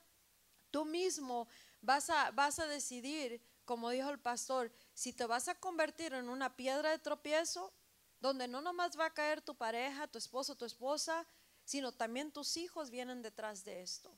tú 0.71 0.85
mismo 0.85 1.47
vas 1.81 2.09
a, 2.09 2.31
vas 2.31 2.59
a 2.59 2.67
decidir, 2.67 3.41
como 3.65 3.89
dijo 3.89 4.09
el 4.09 4.19
pastor, 4.19 4.71
si 4.93 5.13
te 5.13 5.25
vas 5.25 5.47
a 5.47 5.55
convertir 5.55 6.13
en 6.13 6.29
una 6.29 6.55
piedra 6.55 6.89
de 6.91 6.99
tropiezo, 6.99 7.73
donde 8.24 8.47
no 8.47 8.61
nomás 8.61 8.97
va 8.97 9.07
a 9.07 9.13
caer 9.13 9.41
tu 9.41 9.53
pareja, 9.53 10.07
tu 10.07 10.17
esposo, 10.17 10.55
tu 10.55 10.63
esposa, 10.63 11.28
sino 11.65 11.91
también 11.91 12.32
tus 12.32 12.55
hijos 12.55 12.89
vienen 12.89 13.21
detrás 13.21 13.65
de 13.65 13.82
esto. 13.82 14.17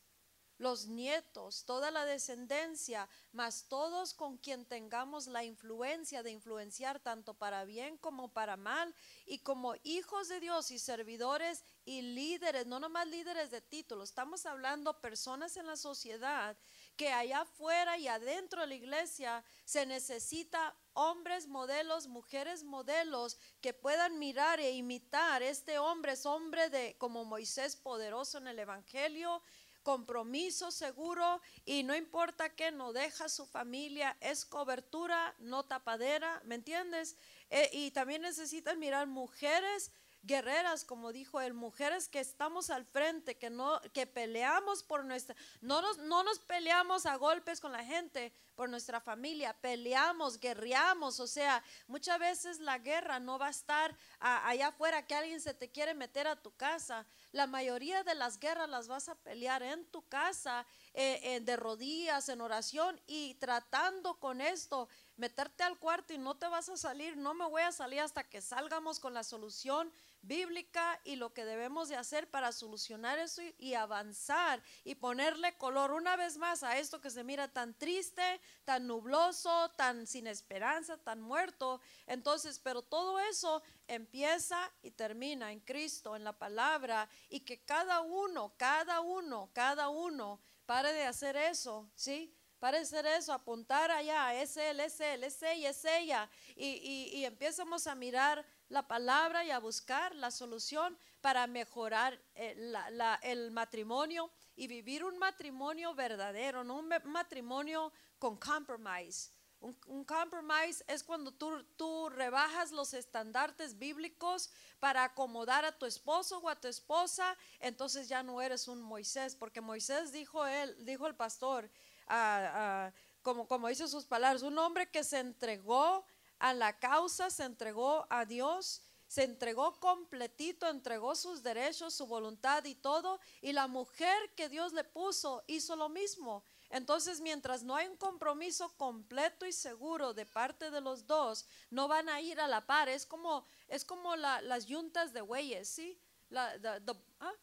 Los 0.60 0.86
nietos, 0.86 1.66
toda 1.66 1.90
la 1.90 2.06
descendencia, 2.06 3.10
más 3.32 3.66
todos 3.68 4.14
con 4.14 4.38
quien 4.38 4.64
tengamos 4.64 5.26
la 5.26 5.44
influencia 5.44 6.22
de 6.22 6.30
influenciar 6.30 7.00
tanto 7.00 7.34
para 7.34 7.66
bien 7.66 7.98
como 7.98 8.32
para 8.32 8.58
mal, 8.58 8.94
y 9.26 9.40
como 9.40 9.74
hijos 9.82 10.28
de 10.28 10.40
Dios 10.40 10.70
y 10.70 10.78
servidores 10.78 11.64
y 11.84 12.04
líderes, 12.04 12.68
no 12.68 12.80
nomás 12.80 13.08
líderes 13.08 13.50
de 13.50 13.62
título, 13.62 14.04
estamos 14.04 14.46
hablando 14.46 15.02
personas 15.02 15.58
en 15.58 15.66
la 15.66 15.78
sociedad 15.78 16.56
que 16.96 17.12
allá 17.12 17.42
afuera 17.42 17.98
y 17.98 18.08
adentro 18.08 18.62
de 18.62 18.68
la 18.68 18.76
iglesia 18.76 19.44
se 19.66 19.86
necesita 19.86 20.76
hombres 20.94 21.48
modelos, 21.48 22.08
mujeres 22.08 22.64
modelos 22.64 23.38
que 23.62 23.74
puedan 23.74 24.18
mirar 24.20 24.60
e 24.60 24.72
imitar. 24.72 25.44
Este 25.44 25.78
hombre 25.78 26.14
es 26.14 26.26
hombre 26.26 26.70
de 26.70 26.96
como 26.98 27.26
Moisés 27.26 27.76
poderoso 27.76 28.38
en 28.38 28.48
el 28.48 28.60
evangelio, 28.60 29.42
compromiso 29.84 30.72
seguro 30.72 31.42
y 31.64 31.84
no 31.84 31.96
importa 31.96 32.56
que 32.56 32.72
no 32.72 32.92
deja 32.92 33.30
su 33.30 33.46
familia, 33.46 34.18
es 34.20 34.44
cobertura, 34.44 35.36
no 35.38 35.64
tapadera, 35.64 36.42
¿me 36.46 36.56
entiendes? 36.56 37.18
Eh, 37.52 37.70
y 37.72 37.92
también 37.92 38.24
necesitan 38.24 38.80
mirar 38.80 39.06
mujeres 39.06 39.92
guerreras, 40.26 40.84
como 40.84 41.12
dijo 41.12 41.40
él, 41.40 41.54
mujeres 41.54 42.08
que 42.08 42.20
estamos 42.20 42.70
al 42.70 42.86
frente, 42.86 43.38
que 43.38 43.50
no, 43.50 43.80
que 43.94 44.08
peleamos 44.08 44.84
por 44.84 45.06
nuestra, 45.06 45.36
no 45.62 45.82
nos, 45.82 45.98
no 46.00 46.24
nos 46.24 46.40
peleamos 46.40 47.06
a 47.06 47.16
golpes 47.16 47.60
con 47.60 47.72
la 47.72 47.84
gente, 47.84 48.34
por 48.56 48.70
nuestra 48.70 49.00
familia, 49.02 49.54
peleamos, 49.60 50.40
guerreamos, 50.40 51.20
o 51.20 51.28
sea, 51.28 51.62
muchas 51.88 52.18
veces 52.20 52.60
la 52.60 52.78
guerra 52.78 53.20
no 53.20 53.38
va 53.38 53.48
a 53.48 53.52
estar 53.52 53.96
allá 54.20 54.68
afuera 54.70 55.06
que 55.06 55.14
alguien 55.14 55.42
se 55.42 55.54
te 55.54 55.70
quiere 55.70 55.94
meter 55.94 56.26
a 56.28 56.42
tu 56.42 56.56
casa. 56.56 57.06
La 57.34 57.48
mayoría 57.48 58.04
de 58.04 58.16
las 58.16 58.40
guerras 58.40 58.70
las 58.70 58.88
vas 58.88 59.10
a 59.10 59.16
pelear 59.16 59.62
en 59.62 59.86
tu 59.88 60.08
casa, 60.08 60.66
eh, 60.94 61.20
eh, 61.24 61.40
de 61.42 61.58
rodillas, 61.58 62.30
en 62.30 62.40
oración 62.40 63.00
y 63.08 63.36
tratando 63.36 64.18
con 64.20 64.40
esto, 64.40 64.88
meterte 65.18 65.64
al 65.64 65.78
cuarto 65.78 66.14
y 66.14 66.18
no 66.18 66.36
te 66.36 66.48
vas 66.48 66.70
a 66.70 66.78
salir, 66.78 67.18
no 67.18 67.34
me 67.34 67.48
voy 67.48 67.62
a 67.62 67.74
salir 67.74 68.00
hasta 68.00 68.24
que 68.24 68.42
salgamos 68.42 69.00
con 69.00 69.14
la 69.14 69.24
solución 69.24 69.92
bíblica 70.28 71.00
y 71.04 71.16
lo 71.16 71.34
que 71.34 71.46
debemos 71.46 71.90
de 71.90 71.96
hacer 71.96 72.30
para 72.30 72.52
solucionar 72.52 73.20
eso 73.20 73.42
y, 73.58 73.74
avanzar 73.74 74.62
y 74.84 74.96
ponerle 74.96 75.58
color 75.58 75.92
una 75.92 76.16
vez 76.16 76.38
más 76.38 76.64
a 76.64 76.78
esto 76.78 77.02
que 77.02 77.10
se 77.10 77.24
mira 77.24 77.48
tan 77.48 77.74
triste, 77.74 78.42
tan 78.64 78.88
nubloso, 78.88 79.70
tan 79.78 80.08
sin 80.08 80.28
esperanza, 80.28 80.98
tan 80.98 81.22
muerto. 81.22 81.82
Entonces, 82.08 82.60
pero 82.60 82.82
todo 82.82 83.20
eso 83.20 83.62
empieza 83.88 84.72
y 84.82 84.92
termina 84.92 85.52
en 85.52 85.60
Cristo, 85.60 86.16
en 86.16 86.24
la 86.24 86.38
palabra 86.38 87.10
y 87.30 87.42
que 87.42 87.64
cada 87.64 88.02
uno, 88.02 88.54
cada 88.58 89.02
uno, 89.02 89.50
cada 89.54 89.90
uno 89.90 90.40
pare 90.66 90.94
de 90.94 91.06
hacer 91.06 91.36
eso, 91.36 91.90
¿sí? 91.96 92.34
Pare 92.60 92.80
hacer 92.80 93.06
eso, 93.06 93.34
apuntar 93.34 93.92
allá, 93.92 94.34
es 94.42 94.58
él, 94.58 94.80
es 94.80 95.00
él, 95.00 95.24
es 95.24 95.42
ella, 95.44 95.70
es 95.70 95.86
ella. 95.86 96.30
Y, 96.56 96.66
y, 96.68 97.18
y 97.18 97.26
empezamos 97.26 97.86
a 97.86 97.96
mirar 97.96 98.46
la 98.70 98.88
palabra 98.88 99.44
y 99.46 99.52
a 99.52 99.60
buscar 99.60 100.16
la 100.16 100.32
solución 100.32 100.98
para 101.22 101.48
mejorar 101.48 102.20
eh, 102.36 102.56
la- 102.58 102.90
la- 102.90 103.20
el 103.24 103.52
matrimonio 103.52 104.32
y 104.56 104.68
vivir 104.68 105.04
un 105.04 105.18
matrimonio 105.18 105.94
verdadero, 105.94 106.64
no 106.64 106.78
un 106.78 106.88
ma- 106.88 107.00
matrimonio 107.06 107.92
con 108.20 108.38
compromise. 108.38 109.30
Un, 109.62 109.76
un 109.88 110.04
compromise 110.04 110.84
es 110.88 111.04
cuando 111.04 111.32
tú, 111.32 111.64
tú 111.76 112.10
rebajas 112.10 112.72
los 112.72 112.94
estandartes 112.94 113.78
bíblicos 113.80 114.52
para 114.80 115.04
acomodar 115.04 115.66
a 115.66 115.72
tu 115.78 115.86
esposo 115.86 116.40
o 116.40 116.50
a 116.50 116.56
tu 116.60 116.68
esposa, 116.68 117.36
entonces 117.60 118.08
ya 118.08 118.22
no 118.22 118.42
eres 118.42 118.68
un 118.68 118.82
Moisés, 118.82 119.36
porque 119.36 119.62
Moisés 119.62 120.12
dijo 120.12 120.46
él, 120.46 120.76
dijo 120.86 121.08
el 121.08 121.16
pastor, 121.16 121.70
ah, 122.08 122.52
ah, 122.54 122.92
como, 123.24 123.48
como 123.48 123.68
dice 123.70 123.88
sus 123.88 124.06
palabras, 124.06 124.44
un 124.44 124.58
hombre 124.60 124.92
que 124.92 125.04
se 125.04 125.18
entregó 125.20 126.06
a 126.50 126.54
la 126.54 126.78
causa, 126.78 127.30
se 127.32 127.44
entregó 127.44 128.06
a 128.10 128.26
Dios, 128.26 128.82
se 129.08 129.24
entregó 129.24 129.80
completito, 129.80 130.68
entregó 130.70 131.16
sus 131.16 131.42
derechos, 131.42 131.94
su 131.96 132.06
voluntad 132.06 132.64
y 132.66 132.76
todo, 132.76 133.20
y 133.42 133.52
la 133.54 133.68
mujer 133.68 134.18
que 134.36 134.48
Dios 134.50 134.74
le 134.74 134.84
puso 134.84 135.44
hizo 135.48 135.76
lo 135.76 135.90
mismo. 135.90 136.44
Entonces, 136.70 137.20
mientras 137.22 137.64
no 137.64 137.76
hay 137.76 137.88
un 137.88 137.98
compromiso 137.98 138.70
completo 138.78 139.46
y 139.46 139.54
seguro 139.54 140.14
de 140.14 140.26
parte 140.26 140.70
de 140.70 140.82
los 140.82 141.08
dos, 141.08 141.46
no 141.72 141.88
van 141.88 142.10
a 142.10 142.22
ir 142.22 142.40
a 142.40 142.48
la 142.48 142.62
par. 142.66 142.90
Es 142.90 143.06
como, 143.06 143.46
es 143.68 143.84
como 143.86 144.16
la- 144.16 144.42
las 144.42 144.66
yuntas 144.68 145.14
de 145.14 145.22
bueyes, 145.22 145.68
¿sí? 145.70 146.00
La, 146.30 146.60
the- 146.60 146.94
¿ah? 147.22 147.34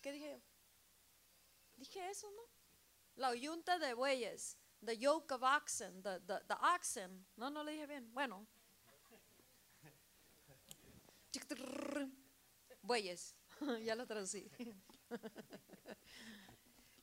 ¿Qué 0.00 0.12
dije? 0.12 0.40
Dije 1.76 2.10
eso, 2.10 2.30
¿no? 2.30 2.42
La 3.16 3.34
yunta 3.34 3.78
de 3.78 3.94
bueyes, 3.94 4.56
the 4.84 4.96
yoke 4.96 5.32
of 5.34 5.42
oxen, 5.42 6.02
the, 6.02 6.20
the, 6.26 6.40
the 6.48 6.56
oxen. 6.74 7.24
No, 7.36 7.50
no 7.50 7.62
le 7.62 7.72
dije 7.72 7.86
bien. 7.86 8.12
Bueno. 8.12 8.46
Bueyes, 12.82 13.34
ya 13.84 13.94
lo 13.94 14.06
traducí. 14.06 14.50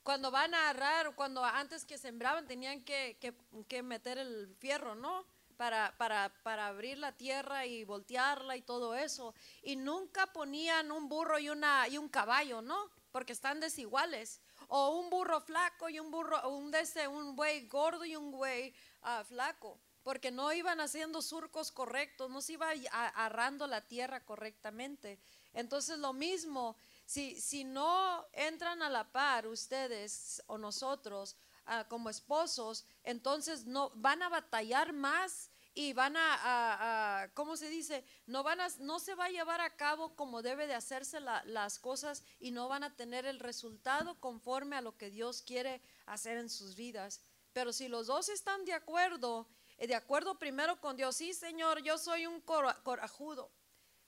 Cuando 0.03 0.31
van 0.31 0.53
a 0.55 0.69
agarrar, 0.69 1.13
cuando 1.15 1.43
antes 1.43 1.85
que 1.85 1.97
sembraban 1.97 2.47
tenían 2.47 2.83
que, 2.83 3.17
que- 3.19 3.35
que 3.67 3.83
meter 3.83 4.17
el 4.17 4.55
fierro, 4.59 4.95
¿no? 4.95 5.25
Para, 5.55 5.95
para, 5.97 6.33
para 6.41 6.67
abrir 6.67 6.97
la 6.97 7.11
tierra 7.15 7.65
y 7.65 7.83
voltearla 7.83 8.55
y 8.57 8.61
todo 8.61 8.95
eso. 8.95 9.35
Y 9.61 9.75
nunca 9.75 10.25
ponían 10.27 10.91
un 10.91 11.09
burro 11.09 11.37
y, 11.37 11.49
una, 11.49 11.87
y 11.87 11.97
un 11.97 12.09
caballo, 12.09 12.61
¿no? 12.61 12.89
Porque 13.11 13.33
están 13.33 13.59
desiguales. 13.59 14.41
O 14.69 14.99
un 14.99 15.09
burro 15.09 15.41
flaco 15.41 15.89
y 15.89 15.99
un 15.99 16.09
burro, 16.09 16.49
un, 16.49 16.71
de 16.71 16.79
ese, 16.81 17.07
un 17.07 17.35
buey 17.35 17.67
gordo 17.67 18.05
y 18.05 18.15
un 18.15 18.31
buey 18.31 18.73
ah, 19.01 19.23
flaco. 19.27 19.79
Porque 20.03 20.31
no 20.31 20.53
iban 20.53 20.79
haciendo 20.79 21.21
surcos 21.21 21.71
correctos, 21.71 22.29
no 22.29 22.41
se 22.41 22.53
iba 22.53 22.69
arrando 23.15 23.67
la 23.67 23.81
tierra 23.87 24.23
correctamente. 24.23 25.19
Entonces 25.53 25.99
lo 25.99 26.13
mismo, 26.13 26.77
si, 27.05 27.39
si 27.41 27.63
no 27.63 28.25
entran 28.33 28.81
a 28.81 28.89
la 28.89 29.11
par 29.11 29.47
ustedes 29.47 30.41
o 30.47 30.57
nosotros 30.57 31.35
ah, 31.65 31.85
como 31.89 32.09
esposos, 32.09 32.85
entonces 33.03 33.65
no 33.65 33.91
van 33.95 34.23
a 34.23 34.29
batallar 34.29 34.93
más 34.93 35.49
y 35.73 35.93
van 35.93 36.15
a, 36.17 37.29
¿cómo 37.33 37.55
se 37.55 37.69
dice? 37.69 38.03
No, 38.25 38.43
van 38.43 38.59
a, 38.59 38.67
no 38.79 38.99
se 38.99 39.15
va 39.15 39.25
a 39.25 39.29
llevar 39.29 39.61
a 39.61 39.75
cabo 39.75 40.15
como 40.15 40.41
debe 40.41 40.67
de 40.67 40.73
hacerse 40.73 41.19
la- 41.19 41.43
las 41.45 41.79
cosas 41.79 42.23
y 42.39 42.51
no 42.51 42.67
van 42.67 42.83
a 42.83 42.95
tener 42.95 43.25
el 43.25 43.39
resultado 43.39 44.19
conforme 44.19 44.75
a 44.75 44.81
lo 44.81 44.97
que 44.97 45.09
Dios 45.09 45.41
quiere 45.41 45.81
hacer 46.05 46.37
en 46.37 46.49
sus 46.49 46.75
vidas. 46.75 47.21
Pero 47.53 47.71
si 47.71 47.87
los 47.87 48.07
dos 48.07 48.29
están 48.29 48.65
de 48.65 48.73
acuerdo, 48.73 49.47
eh, 49.77 49.87
de 49.87 49.95
acuerdo 49.95 50.37
primero 50.37 50.79
con 50.81 50.97
Dios, 50.97 51.15
sí, 51.15 51.33
Señor, 51.33 51.81
yo 51.81 51.97
soy 51.97 52.25
un 52.25 52.41
cora- 52.41 52.81
corajudo, 52.83 53.51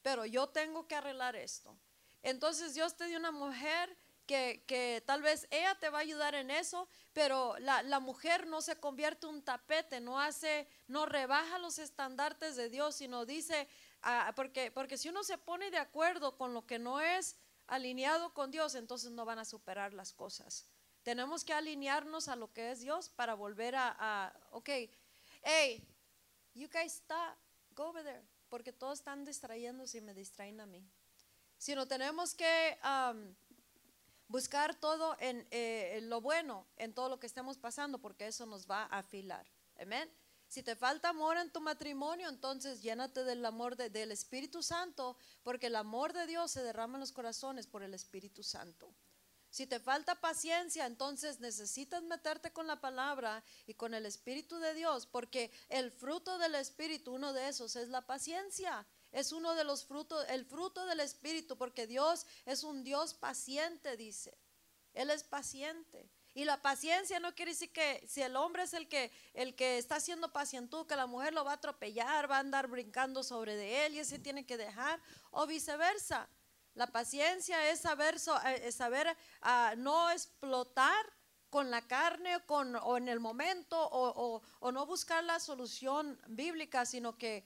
pero 0.02 0.26
yo 0.26 0.48
tengo 0.50 0.88
que 0.88 0.96
arreglar 0.96 1.36
esto. 1.36 1.78
Entonces 2.24 2.74
Dios 2.74 2.96
te 2.98 3.06
dio 3.06 3.18
una 3.18 3.32
mujer 3.32 3.96
que, 4.32 5.04
tal 5.06 5.22
vez 5.22 5.48
ella 5.52 5.76
te 5.76 5.90
va 5.90 6.00
a 6.00 6.02
ayudar 6.02 6.36
en 6.36 6.52
eso, 6.52 6.88
pero 7.14 7.58
la, 7.60 7.84
la 7.84 8.00
mujer 8.00 8.48
no 8.48 8.62
se 8.62 8.80
convierte 8.80 9.28
en 9.28 9.36
un 9.36 9.42
tapete, 9.42 10.00
no 10.00 10.20
hace, 10.20 10.68
no 10.88 11.06
rebaja 11.06 11.58
los 11.60 11.80
estandartes 11.80 12.56
de 12.56 12.70
Dios, 12.70 12.96
sino 12.96 13.26
dice, 13.26 13.68
ah, 14.02 14.32
porque, 14.36 14.72
porque 14.72 14.98
si 14.98 15.10
uno 15.10 15.24
se 15.24 15.38
pone 15.38 15.70
de 15.72 15.78
acuerdo 15.78 16.38
con 16.38 16.54
lo 16.54 16.66
que 16.66 16.80
no 16.80 17.00
es 17.00 17.36
alineado 17.68 18.34
con 18.34 18.52
Dios, 18.52 18.76
entonces 18.76 19.12
no 19.12 19.26
van 19.26 19.40
a 19.40 19.46
superar 19.46 19.94
las 19.94 20.14
cosas. 20.14 20.66
Tenemos 21.04 21.44
que 21.44 21.54
alinearnos 21.54 22.28
a 22.28 22.36
lo 22.36 22.52
que 22.54 22.72
es 22.72 22.80
Dios 22.80 23.10
para 23.10 23.34
volver 23.34 23.76
a, 23.76 23.96
a 23.98 24.34
ok, 24.52 24.70
hey, 25.44 25.88
you 26.54 26.70
guys 26.70 26.94
stop, 26.94 27.38
go 27.76 27.88
over 27.90 28.04
there, 28.04 28.22
porque 28.50 28.72
todos 28.72 29.00
están 29.00 29.26
distrayéndose 29.26 29.98
y 29.98 30.02
me 30.02 30.14
distraen 30.14 30.60
a 30.60 30.66
mí. 30.66 30.86
Sino 31.58 31.88
tenemos 31.88 32.34
que 32.34 32.78
um, 32.84 33.36
buscar 34.32 34.76
todo 34.76 35.16
en, 35.20 35.46
eh, 35.52 35.98
en 35.98 36.10
lo 36.10 36.22
bueno, 36.22 36.66
en 36.78 36.94
todo 36.94 37.10
lo 37.10 37.20
que 37.20 37.28
estemos 37.28 37.58
pasando, 37.58 38.00
porque 38.00 38.28
eso 38.28 38.46
nos 38.46 38.66
va 38.66 38.84
a 38.84 39.00
afilar. 39.00 39.46
Amén. 39.80 40.10
Si 40.48 40.64
te 40.64 40.76
falta 40.76 41.10
amor 41.10 41.38
en 41.38 41.50
tu 41.52 41.62
matrimonio, 41.62 42.28
entonces 42.28 42.82
llénate 42.82 43.24
del 43.24 43.46
amor 43.46 43.76
de- 43.76 43.90
del 43.90 44.12
Espíritu 44.12 44.62
Santo, 44.62 45.16
porque 45.44 45.68
el 45.68 45.76
amor 45.76 46.12
de 46.14 46.28
Dios 46.28 46.52
se 46.52 46.62
derrama 46.64 46.96
en 46.96 47.02
los 47.02 47.12
corazones 47.14 47.68
por 47.68 47.84
el 47.84 47.94
Espíritu 47.94 48.44
Santo. 48.44 48.94
Si 49.50 49.68
te 49.68 49.80
falta 49.80 50.20
paciencia, 50.22 50.86
entonces 50.86 51.40
necesitas 51.40 52.04
meterte 52.04 52.52
con 52.54 52.68
la 52.68 52.80
palabra 52.80 53.44
y 53.66 53.74
con 53.74 53.94
el 53.94 54.06
Espíritu 54.06 54.60
de 54.60 54.74
Dios, 54.74 55.06
porque 55.06 55.52
el 55.68 55.92
fruto 55.92 56.38
del 56.38 56.56
Espíritu, 56.56 57.14
uno 57.14 57.34
de 57.34 57.50
esos 57.50 57.76
es 57.76 57.90
la 57.90 58.02
paciencia. 58.06 58.86
Es 59.12 59.32
uno 59.32 59.56
de 59.56 59.64
los 59.64 59.86
frutos, 59.86 60.26
el 60.30 60.46
fruto 60.46 60.86
del 60.86 61.00
Espíritu, 61.02 61.58
porque 61.58 61.88
Dios 61.88 62.26
es 62.46 62.64
un 62.64 62.84
Dios 62.84 63.14
paciente, 63.14 63.98
dice. 63.98 64.38
Él 64.94 65.10
es 65.10 65.24
paciente. 65.24 66.10
Y 66.34 66.46
la 66.46 66.62
paciencia 66.62 67.20
no 67.20 67.36
quiere 67.36 67.52
decir 67.52 67.72
que 67.74 68.06
si 68.08 68.22
el 68.22 68.38
hombre 68.38 68.64
es 68.64 68.74
el 68.74 68.88
que, 68.88 69.12
el 69.34 69.54
que 69.54 69.78
está 69.78 70.00
siendo 70.00 70.32
pacientú, 70.32 70.88
que 70.88 70.96
la 70.96 71.06
mujer 71.08 71.34
lo 71.34 71.44
va 71.44 71.52
a 71.52 71.56
atropellar, 71.56 72.32
va 72.32 72.38
a 72.38 72.40
andar 72.40 72.68
brincando 72.68 73.22
sobre 73.24 73.56
de 73.58 73.86
él 73.86 73.96
y 73.96 74.00
ese 74.00 74.18
tiene 74.18 74.46
que 74.46 74.56
dejar, 74.58 75.02
o 75.32 75.46
viceversa. 75.46 76.30
La 76.74 76.88
paciencia 76.88 77.70
es 77.70 77.82
saber, 77.82 78.16
eh, 78.46 78.62
es 78.64 78.76
saber 78.76 79.14
ah, 79.42 79.74
no 79.78 80.10
explotar 80.10 81.06
con 81.50 81.70
la 81.70 81.82
carne 81.86 82.40
con, 82.46 82.78
o 82.78 82.96
en 82.96 83.10
el 83.10 83.20
momento 83.20 83.78
o- 83.78 84.42
o 84.62 84.72
no 84.72 84.86
buscar 84.86 85.22
la 85.26 85.38
solución 85.42 86.18
bíblica, 86.30 86.86
sino 86.86 87.18
que 87.18 87.44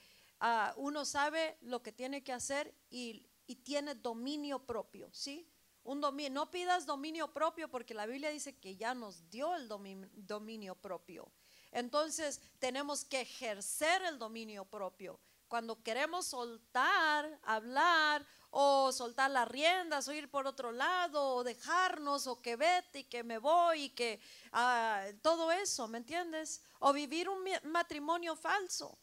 ah, 0.47 0.73
uno 0.77 1.05
sabe 1.05 1.57
lo 1.61 1.81
que 1.81 1.91
tiene 1.91 2.23
que 2.23 2.31
hacer 2.31 2.71
y, 2.91 3.27
tiene 3.63 3.95
dominio 3.95 4.65
propio, 4.65 5.09
¿sí? 5.11 5.47
Un 5.83 6.01
dominio, 6.01 6.31
no 6.31 6.51
pidas 6.51 6.85
dominio 6.85 7.31
propio 7.31 7.67
porque 7.69 7.93
la 7.93 8.05
Biblia 8.05 8.29
dice 8.29 8.57
que 8.59 8.75
ya 8.75 8.93
nos 8.93 9.29
dio 9.29 9.55
el 9.55 9.67
domi- 9.67 10.09
dominio 10.13 10.75
propio. 10.75 11.31
Entonces 11.71 12.41
tenemos 12.59 13.05
que 13.05 13.21
ejercer 13.21 14.03
el 14.03 14.17
dominio 14.19 14.65
propio. 14.65 15.19
Cuando 15.47 15.81
queremos 15.83 16.27
soltar, 16.27 17.39
hablar 17.43 18.25
o 18.51 18.91
soltar 18.91 19.29
las 19.31 19.47
riendas 19.47 20.07
o 20.07 20.13
ir 20.13 20.29
por 20.29 20.47
otro 20.47 20.71
lado 20.71 21.35
o 21.35 21.43
dejarnos 21.43 22.25
o 22.27 22.41
que 22.41 22.55
vete 22.55 22.99
y 22.99 23.03
que 23.03 23.23
me 23.23 23.37
voy 23.37 23.83
y 23.83 23.89
que 23.89 24.19
ah, 24.51 25.05
todo 25.21 25.51
eso, 25.51 25.87
¿me 25.87 25.99
entiendes? 25.99 26.61
O 26.79 26.93
vivir 26.93 27.29
un 27.29 27.43
matrimonio 27.63 28.35
falso. 28.35 28.97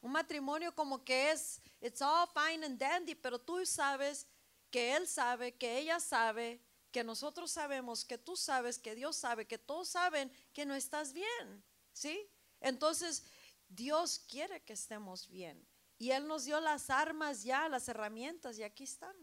Un 0.00 0.12
matrimonio 0.12 0.74
como 0.74 1.04
que 1.04 1.30
es, 1.30 1.60
it's 1.80 2.00
all 2.00 2.26
fine 2.28 2.64
and 2.64 2.78
dandy, 2.78 3.14
pero 3.14 3.38
tú 3.38 3.64
sabes 3.66 4.26
que 4.70 4.96
él 4.96 5.06
sabe, 5.06 5.52
que 5.56 5.78
ella 5.78 6.00
sabe, 6.00 6.60
que 6.90 7.04
nosotros 7.04 7.50
sabemos, 7.50 8.04
que 8.04 8.18
tú 8.18 8.36
sabes, 8.36 8.78
que 8.78 8.94
Dios 8.94 9.16
sabe, 9.16 9.46
que 9.46 9.58
todos 9.58 9.88
saben 9.88 10.32
que 10.52 10.64
no 10.64 10.74
estás 10.74 11.12
bien, 11.12 11.64
¿sí? 11.92 12.28
Entonces, 12.60 13.24
Dios 13.68 14.18
quiere 14.18 14.62
que 14.62 14.72
estemos 14.72 15.28
bien. 15.28 15.66
Y 15.98 16.10
Él 16.12 16.26
nos 16.26 16.44
dio 16.44 16.60
las 16.60 16.90
armas 16.90 17.42
ya, 17.42 17.68
las 17.68 17.88
herramientas, 17.88 18.58
y 18.58 18.62
aquí 18.62 18.84
están. 18.84 19.14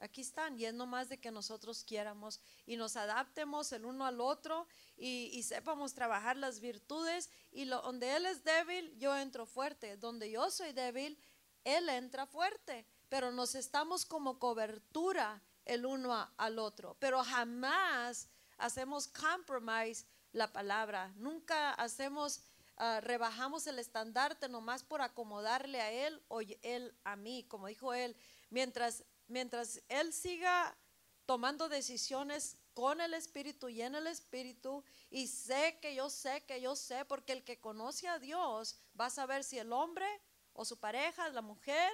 Aquí 0.00 0.22
están, 0.22 0.58
y 0.58 0.64
es 0.64 0.74
nomás 0.74 1.08
de 1.08 1.20
que 1.20 1.30
nosotros 1.30 1.84
quieramos 1.84 2.40
y 2.66 2.76
nos 2.76 2.96
adaptemos 2.96 3.70
el 3.72 3.84
uno 3.84 4.06
al 4.06 4.20
otro 4.20 4.66
y, 4.96 5.30
y 5.32 5.42
sepamos 5.42 5.94
trabajar 5.94 6.36
las 6.36 6.60
virtudes. 6.60 7.30
Y 7.52 7.66
lo, 7.66 7.82
donde 7.82 8.16
Él 8.16 8.26
es 8.26 8.42
débil, 8.42 8.96
yo 8.98 9.16
entro 9.16 9.46
fuerte. 9.46 9.96
Donde 9.96 10.30
yo 10.30 10.50
soy 10.50 10.72
débil, 10.72 11.18
Él 11.64 11.88
entra 11.88 12.26
fuerte. 12.26 12.86
Pero 13.08 13.30
nos 13.30 13.54
estamos 13.54 14.06
como 14.06 14.38
cobertura 14.38 15.42
el 15.64 15.86
uno 15.86 16.28
al 16.36 16.58
otro. 16.58 16.96
Pero 16.98 17.22
jamás 17.22 18.28
hacemos 18.58 19.08
compromise 19.08 20.04
la 20.32 20.52
palabra. 20.52 21.12
Nunca 21.16 21.72
hacemos, 21.74 22.40
ah, 22.76 23.00
rebajamos 23.00 23.66
el 23.66 23.78
estandarte 23.78 24.48
nomás 24.48 24.82
por 24.82 25.02
acomodarle 25.02 25.80
a 25.80 25.92
Él 25.92 26.22
o 26.28 26.40
Él 26.62 26.94
a 27.04 27.16
mí. 27.16 27.44
Como 27.48 27.66
dijo 27.66 27.94
Él, 27.94 28.16
mientras, 28.50 29.04
mientras 29.30 29.80
Él 29.88 30.12
siga 30.12 30.76
tomando 31.24 31.68
decisiones 31.68 32.58
con 32.74 33.00
el 33.00 33.14
Espíritu 33.14 33.68
y 33.68 33.82
en 33.82 33.94
el 33.94 34.06
Espíritu, 34.06 34.84
y 35.10 35.28
sé 35.28 35.78
que 35.80 35.94
yo 35.94 36.10
sé 36.10 36.42
que 36.44 36.60
yo 36.60 36.76
sé, 36.76 37.04
porque 37.04 37.32
el 37.32 37.44
que 37.44 37.60
conoce 37.60 38.08
a 38.08 38.18
Dios 38.18 38.76
va 38.98 39.06
a 39.06 39.10
saber 39.10 39.44
si 39.44 39.58
el 39.58 39.72
hombre 39.72 40.06
o 40.52 40.64
su 40.64 40.78
pareja, 40.78 41.28
la 41.30 41.42
mujer, 41.42 41.90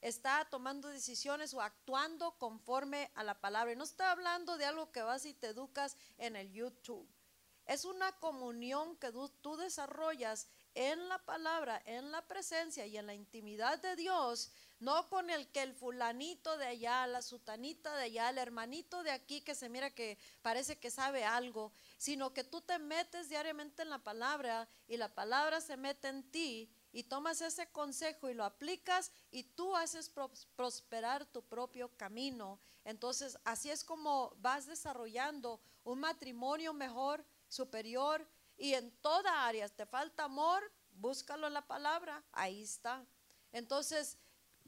está 0.00 0.46
tomando 0.50 0.88
decisiones 0.88 1.52
o 1.52 1.60
actuando 1.60 2.32
conforme 2.38 3.10
a 3.14 3.24
la 3.24 3.40
palabra. 3.40 3.72
Y 3.72 3.76
no 3.76 3.84
estoy 3.84 4.06
hablando 4.06 4.56
de 4.56 4.64
algo 4.64 4.90
que 4.92 5.02
vas 5.02 5.26
y 5.26 5.34
te 5.34 5.48
educas 5.48 5.96
en 6.16 6.36
el 6.36 6.50
YouTube. 6.52 7.08
Es 7.66 7.84
una 7.84 8.12
comunión 8.18 8.96
que 8.96 9.12
tú 9.42 9.56
desarrollas 9.56 10.48
en 10.74 11.08
la 11.08 11.18
palabra, 11.24 11.82
en 11.84 12.10
la 12.10 12.26
presencia 12.26 12.86
y 12.86 12.96
en 12.96 13.06
la 13.06 13.14
intimidad 13.14 13.80
de 13.80 13.96
Dios, 13.96 14.52
no 14.80 15.08
con 15.08 15.30
el 15.30 15.50
que 15.52 15.62
el 15.62 15.74
fulanito 15.74 16.56
de 16.56 16.66
allá, 16.66 17.06
la 17.06 17.22
sutanita 17.22 17.94
de 17.96 18.04
allá, 18.04 18.30
el 18.30 18.38
hermanito 18.38 19.02
de 19.02 19.10
aquí 19.10 19.42
que 19.42 19.54
se 19.54 19.68
mira 19.68 19.90
que 19.90 20.18
parece 20.42 20.78
que 20.78 20.90
sabe 20.90 21.24
algo, 21.24 21.72
sino 21.98 22.32
que 22.32 22.44
tú 22.44 22.62
te 22.62 22.78
metes 22.78 23.28
diariamente 23.28 23.82
en 23.82 23.90
la 23.90 23.98
palabra 23.98 24.68
y 24.88 24.96
la 24.96 25.14
palabra 25.14 25.60
se 25.60 25.76
mete 25.76 26.08
en 26.08 26.30
ti 26.30 26.72
y 26.92 27.04
tomas 27.04 27.40
ese 27.42 27.70
consejo 27.70 28.28
y 28.30 28.34
lo 28.34 28.44
aplicas 28.44 29.12
y 29.30 29.44
tú 29.44 29.76
haces 29.76 30.12
pros- 30.12 30.46
prosperar 30.56 31.26
tu 31.26 31.42
propio 31.42 31.94
camino. 31.96 32.58
Entonces, 32.84 33.38
así 33.44 33.70
es 33.70 33.84
como 33.84 34.34
vas 34.38 34.66
desarrollando 34.66 35.60
un 35.84 36.00
matrimonio 36.00 36.72
mejor, 36.72 37.24
superior 37.48 38.26
y 38.56 38.72
en 38.74 38.90
toda 39.02 39.46
área. 39.46 39.68
Te 39.68 39.84
falta 39.84 40.24
amor, 40.24 40.62
búscalo 40.92 41.46
en 41.46 41.54
la 41.54 41.66
palabra, 41.66 42.24
ahí 42.32 42.62
está. 42.62 43.04
Entonces, 43.52 44.16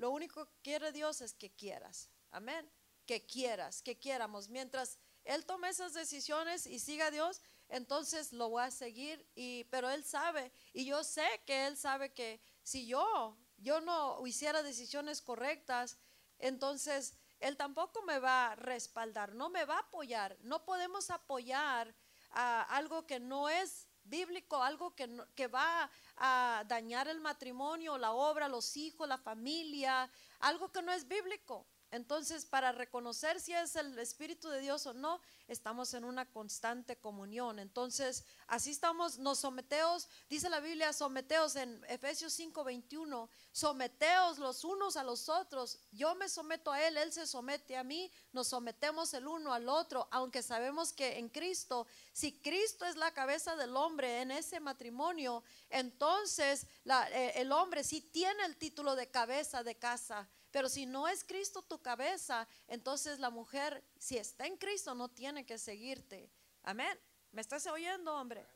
lo 0.03 0.11
único 0.11 0.45
que 0.47 0.61
quiere 0.63 0.91
Dios 0.91 1.21
es 1.21 1.33
que 1.33 1.55
quieras. 1.55 2.11
Amén. 2.33 2.69
Que 3.07 3.25
quieras, 3.25 3.83
que 3.83 4.01
quieramos. 4.01 4.49
Mientras 4.49 4.99
Él 5.23 5.47
tome 5.47 5.69
esas 5.69 5.95
decisiones 5.95 6.67
y 6.67 6.81
siga 6.81 7.07
a 7.07 7.11
Dios, 7.13 7.41
entonces 7.69 8.33
lo 8.33 8.49
voy 8.49 8.65
a 8.65 8.73
seguir. 8.73 9.25
Y, 9.37 9.63
pero 9.71 9.89
Él 9.89 10.03
sabe, 10.03 10.51
y 10.73 10.87
yo 10.87 11.05
sé 11.05 11.25
que 11.47 11.67
Él 11.69 11.77
sabe 11.77 12.13
que 12.13 12.41
si 12.65 12.85
yo, 12.89 13.39
yo 13.59 13.81
no 13.81 14.27
hiciera 14.27 14.65
decisiones 14.65 15.23
correctas, 15.23 15.99
entonces 16.41 17.15
Él 17.39 17.57
tampoco 17.57 18.03
me 18.03 18.19
va 18.19 18.51
a 18.51 18.57
respaldar, 18.57 19.37
no 19.37 19.51
me 19.51 19.65
va 19.65 19.77
a 19.77 19.87
apoyar. 19.87 20.37
No 20.41 20.65
podemos 20.65 21.11
apoyar 21.11 21.95
a 22.33 22.63
algo 22.77 23.07
que 23.07 23.21
no 23.21 23.49
es 23.49 23.87
bíblico, 24.05 24.63
algo 24.63 24.95
que, 24.95 25.07
no- 25.07 25.27
que 25.35 25.47
va 25.49 25.91
a 26.17 26.65
dañar 26.67 27.09
el 27.09 27.21
matrimonio, 27.21 27.99
la 27.99 28.13
obra, 28.13 28.49
los 28.49 28.77
hijos, 28.77 29.09
la 29.09 29.19
familia, 29.19 30.11
algo 30.41 30.71
que 30.71 30.83
no 30.83 30.93
es 30.93 31.07
bíblico. 31.07 31.67
Entonces, 31.93 32.47
para 32.47 32.73
reconocer 32.73 33.39
si 33.39 33.53
es 33.53 33.77
el 33.77 33.99
Espíritu 33.99 34.49
de 34.49 34.61
Dios 34.61 34.87
o 34.87 34.95
no, 34.95 35.21
estamos 35.47 35.93
en 35.93 36.05
una 36.05 36.25
constante 36.25 36.97
comunión. 36.97 37.59
Entonces, 37.59 38.25
así 38.47 38.71
estamos, 38.71 39.19
nos 39.19 39.41
someteos, 39.41 40.09
dice 40.31 40.49
la 40.49 40.61
Biblia, 40.61 40.95
someteos 40.95 41.55
en 41.55 41.85
Efesios 41.89 42.33
5:21, 42.33 43.29
someteos 43.53 44.39
los 44.39 44.65
unos 44.65 44.97
a 44.97 45.05
los 45.05 45.29
otros. 45.29 45.81
Yo 45.91 46.15
me 46.15 46.31
someto 46.31 46.73
a 46.73 46.81
Él, 46.83 46.97
Él 46.97 47.13
se 47.13 47.27
somete 47.27 47.77
a 47.77 47.85
mí, 47.85 48.11
nos 48.33 48.49
sometemos 48.49 49.13
el 49.13 49.27
uno 49.27 49.53
al 49.53 49.69
otro, 49.69 50.09
aunque 50.13 50.43
sabemos 50.43 50.95
que 50.95 51.19
en 51.19 51.29
Cristo, 51.29 51.87
si 52.11 52.41
Cristo 52.41 52.87
es 52.87 52.97
la 52.97 53.13
cabeza 53.13 53.55
del 53.55 53.77
hombre 53.77 54.23
en 54.23 54.31
ese 54.31 54.61
matrimonio, 54.61 55.45
entonces 55.69 56.67
eh, 56.87 57.33
el 57.37 57.53
hombre 57.53 57.85
sí 57.85 58.01
tiene 58.01 58.47
el 58.47 58.57
título 58.57 58.97
de 58.97 59.11
cabeza 59.11 59.63
de 59.63 59.75
casa. 59.75 60.27
Pero 60.53 60.69
si 60.69 60.87
no 60.87 61.09
es 61.09 61.25
Cristo 61.25 61.63
tu 61.63 61.81
cabeza, 61.81 62.47
entonces 62.69 63.19
la 63.19 63.31
mujer, 63.31 63.83
si 63.99 64.19
está 64.19 64.47
en 64.47 64.57
Cristo, 64.59 64.95
no 64.95 65.09
tiene 65.09 65.45
que 65.45 65.59
seguirte. 65.59 66.31
Amén. 66.63 66.97
¿Me 67.33 67.41
estás 67.41 67.67
oyendo, 67.67 68.15
hombre? 68.15 68.47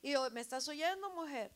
Y 0.00 0.14
me 0.32 0.40
estás 0.40 0.66
oyendo, 0.66 1.10
mujer. 1.10 1.54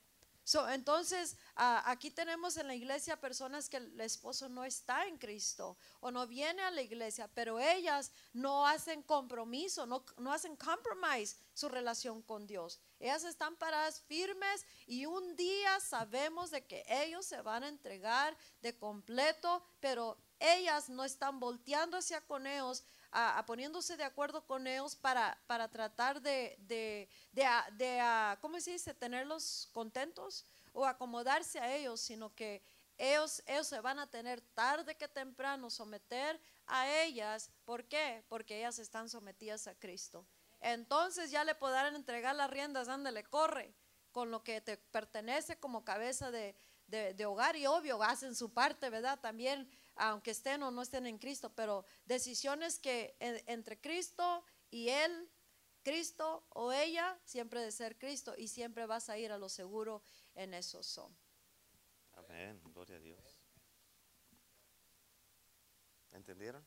Entonces, 0.68 1.36
aquí 1.57 2.11
tenemos 2.11 2.57
en 2.57 2.68
la 2.68 2.74
iglesia 2.74 3.20
personas 3.20 3.68
que 3.68 3.78
el 3.78 4.01
esposo 4.01 4.49
no 4.49 4.64
está 4.64 5.07
en 5.07 5.18
Cristo 5.18 5.76
o 6.01 6.12
no 6.12 6.26
viene 6.26 6.62
a 6.62 6.70
la 6.70 6.82
iglesia, 6.82 7.28
pero 7.34 7.59
ellas 7.59 8.12
no 8.32 8.64
hacen 8.64 9.03
compromiso, 9.03 9.86
no, 9.86 10.05
no 10.18 10.32
hacen 10.32 10.55
compromise 10.57 11.36
su 11.53 11.68
relación 11.68 12.22
con 12.22 12.47
Dios. 12.47 12.78
Ellas 13.01 13.24
están 13.24 13.57
paradas 13.57 14.01
firmes 14.03 14.64
y 14.86 15.07
un 15.07 15.34
día 15.34 15.80
sabemos 15.80 16.53
de 16.53 16.64
que 16.64 16.84
ellos 16.88 17.26
se 17.26 17.42
van 17.42 17.64
a 17.64 17.68
entregar 17.68 18.36
de 18.62 18.78
completo, 18.78 19.64
pero 19.80 20.16
ellas 20.38 20.88
no 20.88 21.05
están 21.05 21.40
volteando 21.40 21.97
hacia 21.97 22.20
con 22.20 22.47
ellos, 22.47 22.84
a, 23.19 23.45
poniéndose 23.47 23.97
de 23.97 24.05
acuerdo 24.05 24.45
con 24.45 24.67
ellos 24.67 24.95
para, 24.95 25.39
para 25.47 25.69
tratar 25.69 26.21
de, 26.21 26.57
de, 26.61 27.09
de, 27.33 28.37
¿cómo 28.41 28.61
se 28.61 28.73
dice?, 28.73 28.93
tenerlos 28.93 29.69
contentos 29.73 30.45
o 30.73 30.85
acomodarse 30.85 31.59
a 31.59 31.75
ellos, 31.75 32.01
sino 32.01 32.35
que 32.35 32.62
ellos, 32.99 33.43
ellos 33.47 33.67
se 33.67 33.81
van 33.81 33.99
a 33.99 34.11
tener 34.11 34.41
tarde 34.41 34.97
que 34.97 35.09
temprano 35.09 35.71
someter 35.71 36.41
a 36.67 36.91
ellas. 37.03 37.51
¿Por 37.64 37.85
qué? 37.85 38.25
Porque 38.29 38.59
ellas 38.59 38.79
están 38.79 39.09
sometidas 39.09 39.67
a 39.67 39.75
Cristo 39.75 40.27
entonces 40.61 41.31
ya 41.31 41.45
le 41.45 41.55
podrán 41.55 41.95
entregar 41.95 42.35
las 42.35 42.51
riendas, 42.51 42.89
ándale, 42.89 43.25
corre 43.25 43.75
con 44.12 44.31
lo 44.31 44.43
que 44.43 44.61
te 44.61 44.77
pertenece 44.77 45.59
como 45.59 45.85
cabeza 45.85 46.31
de, 46.31 46.57
hogar 47.27 47.57
y 47.57 47.67
obvio, 47.67 48.03
hacen 48.03 48.35
su 48.35 48.53
parte, 48.53 48.89
¿verdad? 48.89 49.19
También, 49.21 49.71
aunque 49.97 50.30
estén 50.30 50.62
o 50.62 50.70
no 50.70 50.82
estén 50.82 51.07
en 51.07 51.18
Cristo, 51.18 51.53
pero 51.55 51.84
decisiones 52.05 52.78
que 52.78 53.16
entre 53.18 53.80
Cristo 53.80 54.44
y 54.70 54.88
Él, 54.88 55.30
Cristo 55.82 56.47
o 56.51 56.72
ella, 56.72 57.18
siempre 57.24 57.61
de 57.61 57.72
ser 57.72 57.99
Cristo 57.99 58.34
y 58.36 58.49
siempre 58.49 58.86
vas 58.86 59.09
a 59.09 59.18
ir 59.18 59.32
a 59.32 59.38
lo 59.38 59.49
seguro 59.49 60.03
en 60.34 60.55
eso 60.55 60.82
son. 60.82 61.16
Amén, 62.14 62.61
gloria 62.72 62.97
a 62.97 63.01
Dios. 63.01 63.40
¿Entendieron? 66.12 66.64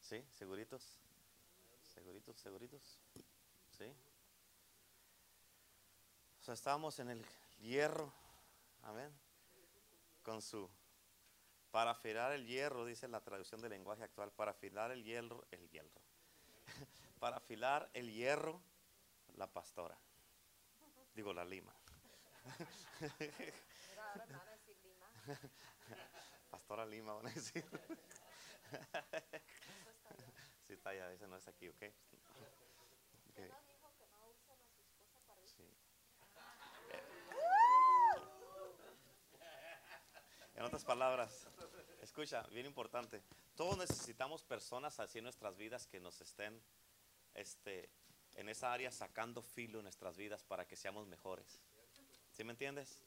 ¿Sí? 0.00 0.24
¿Seguritos? 0.32 0.98
seguritos, 2.00 2.36
seguritos. 2.38 2.98
¿Sí? 3.76 3.84
O 6.40 6.42
sea, 6.42 6.54
estábamos 6.54 6.98
en 6.98 7.10
el 7.10 7.26
hierro. 7.58 8.12
Amén. 8.82 9.12
Con 10.22 10.40
su. 10.40 10.68
Para 11.70 11.92
afilar 11.92 12.32
el 12.32 12.46
hierro, 12.46 12.84
dice 12.84 13.06
la 13.08 13.20
traducción 13.20 13.60
del 13.60 13.70
lenguaje 13.70 14.02
actual, 14.02 14.32
para 14.32 14.50
afilar 14.50 14.90
el 14.90 15.04
hierro, 15.04 15.46
el 15.50 15.68
hierro. 15.70 16.02
para 17.20 17.36
afilar 17.36 17.88
el 17.94 18.12
hierro, 18.12 18.60
la 19.36 19.46
pastora. 19.52 19.96
Digo, 21.14 21.32
la 21.32 21.44
lima. 21.44 21.74
Pastora 26.50 26.86
Lima, 26.86 27.14
van 27.14 27.26
a 27.26 27.30
decir. 27.30 27.64
Sí, 30.66 30.74
está 30.74 30.90
allá, 30.90 31.12
ese 31.12 31.26
no 31.26 31.36
es 31.36 31.48
aquí, 31.48 31.68
¿ok? 31.68 31.74
okay. 31.76 31.92
Sí. 35.44 35.64
En 40.60 40.66
otras 40.66 40.84
palabras, 40.84 41.48
escucha, 42.02 42.42
bien 42.50 42.66
importante, 42.66 43.22
todos 43.56 43.78
necesitamos 43.78 44.42
personas 44.42 45.00
así 45.00 45.16
en 45.16 45.24
nuestras 45.24 45.56
vidas 45.56 45.86
que 45.86 46.00
nos 46.00 46.20
estén 46.20 46.60
este, 47.32 47.88
en 48.34 48.46
esa 48.50 48.70
área 48.70 48.92
sacando 48.92 49.40
filo 49.40 49.78
en 49.78 49.84
nuestras 49.84 50.18
vidas 50.18 50.44
para 50.44 50.66
que 50.66 50.76
seamos 50.76 51.06
mejores. 51.06 51.62
¿Sí 52.32 52.44
me 52.44 52.50
entiendes? 52.50 53.00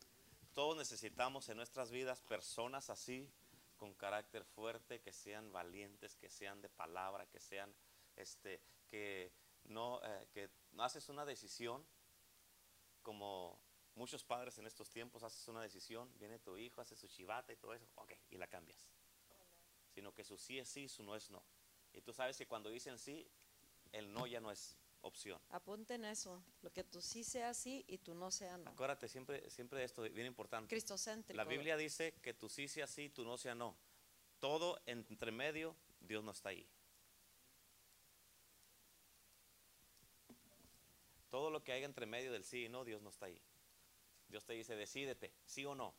Todos 0.55 0.75
necesitamos 0.75 1.47
en 1.47 1.57
nuestras 1.57 1.91
vidas 1.91 2.23
personas 2.23 2.89
así 2.89 3.29
con 3.77 3.93
carácter 3.93 4.43
fuerte, 4.45 4.99
que 4.99 5.13
sean 5.13 5.51
valientes, 5.51 6.15
que 6.15 6.31
sean 6.31 6.59
de 6.59 6.69
palabra, 6.69 7.27
que 7.27 7.39
sean, 7.39 7.71
este, 8.15 8.61
que 8.87 9.31
no, 9.65 10.01
eh, 10.03 10.27
que 10.33 10.49
haces 10.79 11.07
una 11.07 11.23
decisión 11.23 11.85
como 13.03 13.59
muchos 13.95 14.23
padres 14.23 14.57
en 14.57 14.67
estos 14.67 14.89
tiempos, 14.89 15.23
haces 15.23 15.47
una 15.47 15.61
decisión, 15.61 16.11
viene 16.17 16.39
tu 16.39 16.57
hijo, 16.57 16.81
hace 16.81 16.95
su 16.95 17.07
chivata 17.07 17.53
y 17.53 17.55
todo 17.57 17.73
eso, 17.73 17.87
ok, 17.95 18.11
y 18.31 18.37
la 18.37 18.47
cambias. 18.47 18.87
Sino 19.93 20.13
que 20.13 20.23
su 20.23 20.37
sí 20.37 20.59
es 20.59 20.69
sí, 20.69 20.87
su 20.87 21.03
no 21.03 21.15
es 21.15 21.29
no. 21.29 21.43
Y 21.93 22.01
tú 22.01 22.13
sabes 22.13 22.37
que 22.37 22.47
cuando 22.47 22.69
dicen 22.69 22.97
sí, 22.97 23.27
el 23.91 24.11
no 24.11 24.25
ya 24.25 24.41
no 24.41 24.51
es 24.51 24.75
opción. 25.01 25.39
Apunten 25.49 26.05
eso, 26.05 26.43
lo 26.61 26.71
que 26.71 26.83
tú 26.83 27.01
sí 27.01 27.23
sea 27.23 27.53
sí 27.53 27.85
y 27.87 27.99
tú 27.99 28.15
no 28.15 28.31
sea 28.31 28.57
no. 28.57 28.71
Acuérdate 28.71 29.07
siempre, 29.07 29.49
siempre 29.49 29.79
de 29.79 29.85
esto, 29.85 30.01
bien 30.01 30.25
importante. 30.25 30.69
Cristocéntrico. 30.69 31.37
La 31.37 31.43
Biblia 31.43 31.77
dice 31.77 32.13
que 32.21 32.33
tú 32.33 32.49
sí 32.49 32.67
sea 32.67 32.87
sí, 32.87 33.09
tú 33.09 33.23
no 33.23 33.37
sea 33.37 33.53
no. 33.53 33.75
Todo 34.39 34.81
entre 34.85 35.31
medio, 35.31 35.75
Dios 36.01 36.23
no 36.23 36.31
está 36.31 36.49
ahí. 36.49 36.67
Todo 41.29 41.49
lo 41.49 41.63
que 41.63 41.71
hay 41.71 41.83
entre 41.83 42.05
medio 42.05 42.31
del 42.31 42.43
sí 42.43 42.65
y 42.65 42.69
no, 42.69 42.83
Dios 42.85 43.01
no 43.01 43.09
está 43.09 43.25
ahí. 43.25 43.41
Dios 44.33 44.45
te 44.45 44.53
dice, 44.53 44.75
decídete, 44.75 45.31
sí 45.45 45.63
o 45.63 45.75
no. 45.75 45.93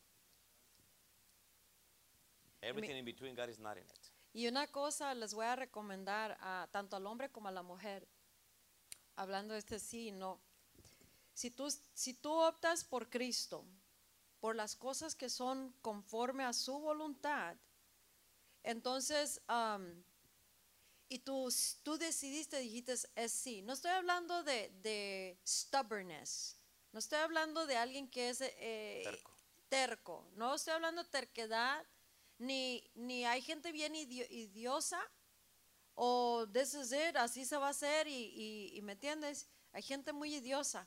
Everything 2.60 2.96
in 2.96 3.04
between, 3.04 3.36
God 3.36 3.48
is 3.48 3.60
not 3.60 3.76
in 3.76 3.84
it. 3.84 4.10
Y 4.32 4.48
una 4.48 4.66
cosa 4.66 5.14
les 5.14 5.32
voy 5.32 5.46
a 5.46 5.54
recomendar 5.54 6.36
a 6.40 6.66
tanto 6.72 6.96
al 6.96 7.06
hombre 7.06 7.30
como 7.30 7.46
a 7.46 7.52
la 7.52 7.62
mujer 7.62 8.08
hablando 9.14 9.54
de 9.54 9.60
este 9.60 9.78
sí 9.78 10.08
y 10.08 10.10
no. 10.10 10.40
Si 11.32 11.52
tú, 11.52 11.72
si 11.94 12.14
tú 12.14 12.32
optas 12.32 12.82
por 12.82 13.08
Cristo, 13.08 13.64
por 14.40 14.56
las 14.56 14.74
cosas 14.74 15.14
que 15.14 15.30
son 15.30 15.72
conforme 15.80 16.42
a 16.42 16.52
su 16.52 16.76
voluntad, 16.80 17.54
entonces, 18.64 19.40
y 21.08 21.20
tú, 21.20 21.54
tú 21.84 21.98
decidiste, 21.98 22.58
dijiste, 22.58 22.94
es 23.14 23.30
sí. 23.30 23.62
No 23.62 23.74
estoy 23.74 23.92
hablando 23.92 24.42
de, 24.42 25.38
stubbornness, 25.46 26.56
no 26.94 27.00
estoy 27.00 27.18
hablando 27.18 27.66
de 27.66 27.76
alguien 27.76 28.08
que 28.08 28.28
es 28.28 28.40
eh, 28.40 29.20
terco. 29.68 30.24
no 30.36 30.54
estoy 30.54 30.74
hablando 30.74 31.02
de 31.02 31.10
terquedad, 31.10 31.84
ni, 32.38 32.88
ni 32.94 33.24
hay 33.24 33.42
gente 33.42 33.72
bien 33.72 33.96
idiosa 33.96 35.00
o 35.94 36.46
this 36.52 36.72
is 36.74 36.92
it, 36.92 37.16
así 37.16 37.44
se 37.44 37.56
va 37.56 37.66
a 37.66 37.70
hacer 37.70 38.06
y, 38.06 38.78
me 38.84 38.92
entiendes, 38.92 39.48
hay 39.72 39.82
gente 39.82 40.12
muy 40.12 40.36
idiosa. 40.36 40.86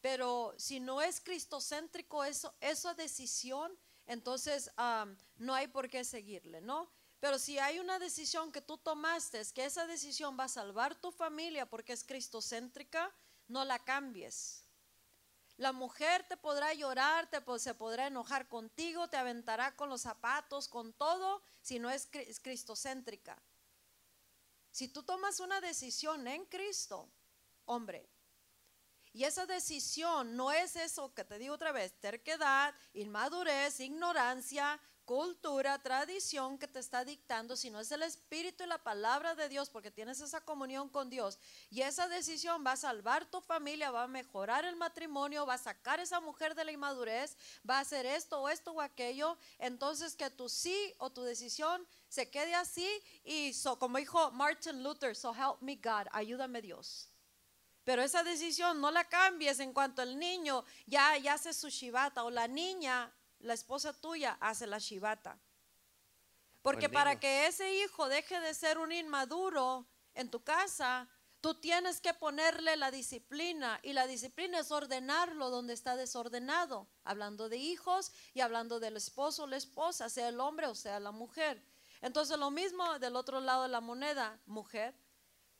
Pero 0.00 0.54
si 0.58 0.78
no 0.78 1.02
es 1.02 1.20
cristocéntrico 1.20 2.22
eso, 2.22 2.54
esa 2.60 2.94
decisión, 2.94 3.76
entonces 4.06 4.70
um, 4.78 5.16
no 5.38 5.54
hay 5.54 5.66
por 5.66 5.90
qué 5.90 6.04
seguirle, 6.04 6.60
¿no? 6.60 6.88
Pero 7.18 7.40
si 7.40 7.58
hay 7.58 7.80
una 7.80 7.98
decisión 7.98 8.52
que 8.52 8.60
tú 8.60 8.78
tomaste, 8.78 9.40
es 9.40 9.52
que 9.52 9.64
esa 9.64 9.88
decisión 9.88 10.38
va 10.38 10.44
a 10.44 10.48
salvar 10.48 10.94
tu 10.94 11.10
familia 11.10 11.68
porque 11.68 11.94
es 11.94 12.04
cristocéntrica, 12.04 13.12
no 13.48 13.64
la 13.64 13.80
cambies. 13.80 14.63
La 15.56 15.72
mujer 15.72 16.26
te 16.28 16.36
podrá 16.36 16.74
llorar, 16.74 17.28
te, 17.30 17.40
se 17.58 17.74
podrá 17.74 18.08
enojar 18.08 18.48
contigo, 18.48 19.08
te 19.08 19.16
aventará 19.16 19.76
con 19.76 19.88
los 19.88 20.02
zapatos, 20.02 20.68
con 20.68 20.92
todo, 20.92 21.42
si 21.60 21.78
no 21.78 21.90
es 21.90 22.08
cristocéntrica. 22.42 23.40
Si 24.70 24.88
tú 24.88 25.04
tomas 25.04 25.38
una 25.38 25.60
decisión 25.60 26.26
en 26.26 26.44
Cristo, 26.46 27.08
hombre, 27.66 28.08
y 29.12 29.22
esa 29.22 29.46
decisión 29.46 30.34
no 30.34 30.50
es 30.50 30.74
eso 30.74 31.14
que 31.14 31.22
te 31.22 31.38
digo 31.38 31.54
otra 31.54 31.70
vez, 31.70 31.92
terquedad, 32.00 32.74
inmadurez, 32.94 33.78
ignorancia, 33.78 34.80
cultura, 35.04 35.78
tradición 35.82 36.58
que 36.58 36.68
te 36.68 36.78
está 36.78 37.04
dictando, 37.04 37.56
sino 37.56 37.80
es 37.80 37.92
el 37.92 38.02
Espíritu 38.02 38.64
y 38.64 38.66
la 38.66 38.82
palabra 38.82 39.34
de 39.34 39.48
Dios, 39.48 39.70
porque 39.70 39.90
tienes 39.90 40.20
esa 40.20 40.40
comunión 40.40 40.88
con 40.88 41.10
Dios. 41.10 41.38
Y 41.70 41.82
esa 41.82 42.08
decisión 42.08 42.64
va 42.66 42.72
a 42.72 42.76
salvar 42.76 43.30
tu 43.30 43.40
familia, 43.40 43.90
va 43.90 44.04
a 44.04 44.08
mejorar 44.08 44.64
el 44.64 44.76
matrimonio, 44.76 45.46
va 45.46 45.54
a 45.54 45.58
sacar 45.58 46.00
esa 46.00 46.20
mujer 46.20 46.54
de 46.54 46.64
la 46.64 46.72
inmadurez, 46.72 47.36
va 47.68 47.78
a 47.78 47.80
hacer 47.80 48.06
esto 48.06 48.40
o 48.40 48.48
esto 48.48 48.72
o 48.72 48.80
aquello. 48.80 49.36
Entonces 49.58 50.16
que 50.16 50.30
tu 50.30 50.48
sí 50.48 50.94
o 50.98 51.10
tu 51.10 51.22
decisión 51.22 51.86
se 52.08 52.30
quede 52.30 52.54
así 52.54 52.88
y 53.24 53.52
so, 53.52 53.78
como 53.78 53.98
dijo 53.98 54.30
Martin 54.32 54.82
Luther, 54.82 55.14
so 55.14 55.34
help 55.34 55.60
me 55.60 55.76
God, 55.76 56.06
ayúdame 56.12 56.62
Dios. 56.62 57.10
Pero 57.84 58.02
esa 58.02 58.24
decisión 58.24 58.80
no 58.80 58.90
la 58.90 59.04
cambies 59.04 59.60
en 59.60 59.72
cuanto 59.72 60.02
el 60.02 60.18
niño 60.18 60.64
ya, 60.86 61.18
ya 61.18 61.34
hace 61.34 61.52
su 61.52 61.68
shibata 61.68 62.24
o 62.24 62.30
la 62.30 62.48
niña 62.48 63.12
la 63.44 63.54
esposa 63.54 63.92
tuya 63.92 64.36
hace 64.40 64.66
la 64.66 64.78
shibata. 64.78 65.38
Porque 66.62 66.88
para 66.88 67.20
que 67.20 67.46
ese 67.46 67.74
hijo 67.74 68.08
deje 68.08 68.40
de 68.40 68.54
ser 68.54 68.78
un 68.78 68.90
inmaduro 68.90 69.86
en 70.14 70.30
tu 70.30 70.42
casa, 70.42 71.06
tú 71.42 71.54
tienes 71.60 72.00
que 72.00 72.14
ponerle 72.14 72.74
la 72.76 72.90
disciplina 72.90 73.78
y 73.82 73.92
la 73.92 74.06
disciplina 74.06 74.60
es 74.60 74.70
ordenarlo 74.70 75.50
donde 75.50 75.74
está 75.74 75.94
desordenado, 75.94 76.88
hablando 77.04 77.50
de 77.50 77.58
hijos 77.58 78.12
y 78.32 78.40
hablando 78.40 78.80
del 78.80 78.96
esposo 78.96 79.42
o 79.42 79.46
la 79.46 79.58
esposa, 79.58 80.08
sea 80.08 80.28
el 80.28 80.40
hombre 80.40 80.66
o 80.66 80.74
sea 80.74 80.98
la 81.00 81.12
mujer. 81.12 81.62
Entonces 82.00 82.38
lo 82.38 82.50
mismo 82.50 82.98
del 82.98 83.14
otro 83.14 83.40
lado 83.40 83.64
de 83.64 83.68
la 83.68 83.82
moneda, 83.82 84.40
mujer. 84.46 84.94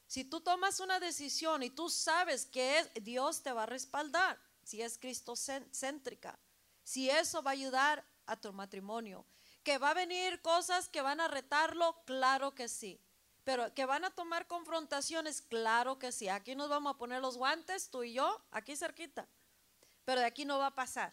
Si 0.06 0.24
tú 0.24 0.40
tomas 0.40 0.80
una 0.80 1.00
decisión 1.00 1.62
y 1.62 1.68
tú 1.68 1.90
sabes 1.90 2.46
que 2.46 2.90
Dios 3.02 3.42
te 3.42 3.52
va 3.52 3.64
a 3.64 3.66
respaldar, 3.66 4.38
si 4.62 4.80
es 4.80 4.96
Cristo 4.96 5.34
céntrica, 5.36 6.38
si 6.84 7.10
eso 7.10 7.42
va 7.42 7.50
a 7.50 7.54
ayudar 7.54 8.04
a 8.26 8.36
tu 8.36 8.52
matrimonio. 8.52 9.26
Que 9.62 9.78
va 9.78 9.90
a 9.90 9.94
venir 9.94 10.40
cosas 10.42 10.88
que 10.88 11.02
van 11.02 11.20
a 11.20 11.28
retarlo, 11.28 12.02
claro 12.04 12.54
que 12.54 12.68
sí. 12.68 13.00
Pero 13.42 13.74
que 13.74 13.86
van 13.86 14.04
a 14.04 14.10
tomar 14.10 14.46
confrontaciones, 14.46 15.42
claro 15.42 15.98
que 15.98 16.12
sí. 16.12 16.28
Aquí 16.28 16.54
nos 16.54 16.68
vamos 16.68 16.94
a 16.94 16.98
poner 16.98 17.20
los 17.20 17.36
guantes, 17.36 17.90
tú 17.90 18.02
y 18.02 18.12
yo, 18.12 18.42
aquí 18.50 18.76
cerquita. 18.76 19.26
Pero 20.04 20.20
de 20.20 20.26
aquí 20.26 20.44
no 20.44 20.58
va 20.58 20.68
a 20.68 20.74
pasar. 20.74 21.12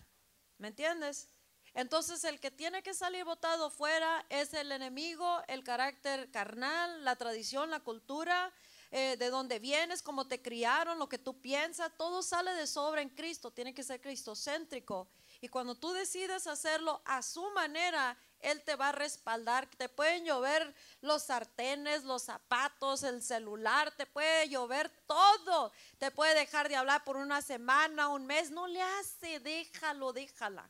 ¿Me 0.57 0.67
entiendes? 0.67 1.29
Entonces 1.73 2.23
el 2.25 2.39
que 2.39 2.51
tiene 2.51 2.83
que 2.83 2.93
salir 2.93 3.23
votado 3.23 3.69
fuera 3.69 4.25
es 4.29 4.53
el 4.53 4.71
enemigo, 4.71 5.41
el 5.47 5.63
carácter 5.63 6.29
carnal, 6.29 7.05
la 7.05 7.15
tradición, 7.15 7.69
la 7.69 7.79
cultura, 7.79 8.53
eh, 8.91 9.15
de 9.17 9.29
dónde 9.29 9.59
vienes, 9.59 10.01
cómo 10.01 10.27
te 10.27 10.41
criaron, 10.41 10.99
lo 10.99 11.07
que 11.07 11.17
tú 11.17 11.39
piensas, 11.41 11.95
todo 11.97 12.21
sale 12.21 12.53
de 12.53 12.67
sobra 12.67 13.01
en 13.01 13.09
Cristo, 13.09 13.51
tiene 13.51 13.73
que 13.73 13.83
ser 13.83 14.01
cristocéntrico. 14.01 15.07
Y 15.43 15.49
cuando 15.49 15.73
tú 15.73 15.91
decides 15.91 16.45
hacerlo 16.45 17.01
a 17.03 17.23
su 17.23 17.43
manera, 17.49 18.15
Él 18.39 18.61
te 18.63 18.75
va 18.75 18.89
a 18.89 18.91
respaldar. 18.91 19.67
Te 19.75 19.89
pueden 19.89 20.23
llover 20.23 20.75
los 21.01 21.23
sartenes, 21.23 22.03
los 22.03 22.21
zapatos, 22.21 23.01
el 23.01 23.23
celular, 23.23 23.91
te 23.95 24.05
puede 24.05 24.47
llover 24.49 24.91
todo. 25.07 25.71
Te 25.97 26.11
puede 26.11 26.35
dejar 26.35 26.69
de 26.69 26.75
hablar 26.75 27.03
por 27.03 27.17
una 27.17 27.41
semana, 27.41 28.09
un 28.09 28.27
mes. 28.27 28.51
No 28.51 28.67
le 28.67 28.83
hace, 28.83 29.39
déjalo, 29.39 30.13
déjala. 30.13 30.69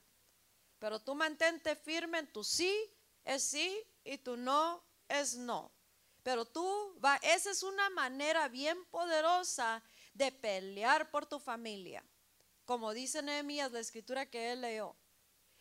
Pero 0.79 0.99
tú 0.99 1.15
mantente 1.15 1.75
firme 1.75 2.19
en 2.19 2.31
tu 2.31 2.41
sí 2.41 2.73
es 3.25 3.43
sí 3.43 3.77
y 4.05 4.19
tu 4.19 4.37
no 4.37 4.81
es 5.09 5.35
no. 5.35 5.69
Pero 6.23 6.45
tú 6.45 6.97
va, 7.03 7.17
esa 7.17 7.51
es 7.51 7.61
una 7.61 7.89
manera 7.89 8.47
bien 8.47 8.85
poderosa 8.85 9.83
de 10.13 10.31
pelear 10.31 11.11
por 11.11 11.25
tu 11.25 11.39
familia 11.39 12.01
como 12.65 12.93
dice 12.93 13.21
Nehemías, 13.21 13.71
la 13.71 13.79
escritura 13.79 14.29
que 14.29 14.51
él 14.51 14.61
leyó. 14.61 14.95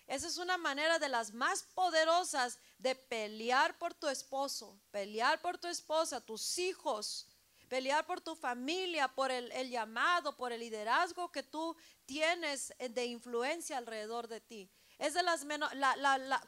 Esa 0.06 0.26
es 0.26 0.38
una 0.38 0.58
manera 0.58 0.98
de 0.98 1.08
las 1.08 1.32
más 1.32 1.62
poderosas 1.62 2.58
de 2.78 2.96
pelear 2.96 3.78
por 3.78 3.94
tu 3.94 4.08
esposo, 4.08 4.80
pelear 4.90 5.40
por 5.40 5.56
tu 5.58 5.68
esposa, 5.68 6.20
tus 6.20 6.58
hijos, 6.58 7.28
pelear 7.68 8.04
por 8.04 8.20
tu 8.20 8.34
familia, 8.34 9.06
por 9.06 9.30
el, 9.30 9.70
llamado, 9.70 10.36
por 10.36 10.50
el 10.50 10.58
liderazgo 10.58 11.30
que 11.30 11.44
tú 11.44 11.76
tienes 12.06 12.74
de 12.78 13.06
influencia 13.06 13.78
alrededor 13.78 14.26
de 14.26 14.40
ti. 14.40 14.68
Es 14.98 15.14
de 15.14 15.22
las 15.22 15.44
menos, 15.44 15.70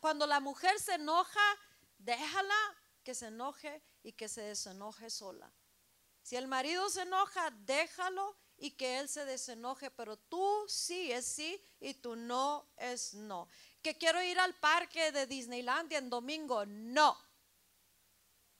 cuando 0.01 0.27
la 0.27 0.41
mujer 0.41 0.81
se 0.81 0.95
enoja, 0.95 1.41
déjala 1.99 2.59
que 3.05 3.15
se 3.15 3.29
enoje 3.29 3.81
y 4.03 4.13
que 4.13 4.29
se 4.29 4.43
desenoje 4.43 5.09
sola. 5.09 5.55
Si 6.23 6.35
el 6.35 6.49
marido 6.49 6.91
se 6.91 7.03
enoja, 7.03 7.51
déjalo 7.51 8.37
y 8.63 8.71
que 8.71 9.01
él 9.01 9.09
se 9.09 9.25
desenoje, 9.25 9.91
pero 9.91 10.17
tú 10.17 10.65
sí 10.69 11.11
es 11.11 11.27
sí 11.27 11.61
y 11.81 11.95
tú 11.95 12.15
no 12.15 12.65
es 12.77 13.13
no. 13.13 13.49
Que 13.83 13.99
quiero 13.99 14.23
ir 14.23 14.39
al 14.39 14.55
parque 14.55 15.11
de 15.11 15.27
Disneylandia 15.27 15.99
en 15.99 16.09
domingo, 16.09 16.65
no. 16.65 17.19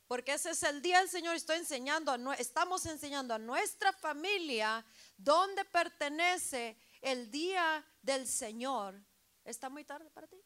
Porque 0.09 0.33
ese 0.33 0.51
es 0.51 0.63
el 0.65 0.83
día 0.83 0.99
del 0.99 1.09
Señor, 1.09 1.37
estoy 1.37 1.59
enseñando, 1.59 2.13
estamos 2.33 2.85
enseñando 2.87 3.33
a 3.33 3.39
nuestra 3.39 3.93
familia 3.93 4.85
dónde 5.17 5.65
pertenece 5.67 6.77
el 7.01 7.31
día 7.31 7.87
del 8.03 8.27
Señor. 8.27 9.01
¿Está 9.45 9.71
muy 9.71 9.85
tarde 9.85 10.11
para 10.11 10.27
ti? 10.27 10.43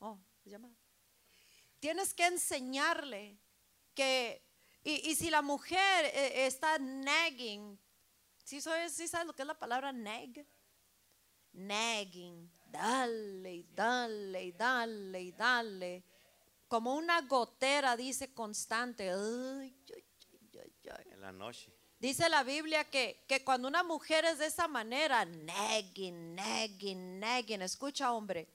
Oh, 0.00 0.18
llama. 0.44 0.74
Tienes 1.78 2.12
que 2.12 2.26
enseñarle 2.26 3.38
que, 3.94 4.44
y, 4.82 5.14
si 5.14 5.30
la 5.30 5.40
mujer 5.40 6.06
eh, 6.06 6.46
está 6.46 6.80
nagging, 6.80 7.78
¿Sí 8.44 8.60
sabes, 8.60 9.00
lo 9.26 9.34
que 9.34 9.42
es 9.42 9.48
la 9.48 9.58
palabra 9.58 9.90
nag? 9.92 10.46
Nagging. 11.52 12.50
Dale, 12.66 13.64
dale, 13.74 14.52
dale, 14.52 15.32
dale. 15.32 16.04
Como 16.68 16.94
una 16.94 17.22
gotera, 17.22 17.96
dice 17.96 18.32
constante. 18.34 19.08
en 19.08 19.72
la 21.20 21.32
noche. 21.32 21.72
Dice 21.98 22.28
la 22.28 22.42
Biblia 22.42 22.84
que, 22.90 23.24
que 23.26 23.42
cuando 23.42 23.66
una 23.66 23.82
mujer 23.82 24.26
es 24.26 24.38
de 24.38 24.46
esa 24.46 24.68
manera, 24.68 25.24
nagging, 25.24 26.34
nagging, 26.34 27.18
nagging. 27.18 27.62
Escucha, 27.62 28.12
hombre 28.12 28.53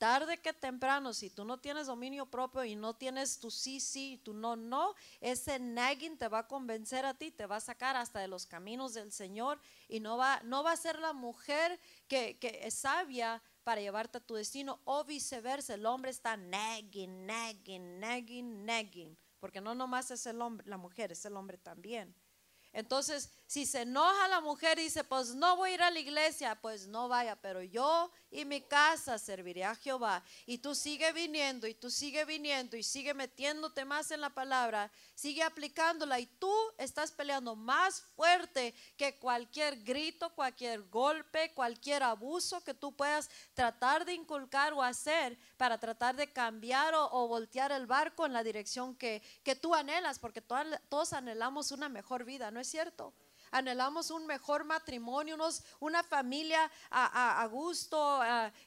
tarde 0.00 0.38
que 0.38 0.54
temprano, 0.54 1.12
si 1.12 1.28
tú 1.28 1.44
no 1.44 1.58
tienes 1.58 1.86
dominio 1.86 2.24
propio 2.24 2.64
y 2.64 2.74
no 2.74 2.94
tienes 2.94 3.38
tu 3.38 3.50
sí, 3.50 3.80
sí, 3.80 4.18
tu 4.24 4.32
no, 4.32 4.56
no, 4.56 4.94
ese 5.20 5.58
nagging 5.58 6.16
te 6.16 6.26
va 6.26 6.38
a 6.38 6.48
convencer 6.48 7.04
a 7.04 7.12
ti, 7.12 7.30
te 7.30 7.44
va 7.44 7.56
a 7.56 7.60
sacar 7.60 7.96
hasta 7.96 8.18
de 8.18 8.26
los 8.26 8.46
caminos 8.46 8.94
del 8.94 9.12
Señor 9.12 9.60
y 9.88 10.00
no 10.00 10.16
va, 10.16 10.40
no 10.42 10.62
va 10.62 10.72
a 10.72 10.76
ser 10.78 10.98
la 11.00 11.12
mujer 11.12 11.78
que, 12.08 12.38
que 12.38 12.60
es 12.62 12.72
sabia 12.72 13.42
para 13.62 13.82
llevarte 13.82 14.16
a 14.16 14.22
tu 14.22 14.36
destino 14.36 14.80
o 14.84 15.04
viceversa. 15.04 15.74
El 15.74 15.84
hombre 15.84 16.10
está 16.10 16.34
nagging, 16.34 17.26
nagging, 17.26 18.00
nagging, 18.00 18.64
nagging, 18.64 19.18
porque 19.38 19.60
no 19.60 19.74
nomás 19.74 20.10
es 20.10 20.24
el 20.24 20.40
hombre, 20.40 20.66
la 20.66 20.78
mujer, 20.78 21.12
es 21.12 21.26
el 21.26 21.36
hombre 21.36 21.58
también. 21.58 22.14
Entonces, 22.72 23.30
si 23.46 23.66
se 23.66 23.82
enoja 23.82 24.28
la 24.28 24.40
mujer 24.40 24.78
y 24.78 24.84
dice, 24.84 25.02
pues 25.02 25.34
no 25.34 25.56
voy 25.56 25.70
a 25.70 25.74
ir 25.74 25.82
a 25.82 25.90
la 25.90 25.98
iglesia, 25.98 26.54
pues 26.54 26.86
no 26.86 27.08
vaya, 27.08 27.34
pero 27.34 27.62
yo 27.62 28.12
y 28.30 28.44
mi 28.44 28.60
casa 28.60 29.18
serviré 29.18 29.64
a 29.64 29.74
Jehová. 29.74 30.22
Y 30.46 30.58
tú 30.58 30.76
sigue 30.76 31.12
viniendo 31.12 31.66
y 31.66 31.74
tú 31.74 31.90
sigue 31.90 32.24
viniendo 32.24 32.76
y 32.76 32.84
sigue 32.84 33.12
metiéndote 33.12 33.84
más 33.84 34.12
en 34.12 34.20
la 34.20 34.30
palabra, 34.30 34.88
sigue 35.16 35.42
aplicándola 35.42 36.20
y 36.20 36.26
tú 36.26 36.54
estás 36.78 37.10
peleando 37.10 37.56
más 37.56 38.02
fuerte 38.14 38.72
que 38.96 39.18
cualquier 39.18 39.82
grito, 39.82 40.32
cualquier 40.36 40.82
golpe, 40.88 41.52
cualquier 41.52 42.04
abuso 42.04 42.62
que 42.62 42.74
tú 42.74 42.94
puedas 42.94 43.28
tratar 43.54 44.04
de 44.04 44.14
inculcar 44.14 44.72
o 44.74 44.82
hacer 44.82 45.36
para 45.60 45.76
tratar 45.76 46.16
de 46.16 46.32
cambiar 46.32 46.94
o, 46.94 47.28
voltear 47.28 47.70
el 47.70 47.84
barco 47.86 48.24
en 48.24 48.32
la 48.32 48.42
dirección 48.42 48.96
que, 48.96 49.22
que 49.42 49.54
tú 49.54 49.74
anhelas, 49.74 50.18
porque 50.18 50.40
todos 50.40 51.12
anhelamos 51.12 51.70
una 51.70 51.90
mejor 51.90 52.24
vida, 52.24 52.50
¿no 52.50 52.60
es 52.60 52.66
cierto? 52.66 53.12
Anhelamos 53.50 54.10
un 54.10 54.26
mejor 54.26 54.64
matrimonio, 54.64 55.34
unos, 55.34 55.62
una 55.78 56.02
familia 56.02 56.70
a, 56.90 57.46
gusto, 57.50 58.20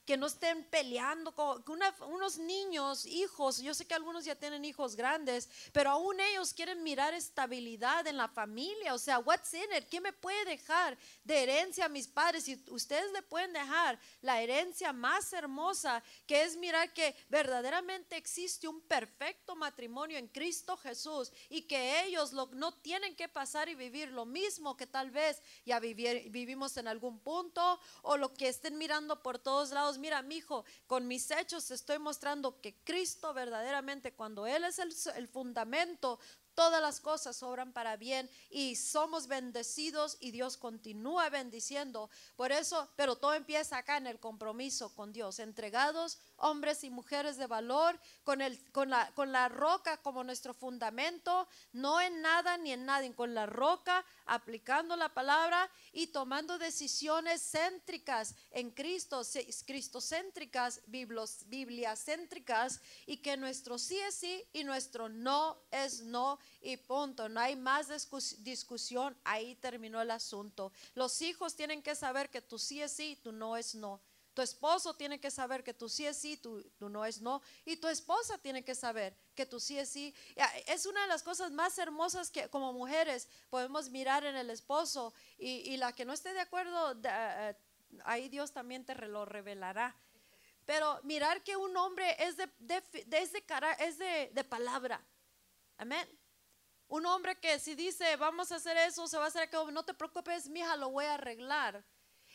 que 0.06 0.18
no 0.18 0.28
estén 0.28 0.64
peleando, 0.66 1.34
con, 1.34 1.64
unos 2.08 2.38
niños, 2.38 3.06
hijos, 3.06 3.60
yo 3.60 3.74
sé 3.74 3.86
que 3.86 3.94
algunos 3.94 4.26
ya 4.26 4.36
tienen 4.36 4.66
hijos 4.66 4.96
grandes, 4.96 5.50
pero 5.72 5.92
aún 5.92 6.20
ellos 6.20 6.54
quieren 6.54 6.84
mirar 6.84 7.14
estabilidad 7.14 8.06
en 8.08 8.18
la 8.18 8.28
familia, 8.28 8.94
o 8.94 9.00
sea, 9.00 9.20
what's 9.20 9.54
in 9.54 9.72
it, 9.78 9.88
¿qué 9.90 10.02
me 10.02 10.14
puede 10.14 10.46
dejar 10.46 10.98
de 11.24 11.44
herencia 11.44 11.86
a 11.86 11.90
mis 11.90 12.08
padres? 12.08 12.48
Y 12.48 12.64
ustedes 12.70 13.12
le 13.12 13.22
pueden 13.22 13.54
dejar 13.54 14.00
la 14.22 14.42
herencia 14.42 14.94
más 14.94 15.32
hermosa, 15.34 16.04
que 16.28 16.44
es 16.44 16.58
mirar 16.58 16.94
que 16.94 17.16
verdaderamente 17.30 18.18
existe 18.18 18.68
un 18.68 18.82
perfecto 18.82 19.56
matrimonio 19.56 20.18
en 20.18 20.28
Cristo 20.28 20.78
Jesús 20.78 21.32
y 21.50 21.64
que 21.64 22.04
ellos 22.06 22.34
no 22.34 22.74
tienen 22.74 23.16
que 23.16 23.28
pasar 23.28 23.70
y 23.70 23.76
vivir 23.76 24.10
lo 24.10 24.26
mismo 24.26 24.73
que 24.78 24.88
tal 24.88 25.12
vez 25.12 25.42
ya 25.66 25.80
vivimos 25.80 26.78
en 26.78 26.88
algún 26.88 27.20
punto 27.20 27.80
o 28.02 28.18
lo 28.18 28.34
que 28.34 28.48
estén 28.48 28.78
mirando 28.78 29.22
por 29.22 29.40
todos 29.40 29.72
lados. 29.72 29.98
Mira, 29.98 30.22
mi 30.22 30.38
hijo, 30.38 30.66
con 30.88 31.08
mis 31.08 31.30
hechos 31.32 31.72
estoy 31.72 32.00
mostrando 32.00 32.60
que 32.62 32.76
Cristo 32.84 33.34
verdaderamente, 33.34 34.14
cuando 34.14 34.46
Él 34.48 34.64
es 34.64 34.80
el, 34.80 34.94
el 35.16 35.28
fundamento, 35.28 36.20
todas 36.56 36.82
las 36.82 37.00
cosas 37.00 37.42
obran 37.44 37.74
para 37.74 37.98
bien 37.98 38.30
y 38.50 38.76
somos 38.76 39.28
bendecidos 39.28 40.18
y 40.20 40.32
Dios 40.32 40.58
continúa 40.58 41.30
bendiciendo. 41.30 42.10
Por 42.36 42.52
eso, 42.52 42.90
pero 42.96 43.16
todo 43.16 43.34
empieza 43.34 43.78
acá 43.78 43.98
en 43.98 44.08
el 44.08 44.20
compromiso 44.20 44.94
con 44.96 45.14
Dios, 45.14 45.40
entregados 45.40 46.20
hombres 46.44 46.84
y 46.84 46.90
mujeres 46.90 47.38
de 47.38 47.48
valor, 47.48 48.00
con, 48.24 48.42
el, 48.42 48.60
con, 48.72 48.90
la, 48.90 49.12
con 49.14 49.32
la 49.32 49.50
roca 49.50 49.98
como 49.98 50.24
nuestro 50.24 50.54
fundamento, 50.54 51.48
no 51.72 52.00
en 52.02 52.22
nada 52.22 52.58
ni 52.58 52.72
en 52.72 52.86
nadie, 52.86 53.14
con 53.14 53.34
la 53.34 53.46
roca, 53.46 54.06
aplicando 54.26 54.96
la 54.96 55.10
palabra 55.10 55.70
y 55.92 56.08
tomando 56.08 56.58
decisiones 56.58 57.42
céntricas 57.42 58.36
en 58.52 58.72
Cristo, 58.72 59.22
cristocéntricas, 59.66 60.82
bibliacéntricas, 60.88 62.82
y 63.06 63.18
que 63.18 63.38
nuestro 63.38 63.78
sí 63.78 63.98
es 64.00 64.16
sí 64.16 64.44
y 64.54 64.64
nuestro 64.64 65.10
no 65.10 65.58
es 65.72 66.02
no, 66.02 66.40
y 66.62 66.78
punto. 66.78 67.30
No 67.30 67.40
hay 67.40 67.56
más 67.56 67.90
discus- 67.90 68.38
discusión, 68.44 69.16
ahí 69.24 69.56
terminó 69.56 70.02
el 70.02 70.12
asunto. 70.12 70.72
Los 70.96 71.22
hijos 71.22 71.56
tienen 71.56 71.82
que 71.82 71.96
saber 71.96 72.30
que 72.30 72.42
tu 72.42 72.60
sí 72.60 72.82
es 72.82 72.92
sí 72.92 73.12
y 73.12 73.16
tu 73.16 73.32
no 73.32 73.56
es 73.58 73.76
no. 73.76 74.00
Tu 74.34 74.42
esposo 74.42 74.96
tiene 74.96 75.20
que 75.20 75.30
saber 75.30 75.64
que 75.64 75.74
tu 75.74 75.88
sí 75.88 76.06
es 76.08 76.18
sí, 76.18 76.38
tu, 76.38 76.64
tu 76.80 76.90
no 76.90 77.06
es 77.06 77.22
no. 77.22 77.42
Y 77.66 77.78
tu 77.78 77.88
esposa 77.88 78.38
tiene 78.40 78.64
que 78.66 78.74
saber 78.74 79.16
que 79.36 79.46
tu 79.46 79.60
sí 79.60 79.78
es 79.78 79.90
sí. 79.90 80.14
Ya, 80.36 80.46
Es 80.68 80.86
una 80.86 81.02
de 81.04 81.08
las 81.08 81.22
cosas 81.22 81.52
más 81.52 81.78
hermosas 81.78 82.32
que 82.32 82.50
como 82.50 82.74
mujeres 82.74 83.28
podemos 83.50 83.90
mirar 83.90 84.24
en 84.26 84.36
el 84.36 84.50
esposo. 84.50 85.14
Y, 85.38 85.72
y 85.72 85.78
la 85.78 85.94
que 85.94 86.06
no 86.06 86.14
esté 86.14 86.34
de 86.34 86.40
acuerdo, 86.40 87.00
eh, 87.04 87.56
ahí 88.06 88.28
Dios 88.30 88.52
también 88.52 88.86
te 88.86 88.96
lo 88.96 89.26
revelará. 89.26 89.96
Pero 90.66 91.00
mirar 91.04 91.44
que 91.44 91.56
un 91.58 91.76
hombre 91.78 92.16
es 92.24 92.38
de, 92.38 92.50
de, 92.58 92.82
de- 93.06 93.18
es 93.20 93.34
de, 93.34 93.44
cara- 93.46 93.74
es 93.74 93.98
de, 93.98 94.32
de 94.34 94.44
palabra. 94.44 95.06
Amén. 95.78 96.08
Un 96.88 97.06
hombre 97.06 97.36
que 97.40 97.60
si 97.60 97.76
dice, 97.76 98.16
vamos 98.16 98.52
a 98.52 98.56
hacer 98.56 98.78
eso, 98.78 99.08
se 99.08 99.18
va 99.18 99.26
a 99.26 99.28
hacer 99.28 99.44
aquello, 99.44 99.70
no 99.72 99.84
te 99.84 99.94
preocupes, 99.94 100.48
mija, 100.50 100.76
lo 100.78 100.90
voy 100.90 101.06
a 101.06 101.16
arreglar. 101.16 101.84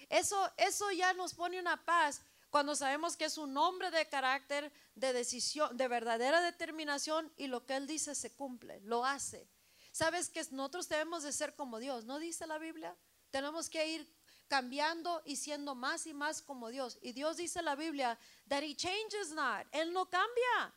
Eso, 0.08 0.50
eso 0.56 0.90
ya 0.92 1.12
nos 1.12 1.34
pone 1.34 1.58
una 1.60 1.84
paz 1.84 2.22
cuando 2.50 2.74
sabemos 2.74 3.16
que 3.16 3.26
es 3.26 3.36
un 3.36 3.56
hombre 3.58 3.90
de 3.90 4.08
carácter, 4.08 4.72
de 4.94 5.12
decisión, 5.12 5.76
de 5.76 5.86
verdadera 5.86 6.40
determinación 6.40 7.30
y 7.36 7.46
lo 7.46 7.66
que 7.66 7.76
él 7.76 7.86
dice 7.86 8.14
se 8.14 8.34
cumple, 8.34 8.80
lo 8.80 9.04
hace. 9.04 9.48
Sabes 9.92 10.30
que 10.30 10.42
nosotros 10.50 10.88
debemos 10.88 11.22
de 11.24 11.32
ser 11.32 11.54
como 11.56 11.78
Dios, 11.78 12.04
¿no 12.04 12.18
dice 12.18 12.46
la 12.46 12.58
Biblia? 12.58 12.96
Tenemos 13.30 13.68
que 13.68 13.86
ir 13.86 14.14
cambiando 14.46 15.20
y 15.26 15.36
siendo 15.36 15.74
más 15.74 16.06
y 16.06 16.14
más 16.14 16.40
como 16.40 16.68
Dios. 16.70 16.98
Y 17.02 17.12
Dios 17.12 17.36
dice 17.36 17.58
en 17.58 17.66
la 17.66 17.76
Biblia, 17.76 18.18
that 18.48 18.62
he 18.62 18.74
changes 18.74 19.30
not, 19.32 19.66
Él 19.72 19.92
no 19.92 20.08
cambia. 20.08 20.74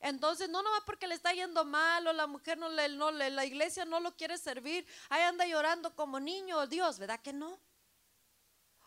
Entonces, 0.00 0.50
no 0.50 0.62
nomás 0.62 0.82
porque 0.84 1.06
le 1.06 1.14
está 1.14 1.32
yendo 1.32 1.64
mal 1.64 2.06
o 2.06 2.12
la 2.12 2.26
mujer 2.26 2.58
no 2.58 2.68
le, 2.68 2.90
no 2.90 3.10
le- 3.10 3.30
la 3.30 3.46
iglesia 3.46 3.86
no 3.86 4.00
lo 4.00 4.14
quiere 4.14 4.36
servir, 4.36 4.86
ahí 5.08 5.22
anda 5.22 5.46
llorando 5.46 5.94
como 5.96 6.20
niño, 6.20 6.66
Dios, 6.66 6.98
¿verdad 6.98 7.20
que 7.22 7.32
no? 7.32 7.58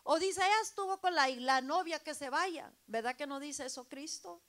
O 0.09 0.19
dice, 0.19 0.39
ella 0.39 0.61
estuvo 0.63 1.01
con 1.01 1.13
la, 1.13 1.27
la 1.27 1.59
novia 1.59 1.99
que 1.99 2.13
se 2.13 2.29
vaya, 2.29 2.71
¿verdad 2.85 3.17
que 3.17 3.27
no 3.27 3.41
dice 3.41 3.65
eso 3.65 3.89
Cristo? 3.89 4.41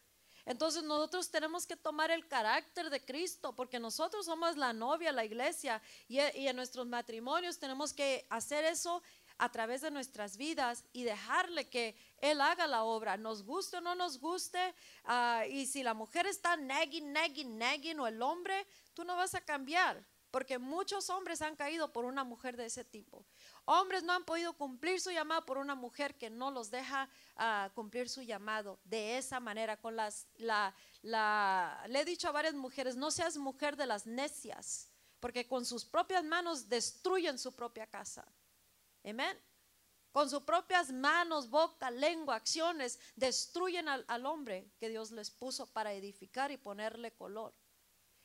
Entonces 0.47 0.85
nosotros 0.85 1.33
tenemos 1.33 1.67
que 1.67 1.75
tomar 1.77 2.13
el 2.13 2.29
carácter 2.29 2.91
de 2.91 3.05
Cristo, 3.05 3.57
porque 3.57 3.81
nosotros 3.81 4.25
somos 4.25 4.57
la 4.57 4.73
novia, 4.73 5.11
la 5.11 5.25
iglesia, 5.25 5.83
y, 6.07 6.21
y 6.21 6.47
en 6.47 6.55
nuestros 6.55 6.87
matrimonios 6.87 7.59
tenemos 7.59 7.93
que 7.93 8.25
hacer 8.31 8.65
eso 8.67 9.03
a 9.37 9.51
través 9.51 9.81
de 9.81 9.91
nuestras 9.91 10.37
vidas 10.37 10.85
y 10.93 11.03
dejarle 11.03 11.69
que 11.69 11.97
Él 12.19 12.41
haga 12.41 12.69
la 12.69 12.85
obra, 12.85 13.17
nos 13.17 13.43
guste 13.43 13.79
o 13.79 13.81
no 13.81 13.97
nos 13.97 14.21
guste, 14.21 14.75
ah, 15.07 15.43
y 15.51 15.67
si 15.67 15.83
la 15.83 15.93
mujer 15.93 16.27
está 16.27 16.57
nagging, 16.57 17.13
nagging, 17.13 17.59
nagging, 17.59 17.99
o 17.99 18.07
el 18.07 18.23
hombre, 18.23 18.65
tú 18.95 19.03
no 19.03 19.17
vas 19.17 19.35
a 19.35 19.41
cambiar, 19.41 20.07
porque 20.31 20.59
muchos 20.59 21.11
hombres 21.11 21.43
han 21.43 21.57
caído 21.57 21.93
por 21.93 22.05
una 22.05 22.23
mujer 22.23 22.57
de 22.57 22.67
ese 22.67 22.85
tipo. 22.85 23.27
Hombres 23.71 24.03
no 24.03 24.15
han 24.15 24.25
podido 24.25 24.55
cumplir 24.55 24.99
su 24.99 25.11
llamado 25.11 25.45
por 25.45 25.59
una 25.59 25.75
mujer 25.75 26.17
que 26.17 26.31
no 26.31 26.51
los 26.51 26.71
deja 26.71 27.07
ah, 27.37 27.71
cumplir 27.75 28.09
su 28.09 28.23
llamado 28.23 28.81
de 28.83 29.19
esa 29.19 29.41
manera. 29.41 29.77
Con 29.77 29.95
las, 29.95 30.27
la, 30.39 30.75
la, 31.03 31.85
le 31.87 32.01
he 32.01 32.05
dicho 32.07 32.29
a 32.29 32.33
varias 32.33 32.55
mujeres, 32.55 32.97
no 32.97 33.11
seas 33.11 33.37
mujer 33.37 33.77
de 33.77 33.85
las 33.85 34.07
necias, 34.07 34.89
porque 35.21 35.47
con 35.47 35.67
sus 35.67 35.85
propias 35.85 36.25
manos 36.25 36.71
destruyen 36.71 37.39
su 37.39 37.55
propia 37.55 37.87
casa. 37.87 38.27
Amén. 39.05 39.39
Con 40.13 40.31
sus 40.31 40.45
propias 40.45 40.91
manos, 40.91 41.51
boca, 41.51 41.91
lengua, 41.91 42.37
acciones, 42.37 42.99
destruyen 43.17 43.87
al, 43.87 44.03
al 44.09 44.25
hombre 44.25 44.73
que 44.81 44.89
Dios 44.89 45.11
les 45.11 45.31
puso 45.31 45.67
para 45.67 45.93
edificar 45.93 46.51
y 46.51 46.57
ponerle 46.57 47.13
color. 47.13 47.53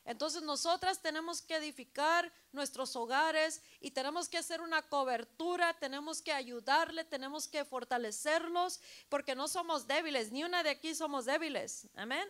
Entonces 0.04 0.42
nosotras 0.42 1.00
tenemos 1.00 1.40
que 1.40 1.56
edificar 1.56 2.30
nuestros 2.52 2.94
hogares 2.94 3.62
y 3.80 3.90
tenemos 3.90 4.28
que 4.28 4.36
hacer 4.38 4.60
una 4.60 4.82
cobertura, 4.82 5.72
tenemos 5.78 6.20
que 6.20 6.32
ayudarle, 6.32 7.04
tenemos 7.04 7.48
que 7.48 7.64
fortalecerlos, 7.64 8.80
porque 9.08 9.34
no 9.34 9.48
somos 9.48 9.86
débiles, 9.86 10.30
ni 10.30 10.44
una 10.44 10.62
de 10.62 10.70
aquí 10.70 10.94
somos 10.94 11.24
débiles. 11.24 11.88
Amén. 11.94 12.28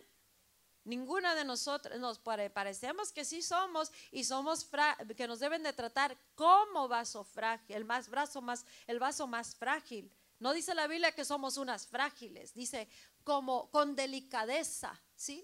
Ninguna 0.85 1.33
de 1.35 1.43
nosotras 1.43 1.99
nos 1.99 2.19
pare- 2.19 2.49
parecemos 2.49 3.11
que 3.11 3.25
sí 3.25 3.41
somos 3.41 3.91
y 4.11 4.23
somos 4.23 4.69
que 5.17 5.27
nos 5.27 5.39
deben 5.39 5.63
de 5.63 5.73
tratar 5.73 6.15
como 6.35 6.87
vaso 6.87 7.23
frágil, 7.23 7.75
el 7.75 7.85
más 7.85 8.07
brazo 8.07 8.41
más 8.41 8.65
el 8.85 8.99
vaso 8.99 9.25
más 9.27 9.55
frágil. 9.55 10.11
No 10.37 10.53
dice 10.53 10.75
la 10.75 10.85
Biblia 10.87 11.11
que 11.11 11.25
somos 11.25 11.57
unas 11.57 11.87
frágiles, 11.87 12.53
dice 12.53 12.87
como 13.23 13.71
con 13.71 13.95
delicadeza, 13.95 15.01
¿sí? 15.15 15.43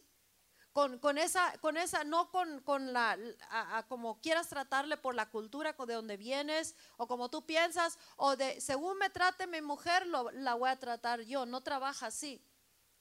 Con, 0.73 0.99
con 0.99 1.17
esa, 1.17 1.57
con 1.59 1.75
esa, 1.77 2.03
no 2.03 2.31
con, 2.31 2.61
con 2.61 2.93
la, 2.93 3.17
a- 3.49 3.77
a 3.79 3.87
como 3.87 4.21
quieras 4.21 4.47
tratarle 4.49 4.97
por 4.97 5.15
la 5.15 5.29
cultura 5.29 5.73
de 5.73 5.93
donde 5.93 6.17
vienes, 6.17 6.75
o 6.97 7.07
como 7.07 7.29
tú 7.29 7.45
piensas, 7.45 7.97
o 8.15 8.35
de 8.35 8.61
según 8.61 8.97
me 8.97 9.09
trate 9.09 9.47
mi 9.47 9.61
mujer, 9.61 10.07
lo- 10.07 10.31
la 10.31 10.55
voy 10.55 10.69
a 10.69 10.79
tratar 10.79 11.21
yo. 11.21 11.45
No 11.45 11.61
trabaja 11.61 12.07
así. 12.07 12.45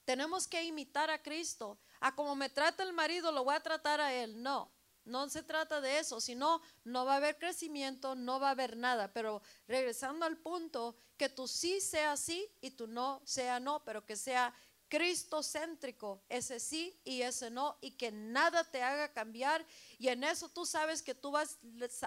Tenemos 0.04 0.48
que 0.48 0.64
imitar 0.64 1.10
a 1.10 1.22
Cristo. 1.22 1.78
A 2.00 2.14
como 2.14 2.34
me 2.34 2.48
trata 2.48 2.82
el 2.82 2.92
marido, 2.92 3.30
lo 3.32 3.44
voy 3.44 3.54
a 3.54 3.60
tratar 3.62 4.00
a 4.00 4.12
él. 4.12 4.42
No, 4.42 4.72
no 5.04 5.28
se 5.28 5.42
trata 5.42 5.80
de 5.80 5.98
eso, 5.98 6.20
sino 6.20 6.60
no 6.84 7.04
va 7.04 7.14
a 7.14 7.16
haber 7.16 7.38
crecimiento, 7.38 8.14
no 8.16 8.40
va 8.40 8.48
a 8.48 8.52
haber 8.52 8.76
nada. 8.76 9.12
Pero 9.12 9.42
regresando 9.68 10.26
al 10.26 10.38
punto, 10.38 10.96
que 11.16 11.28
tú 11.28 11.46
sí 11.46 11.80
sea 11.80 12.16
sí 12.16 12.48
y 12.60 12.70
tú 12.70 12.86
no 12.88 13.20
sea 13.24 13.60
no, 13.60 13.84
pero 13.84 14.04
que 14.06 14.16
sea 14.16 14.54
cristocéntrico, 14.90 16.22
ese 16.28 16.58
sí 16.60 17.00
y 17.04 17.22
ese 17.22 17.48
no, 17.50 17.78
y 17.80 17.92
que 17.92 18.10
nada 18.10 18.64
te 18.64 18.82
haga 18.82 19.12
cambiar. 19.12 19.64
Y 19.98 20.08
en 20.08 20.24
eso 20.24 20.48
tú 20.50 20.66
sabes 20.66 21.00
que 21.00 21.14
tú 21.14 21.30
vas 21.30 21.58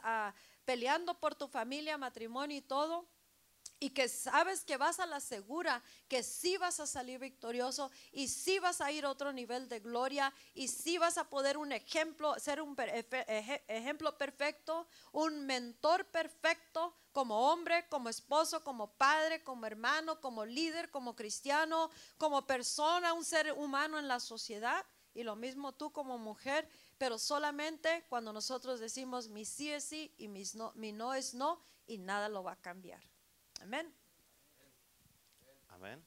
ah, 0.03 0.35
peleando 0.65 1.17
por 1.19 1.33
tu 1.33 1.47
familia, 1.47 1.97
matrimonio 1.97 2.57
y 2.57 2.61
todo. 2.61 3.07
Y 3.83 3.89
que 3.89 4.07
sabes 4.07 4.63
que 4.63 4.77
vas 4.77 5.01
a 5.01 5.05
la 5.05 5.19
segura, 5.19 5.83
que 6.07 6.23
sí 6.23 6.55
vas 6.55 6.79
a 6.79 6.87
salir 6.87 7.19
victorioso 7.19 7.91
y 8.13 8.29
sí 8.29 8.57
vas 8.59 8.79
a 8.79 8.93
ir 8.93 9.03
a 9.03 9.09
otro 9.09 9.33
nivel 9.33 9.67
de 9.67 9.81
gloria 9.81 10.33
y 10.53 10.69
sí 10.69 10.97
vas 10.97 11.17
a 11.17 11.29
poder 11.29 11.57
un 11.57 11.73
ejemplo, 11.73 12.33
ser 12.39 12.61
un 12.61 12.77
ejemplo 12.79 14.17
perfecto, 14.17 14.87
un 15.11 15.45
mentor 15.45 16.05
perfecto 16.05 16.95
como 17.11 17.51
hombre, 17.51 17.85
como 17.89 18.07
esposo, 18.07 18.63
como 18.63 18.93
padre, 18.93 19.43
como 19.43 19.65
hermano, 19.65 20.21
como 20.21 20.45
líder, 20.45 20.89
como 20.89 21.13
cristiano, 21.13 21.89
como 22.17 22.47
persona, 22.47 23.11
un 23.11 23.25
ser 23.25 23.51
humano 23.51 23.99
en 23.99 24.07
la 24.07 24.21
sociedad. 24.21 24.85
Y 25.13 25.23
lo 25.23 25.35
mismo 25.35 25.73
tú 25.73 25.91
como 25.91 26.17
mujer, 26.17 26.69
pero 26.97 27.19
solamente 27.19 28.05
cuando 28.07 28.31
nosotros 28.31 28.79
decimos 28.79 29.27
mi 29.27 29.43
sí 29.43 29.69
es 29.73 29.83
sí 29.83 30.15
y 30.17 30.29
mis 30.29 30.55
no- 30.55 30.71
mi 30.75 30.93
no 30.93 31.13
es 31.13 31.33
no 31.33 31.59
y 31.85 31.97
nada 31.97 32.29
lo 32.29 32.43
va 32.43 32.53
a 32.53 32.61
cambiar. 32.61 33.12
Amén. 33.63 33.95
Amén. 35.69 36.05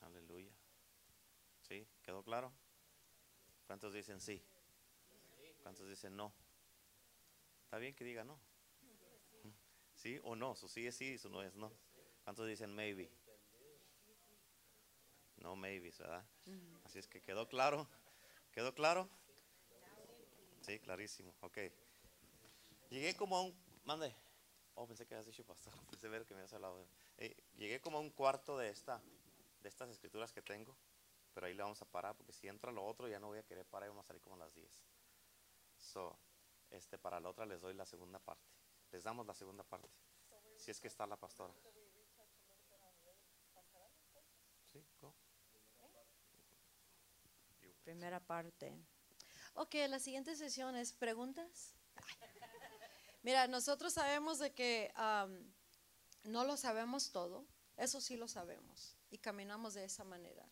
Aleluya. 0.00 0.50
¿Sí? 1.60 1.86
¿Quedó 2.02 2.24
claro? 2.24 2.52
¿Cuántos 3.68 3.94
dicen 3.94 4.20
sí? 4.20 4.42
¿Cuántos 5.62 5.88
dicen 5.88 6.16
no? 6.16 6.34
Está 7.62 7.78
bien 7.78 7.94
que 7.94 8.02
diga 8.02 8.24
no. 8.24 8.36
¿Sí 9.94 10.18
o 10.24 10.34
no? 10.34 10.56
Su 10.56 10.68
sí 10.68 10.88
es 10.88 10.96
sí, 10.96 11.18
su 11.18 11.30
no 11.30 11.40
es 11.40 11.54
no. 11.54 11.72
¿Cuántos 12.24 12.48
dicen 12.48 12.74
maybe? 12.74 13.08
No 15.36 15.54
maybe, 15.54 15.92
¿verdad? 15.96 16.26
Así 16.82 16.98
es 16.98 17.06
que 17.06 17.22
quedó 17.22 17.48
claro. 17.48 17.88
¿Quedó 18.50 18.74
claro? 18.74 19.08
Sí, 20.62 20.80
clarísimo. 20.80 21.32
Ok. 21.42 21.58
Llegué 22.90 23.14
como 23.14 23.36
a 23.36 23.42
un. 23.42 23.56
Mande. 23.84 24.12
Oh, 24.74 24.86
pensé 24.86 25.06
que 25.06 25.14
habías 25.14 25.26
dicho 25.26 25.44
pastor. 25.44 25.72
Pensé 25.90 26.08
ver 26.08 26.24
que 26.24 26.34
me 26.34 26.40
habías 26.40 26.52
hablado. 26.54 26.86
Eh, 27.18 27.36
llegué 27.56 27.80
como 27.80 27.98
a 27.98 28.00
un 28.00 28.10
cuarto 28.10 28.56
de 28.56 28.70
esta, 28.70 29.00
de 29.62 29.68
estas 29.68 29.90
escrituras 29.90 30.32
que 30.32 30.42
tengo, 30.42 30.74
pero 31.34 31.46
ahí 31.46 31.54
le 31.54 31.62
vamos 31.62 31.80
a 31.82 31.84
parar 31.84 32.16
porque 32.16 32.32
si 32.32 32.48
entra 32.48 32.72
lo 32.72 32.84
otro 32.84 33.08
ya 33.08 33.18
no 33.18 33.28
voy 33.28 33.38
a 33.38 33.42
querer 33.42 33.66
parar 33.66 33.88
y 33.88 33.90
vamos 33.90 34.04
a 34.04 34.08
salir 34.08 34.22
como 34.22 34.36
a 34.36 34.38
las 34.38 34.54
10. 34.54 34.68
So, 35.78 36.16
este, 36.70 36.98
para 36.98 37.20
la 37.20 37.28
otra 37.28 37.44
les 37.44 37.60
doy 37.60 37.74
la 37.74 37.86
segunda 37.86 38.18
parte. 38.18 38.48
Les 38.92 39.04
damos 39.04 39.26
la 39.26 39.34
segunda 39.34 39.64
parte. 39.64 39.88
Si 40.56 40.70
es 40.70 40.80
que 40.80 40.88
está 40.88 41.06
la 41.06 41.16
pastora. 41.16 41.54
Sí, 44.72 44.84
go. 45.00 45.14
Primera 47.84 48.20
parte. 48.20 48.72
Ok, 49.54 49.74
la 49.88 49.98
siguiente 49.98 50.34
sesión 50.36 50.76
es 50.76 50.92
preguntas. 50.92 51.74
Mira, 53.22 53.46
nosotros 53.46 53.92
sabemos 53.92 54.38
de 54.38 54.52
que 54.52 54.92
no 56.24 56.44
lo 56.44 56.56
sabemos 56.56 57.12
todo, 57.12 57.46
eso 57.76 58.00
sí 58.00 58.16
lo 58.16 58.28
sabemos 58.28 58.96
y 59.10 59.18
caminamos 59.18 59.74
de 59.74 59.84
esa 59.84 60.04
manera. 60.04 60.48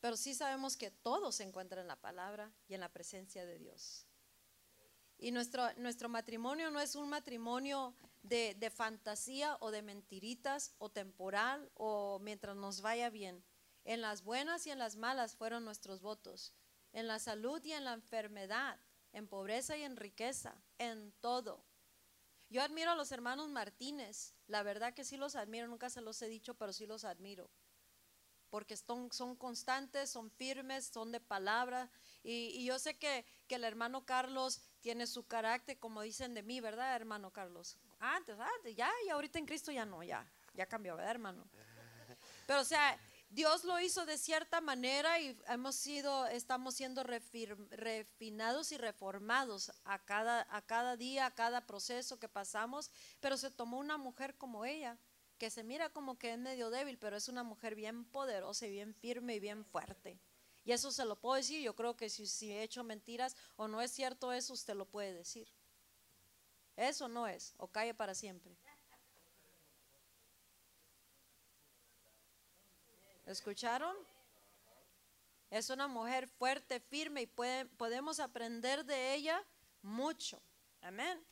pero 0.00 0.18
sí 0.18 0.34
sabemos 0.34 0.76
que 0.76 0.90
todo 0.90 1.32
se 1.32 1.44
encuentra 1.44 1.80
en 1.80 1.88
la 1.88 1.96
palabra 1.96 2.52
y 2.68 2.74
en 2.74 2.80
la 2.80 2.92
presencia 2.92 3.46
de 3.46 3.58
Dios. 3.58 4.06
Y 5.16 5.30
nuestro, 5.30 5.72
nuestro 5.78 6.10
matrimonio 6.10 6.70
no 6.70 6.78
es 6.78 6.94
un 6.94 7.08
matrimonio 7.08 7.94
de, 8.22 8.54
de 8.54 8.68
fantasía 8.68 9.56
o 9.60 9.70
de 9.70 9.80
mentiritas 9.80 10.74
o 10.76 10.90
temporal 10.90 11.70
o 11.72 12.18
mientras 12.18 12.54
nos 12.54 12.82
vaya 12.82 13.08
bien. 13.08 13.42
En 13.84 14.02
las 14.02 14.22
buenas 14.22 14.66
y 14.66 14.70
en 14.70 14.78
las 14.78 14.96
malas 14.96 15.36
fueron 15.36 15.64
nuestros 15.64 16.02
votos. 16.02 16.52
En 16.92 17.06
la 17.06 17.18
salud 17.18 17.64
y 17.64 17.72
en 17.72 17.84
la 17.84 17.94
enfermedad, 17.94 18.78
en 19.12 19.26
pobreza 19.26 19.74
y 19.78 19.84
en 19.84 19.96
riqueza, 19.96 20.54
en 20.76 21.12
todo. 21.20 21.64
Yo 22.48 22.62
admiro 22.62 22.90
a 22.90 22.94
los 22.94 23.10
hermanos 23.12 23.50
Martínez. 23.50 24.34
La 24.46 24.62
verdad 24.62 24.94
que 24.94 25.04
sí 25.04 25.16
los 25.16 25.36
admiro, 25.36 25.66
nunca 25.66 25.90
se 25.90 26.00
los 26.00 26.20
he 26.22 26.28
dicho, 26.28 26.54
pero 26.54 26.72
sí 26.72 26.86
los 26.86 27.04
admiro. 27.04 27.50
Porque 28.50 28.76
son, 28.76 29.08
constantes, 29.36 30.10
son 30.10 30.30
firmes, 30.30 30.86
son 30.86 31.10
de 31.10 31.20
palabra. 31.20 31.90
Y, 32.22 32.52
y 32.54 32.64
yo 32.64 32.78
sé 32.78 32.96
que, 32.96 33.24
que 33.48 33.56
el 33.56 33.64
hermano 33.64 34.04
Carlos 34.04 34.60
tiene 34.80 35.06
su 35.06 35.26
carácter, 35.26 35.78
como 35.78 36.02
dicen 36.02 36.34
de 36.34 36.42
mí, 36.42 36.60
¿verdad, 36.60 36.94
hermano 36.94 37.32
Carlos? 37.32 37.76
Antes, 37.98 38.38
antes, 38.38 38.76
ya, 38.76 38.90
y 39.06 39.08
ahorita 39.08 39.38
en 39.38 39.46
Cristo 39.46 39.72
ya 39.72 39.84
no, 39.84 40.02
ya, 40.02 40.30
ya 40.52 40.66
cambió, 40.66 40.94
¿verdad, 40.94 41.10
hermano? 41.10 41.48
Pero 42.46 42.60
o 42.60 42.64
sea, 42.64 42.98
Dios 43.34 43.64
lo 43.64 43.80
hizo 43.80 44.06
de 44.06 44.16
cierta 44.16 44.60
manera 44.60 45.18
y 45.18 45.36
hemos 45.48 45.74
sido, 45.74 46.26
estamos 46.28 46.76
siendo 46.76 47.02
refinados 47.02 48.70
y 48.70 48.78
reformados 48.78 49.72
a 49.82 49.98
cada, 50.04 50.46
a 50.50 50.62
cada 50.62 50.96
día, 50.96 51.26
a 51.26 51.34
cada 51.34 51.66
proceso 51.66 52.20
que 52.20 52.28
pasamos, 52.28 52.92
pero 53.18 53.36
se 53.36 53.50
tomó 53.50 53.80
una 53.80 53.98
mujer 53.98 54.36
como 54.36 54.64
ella, 54.64 54.96
que 55.36 55.50
se 55.50 55.64
mira 55.64 55.88
como 55.88 56.16
que 56.16 56.32
es 56.32 56.38
medio 56.38 56.70
débil, 56.70 56.96
pero 56.96 57.16
es 57.16 57.26
una 57.28 57.42
mujer 57.42 57.74
bien 57.74 58.04
poderosa 58.04 58.68
y 58.68 58.70
bien 58.70 58.94
firme 58.94 59.34
y 59.34 59.40
bien 59.40 59.64
fuerte. 59.64 60.20
Y 60.64 60.70
eso 60.70 60.92
se 60.92 61.04
lo 61.04 61.16
puedo 61.16 61.34
decir, 61.34 61.60
yo 61.60 61.74
creo 61.74 61.96
que 61.96 62.10
si, 62.10 62.28
si 62.28 62.52
he 62.52 62.62
hecho 62.62 62.84
mentiras 62.84 63.36
o 63.56 63.66
no 63.66 63.82
es 63.82 63.90
cierto 63.90 64.32
eso, 64.32 64.52
usted 64.52 64.76
lo 64.76 64.86
puede 64.86 65.12
decir. 65.12 65.52
Eso 66.76 67.08
no 67.08 67.26
es, 67.26 67.52
o 67.56 67.66
calle 67.66 67.94
para 67.94 68.14
siempre. 68.14 68.56
¿Escucharon? 73.26 73.96
Es 75.50 75.70
una 75.70 75.86
mujer 75.86 76.28
fuerte, 76.28 76.80
firme 76.80 77.22
y 77.22 77.26
puede- 77.26 77.64
podemos 77.66 78.20
aprender 78.20 78.84
de 78.84 79.14
ella 79.14 79.42
mucho. 79.82 80.40
Amén. 80.82 81.24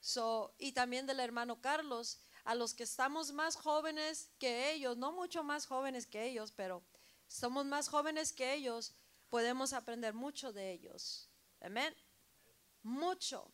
So, 0.00 0.54
y 0.58 0.72
también 0.72 1.06
del 1.06 1.20
hermano 1.20 1.60
Carlos, 1.60 2.18
a 2.44 2.54
los 2.54 2.72
que 2.72 2.84
estamos 2.84 3.32
más 3.32 3.56
jóvenes 3.56 4.30
que 4.38 4.72
ellos, 4.72 4.96
no 4.96 5.12
mucho 5.12 5.44
más 5.44 5.66
jóvenes 5.66 6.06
que 6.06 6.24
ellos, 6.24 6.52
pero 6.52 6.82
somos 7.28 7.66
más 7.66 7.88
jóvenes 7.88 8.32
que 8.32 8.54
ellos, 8.54 8.94
podemos 9.28 9.72
aprender 9.74 10.14
mucho 10.14 10.52
de 10.52 10.72
ellos. 10.72 11.28
Amén. 11.60 11.94
Mucho. 12.82 13.52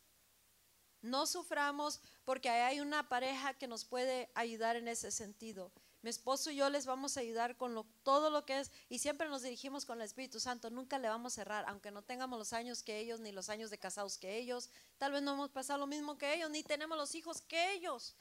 No 1.02 1.26
suframos 1.26 2.00
porque 2.24 2.48
hay 2.48 2.80
una 2.80 3.08
pareja 3.08 3.54
que 3.54 3.66
nos 3.66 3.84
puede 3.84 4.30
ayudar 4.34 4.76
en 4.76 4.88
ese 4.88 5.10
sentido. 5.10 5.72
Mi 6.06 6.10
esposo 6.10 6.52
y 6.52 6.54
yo 6.54 6.70
les 6.70 6.86
vamos 6.86 7.16
a 7.16 7.20
ayudar 7.20 7.56
con 7.56 7.84
todo 8.04 8.30
lo 8.30 8.44
que 8.46 8.60
es 8.60 8.70
y 8.88 9.00
siempre 9.00 9.28
nos 9.28 9.42
dirigimos 9.42 9.84
con 9.84 10.00
el 10.00 10.06
Espíritu 10.06 10.38
Santo. 10.38 10.70
Nunca 10.70 11.00
le 11.00 11.08
vamos 11.08 11.32
a 11.32 11.42
cerrar, 11.42 11.64
aunque 11.66 11.90
no 11.90 12.00
tengamos 12.00 12.38
los 12.38 12.52
años 12.52 12.84
que 12.84 13.00
ellos 13.00 13.18
ni 13.18 13.32
los 13.32 13.48
años 13.48 13.70
de 13.70 13.78
casados 13.78 14.16
que 14.16 14.38
ellos. 14.38 14.70
Tal 14.98 15.10
vez 15.10 15.22
no 15.22 15.32
hemos 15.32 15.50
pasado 15.50 15.80
lo 15.80 15.88
mismo 15.88 16.16
que 16.16 16.32
ellos, 16.32 16.48
ni 16.48 16.62
tenemos 16.62 16.96
los 16.96 17.16
hijos 17.16 17.40
que 17.40 17.72
ellos. 17.72 18.14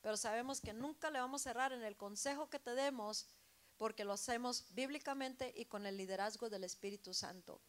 Pero 0.00 0.16
sabemos 0.16 0.60
que 0.60 0.72
nunca 0.72 1.12
le 1.12 1.20
vamos 1.20 1.42
a 1.42 1.50
cerrar 1.50 1.72
en 1.72 1.84
el 1.84 1.96
consejo 1.96 2.50
que 2.50 2.58
te 2.58 2.74
demos 2.74 3.28
porque 3.76 4.04
lo 4.04 4.14
hacemos 4.14 4.64
bíblicamente 4.74 5.54
y 5.56 5.66
con 5.66 5.86
el 5.86 5.96
liderazgo 5.96 6.50
del 6.50 6.64
Espíritu 6.64 7.14
Santo. 7.14 7.60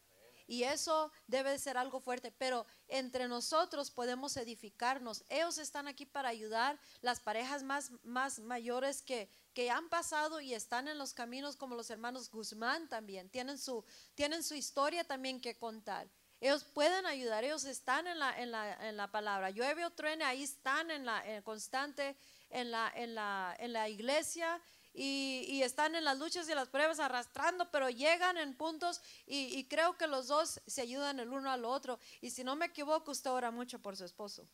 Y 0.50 0.64
eso 0.64 1.12
debe 1.28 1.52
de 1.52 1.60
ser 1.60 1.78
algo 1.78 2.00
fuerte, 2.00 2.32
pero 2.32 2.66
entre 2.88 3.28
nosotros 3.28 3.92
podemos 3.92 4.36
edificarnos. 4.36 5.24
Ellos 5.30 5.60
están 5.60 5.88
aquí 5.88 6.08
para 6.08 6.30
ayudar 6.30 6.80
las 7.02 7.20
parejas 7.20 7.62
más, 7.62 7.92
más 8.02 8.40
mayores 8.40 9.04
que, 9.04 9.30
que 9.60 9.70
han 9.70 9.90
pasado 9.90 10.40
y 10.40 10.54
están 10.54 10.88
en 10.88 10.98
los 10.98 11.14
caminos 11.14 11.58
como 11.58 11.76
los 11.76 11.90
hermanos 11.90 12.32
Guzmán 12.32 12.88
también. 12.88 13.30
Tienen 13.30 13.58
su, 13.58 13.84
tienen 14.16 14.42
su 14.42 14.56
historia 14.56 15.04
también 15.04 15.42
que 15.42 15.58
contar. 15.58 16.08
Ellos 16.40 16.64
pueden 16.64 17.06
ayudar, 17.06 17.44
ellos 17.44 17.66
están 17.66 18.08
en 18.08 18.20
la, 18.20 18.40
en 18.40 18.52
la, 18.52 18.88
en 18.88 18.96
la 18.96 19.12
palabra. 19.12 19.50
Llueve 19.50 19.84
o 19.84 19.90
truene, 19.90 20.24
ahí 20.24 20.44
están 20.44 20.90
en 20.92 21.06
la 21.06 21.28
en 21.28 21.44
constante 21.44 22.16
en 22.50 22.72
la, 22.72 22.90
en, 22.96 23.16
la, 23.16 23.54
en 23.60 23.74
la 23.74 23.90
iglesia 23.90 24.62
y, 24.94 25.44
y 25.50 25.62
están 25.64 25.94
en 25.94 26.06
las 26.06 26.18
luchas 26.18 26.48
y 26.48 26.56
las 26.56 26.70
pruebas 26.70 27.02
arrastrando, 27.02 27.70
pero 27.70 27.90
llegan 27.90 28.38
en 28.38 28.56
puntos 28.56 29.02
y, 29.26 29.60
y 29.60 29.66
creo 29.66 29.98
que 29.98 30.08
los 30.08 30.28
dos 30.28 30.62
se 30.68 30.84
ayudan 30.84 31.20
el 31.20 31.34
uno 31.34 31.52
al 31.52 31.66
otro. 31.66 32.00
Y 32.22 32.30
si 32.30 32.46
no 32.46 32.56
me 32.56 32.68
equivoco, 32.68 33.12
usted 33.12 33.30
ora 33.30 33.52
mucho 33.52 33.78
por 33.80 33.98
su 33.98 34.06
esposo. 34.06 34.48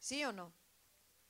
¿Sí 0.00 0.24
o 0.24 0.32
no? 0.32 0.52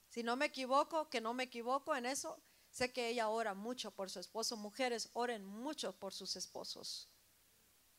Si 0.08 0.22
no 0.22 0.36
me 0.36 0.46
equivoco, 0.46 1.08
que 1.08 1.20
no 1.20 1.34
me 1.34 1.44
equivoco 1.44 1.94
en 1.94 2.06
eso, 2.06 2.40
sé 2.70 2.92
que 2.92 3.08
ella 3.08 3.28
ora 3.28 3.54
mucho 3.54 3.90
por 3.90 4.10
su 4.10 4.20
esposo. 4.20 4.56
Mujeres, 4.56 5.10
oren 5.12 5.44
mucho 5.44 5.92
por 5.92 6.12
sus 6.12 6.36
esposos. 6.36 7.08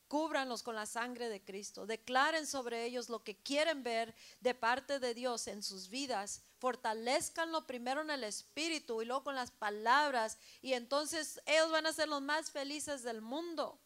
Cúbranlos 0.08 0.64
con 0.64 0.76
la 0.76 0.88
sangre 0.88 1.30
de 1.30 1.44
Cristo. 1.44 1.86
Declaren 1.86 2.48
sobre 2.48 2.84
ellos 2.84 3.10
lo 3.10 3.24
que 3.24 3.38
quieren 3.38 3.84
ver 3.84 4.16
de 4.40 4.56
parte 4.56 4.98
de 5.00 5.14
Dios 5.14 5.48
en 5.48 5.62
sus 5.62 5.88
vidas. 5.88 6.42
Fortalezcanlo 6.58 7.68
primero 7.68 8.02
en 8.02 8.10
el 8.10 8.24
espíritu 8.24 9.04
y 9.04 9.06
luego 9.06 9.24
con 9.24 9.36
las 9.36 9.52
palabras. 9.52 10.40
Y 10.64 10.74
entonces 10.74 11.40
ellos 11.46 11.70
van 11.70 11.86
a 11.86 11.94
ser 11.94 12.10
los 12.10 12.24
más 12.24 12.50
felices 12.50 13.04
del 13.04 13.22
mundo. 13.22 13.80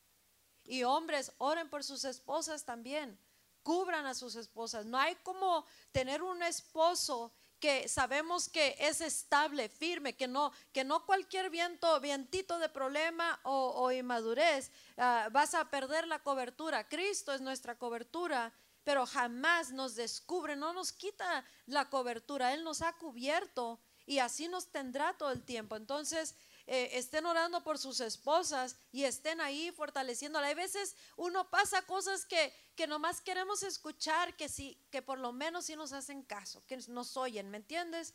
Y 0.64 0.84
hombres, 0.84 1.34
oren 1.40 1.70
por 1.70 1.84
sus 1.84 2.06
esposas 2.06 2.64
también. 2.64 3.20
Cubran 3.62 4.06
a 4.06 4.14
sus 4.14 4.36
esposas. 4.36 4.86
No 4.86 4.98
hay 4.98 5.16
como 5.24 5.66
tener 5.92 6.24
un 6.24 6.42
esposo 6.42 7.34
que 7.64 7.88
sabemos 7.88 8.50
que 8.50 8.76
es 8.78 9.00
estable, 9.00 9.70
firme, 9.70 10.18
que 10.18 10.28
no, 10.28 10.52
que 10.74 10.84
no 10.84 11.06
cualquier 11.06 11.50
viento, 11.50 11.98
vientito 12.02 12.60
de 12.60 12.68
problema 12.68 13.40
o, 13.44 13.90
inmadurez 13.90 14.70
ah, 14.98 15.30
vas 15.32 15.54
a 15.54 15.70
perder 15.70 16.06
la 16.06 16.20
cobertura. 16.20 16.90
Cristo 16.90 17.32
es 17.32 17.40
nuestra 17.40 17.78
cobertura, 17.78 18.52
pero 18.84 19.06
jamás 19.06 19.72
nos 19.72 19.96
descubre, 19.96 20.58
no 20.58 20.74
nos 20.74 20.92
quita 20.92 21.46
la 21.66 21.90
cobertura. 21.90 22.54
Él 22.54 22.66
nos 22.66 22.82
ha 22.82 22.92
cubierto 22.98 23.80
y 24.06 24.20
así 24.20 24.50
nos 24.50 24.68
tendrá 24.68 25.14
todo 25.14 25.32
el 25.32 25.46
tiempo. 25.46 25.78
Entonces, 25.78 26.36
eh, 26.66 26.92
estén 26.94 27.26
orando 27.26 27.62
por 27.64 27.78
sus 27.78 28.00
esposas 28.00 28.78
y 28.92 29.04
estén 29.04 29.42
ahí 29.42 29.72
fortaleciéndola. 29.72 30.48
Hay 30.48 30.56
veces 30.56 30.96
uno 31.18 31.50
pasa 31.50 31.82
cosas 31.82 32.26
que, 32.26 32.54
que 32.76 32.88
nomás 32.88 33.22
queremos 33.22 33.64
escuchar, 33.64 34.36
que, 34.38 34.48
sí, 34.48 34.78
que 34.90 35.02
por 35.02 35.20
lo 35.20 35.34
menos 35.34 35.66
sí 35.66 35.76
nos 35.76 35.92
hacen 35.92 36.24
caso, 36.24 36.64
que 36.66 36.78
nos 36.88 37.18
oyen, 37.18 37.50
¿me 37.50 37.58
entiendes? 37.58 38.14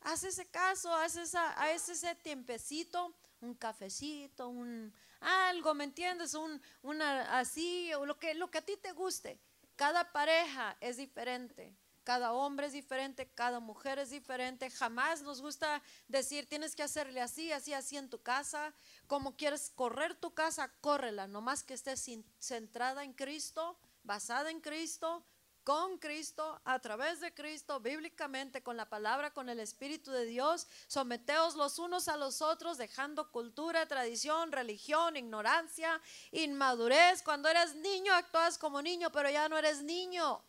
Haz 0.00 0.24
ese 0.24 0.46
caso, 0.46 0.94
haz, 0.94 1.16
esa, 1.16 1.52
haz 1.52 1.90
ese 1.90 2.14
tiempecito, 2.14 3.14
un 3.40 3.54
cafecito, 3.54 4.48
un 4.48 4.94
algo, 5.20 5.74
¿me 5.74 5.84
entiendes? 5.84 6.32
Un, 6.34 6.60
una 6.82 7.38
así, 7.38 7.92
o 7.94 8.06
lo 8.06 8.18
que, 8.18 8.34
lo 8.34 8.50
que 8.50 8.58
a 8.58 8.62
ti 8.62 8.76
te 8.78 8.92
guste. 8.92 9.38
Cada 9.76 10.10
pareja 10.12 10.76
es 10.80 10.96
diferente. 10.96 11.74
Cada 12.10 12.32
hombre 12.32 12.66
es 12.66 12.72
diferente, 12.72 13.30
cada 13.36 13.60
mujer 13.60 14.00
es 14.00 14.10
diferente. 14.10 14.68
Jamás 14.68 15.22
nos 15.22 15.40
gusta 15.40 15.80
decir, 16.08 16.48
tienes 16.48 16.74
que 16.74 16.82
hacerle 16.82 17.20
así, 17.20 17.52
así, 17.52 17.72
así 17.72 17.96
en 17.96 18.10
tu 18.10 18.20
casa. 18.20 18.74
Como 19.06 19.36
quieres 19.36 19.70
correr 19.76 20.16
tu 20.16 20.34
casa, 20.34 20.72
córrela. 20.80 21.28
Nomás 21.28 21.62
que 21.62 21.74
estés 21.74 22.10
centrada 22.40 23.04
en 23.04 23.12
Cristo, 23.12 23.78
basada 24.02 24.50
en 24.50 24.60
Cristo, 24.60 25.24
con 25.62 25.98
Cristo, 25.98 26.60
a 26.64 26.80
través 26.80 27.20
de 27.20 27.32
Cristo, 27.32 27.78
bíblicamente, 27.78 28.60
con 28.60 28.76
la 28.76 28.88
palabra, 28.88 29.32
con 29.32 29.48
el 29.48 29.60
Espíritu 29.60 30.10
de 30.10 30.24
Dios. 30.24 30.66
Someteos 30.88 31.54
los 31.54 31.78
unos 31.78 32.08
a 32.08 32.16
los 32.16 32.42
otros, 32.42 32.76
dejando 32.76 33.30
cultura, 33.30 33.86
tradición, 33.86 34.50
religión, 34.50 35.16
ignorancia, 35.16 36.02
inmadurez. 36.32 37.22
Cuando 37.22 37.48
eras 37.48 37.76
niño, 37.76 38.12
actuabas 38.14 38.58
como 38.58 38.82
niño, 38.82 39.12
pero 39.12 39.30
ya 39.30 39.48
no 39.48 39.56
eres 39.56 39.84
niño. 39.84 40.42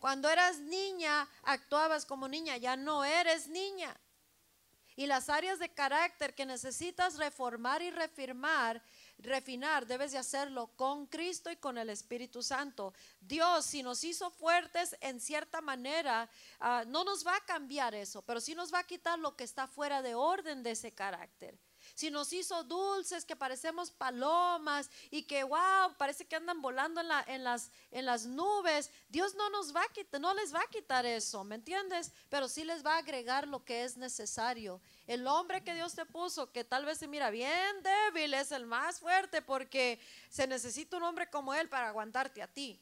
Cuando 0.00 0.30
eras 0.30 0.58
niña, 0.60 1.28
actuabas 1.42 2.06
como 2.06 2.26
niña, 2.26 2.56
ya 2.56 2.74
no 2.74 3.04
eres 3.04 3.48
niña. 3.48 3.94
Y 4.96 5.06
las 5.06 5.28
áreas 5.28 5.58
de 5.58 5.72
carácter 5.72 6.34
que 6.34 6.46
necesitas 6.46 7.18
reformar 7.18 7.82
y 7.82 7.90
refirmar, 7.90 8.82
refinar, 9.18 9.86
debes 9.86 10.12
de 10.12 10.18
hacerlo 10.18 10.68
con 10.74 11.06
Cristo 11.06 11.50
y 11.50 11.56
con 11.56 11.76
el 11.76 11.90
Espíritu 11.90 12.42
Santo. 12.42 12.94
Dios, 13.20 13.66
si 13.66 13.82
nos 13.82 14.02
hizo 14.02 14.30
fuertes 14.30 14.96
en 15.02 15.20
cierta 15.20 15.60
manera, 15.60 16.30
ah, 16.60 16.84
no 16.86 17.04
nos 17.04 17.26
va 17.26 17.36
a 17.36 17.44
cambiar 17.44 17.94
eso, 17.94 18.22
pero 18.22 18.40
sí 18.40 18.54
nos 18.54 18.72
va 18.72 18.78
a 18.78 18.86
quitar 18.86 19.18
lo 19.18 19.36
que 19.36 19.44
está 19.44 19.68
fuera 19.68 20.00
de 20.00 20.14
orden 20.14 20.62
de 20.62 20.70
ese 20.70 20.92
carácter. 20.92 21.58
Si 22.00 22.10
nos 22.10 22.32
hizo 22.32 22.64
dulces 22.64 23.26
que 23.26 23.36
parecemos 23.36 23.90
palomas 23.90 24.88
y 25.10 25.24
que 25.24 25.44
wow, 25.44 25.94
parece 25.98 26.24
que 26.24 26.34
andan 26.34 26.62
volando 26.62 26.98
en, 27.02 27.08
la, 27.08 27.22
en, 27.28 27.44
las, 27.44 27.70
en 27.90 28.06
las 28.06 28.24
nubes, 28.24 28.90
Dios 29.10 29.34
no 29.34 29.50
nos 29.50 29.76
va 29.76 29.82
a 29.82 29.88
quitar, 29.88 30.18
no 30.18 30.32
les 30.32 30.54
va 30.54 30.60
a 30.62 30.70
quitar 30.70 31.04
eso, 31.04 31.44
¿me 31.44 31.56
entiendes? 31.56 32.10
Pero 32.30 32.48
sí 32.48 32.64
les 32.64 32.82
va 32.82 32.94
a 32.94 32.98
agregar 33.00 33.46
lo 33.46 33.66
que 33.66 33.84
es 33.84 33.98
necesario. 33.98 34.80
El 35.06 35.26
hombre 35.26 35.62
que 35.62 35.74
Dios 35.74 35.94
te 35.94 36.06
puso, 36.06 36.50
que 36.50 36.64
tal 36.64 36.86
vez 36.86 36.96
se 36.96 37.06
mira 37.06 37.28
bien 37.28 37.82
débil, 37.82 38.32
es 38.32 38.50
el 38.50 38.64
más 38.64 38.98
fuerte 38.98 39.42
porque 39.42 40.00
se 40.30 40.46
necesita 40.46 40.96
un 40.96 41.02
hombre 41.02 41.28
como 41.28 41.52
él 41.52 41.68
para 41.68 41.88
aguantarte 41.88 42.40
a 42.42 42.48
ti. 42.48 42.80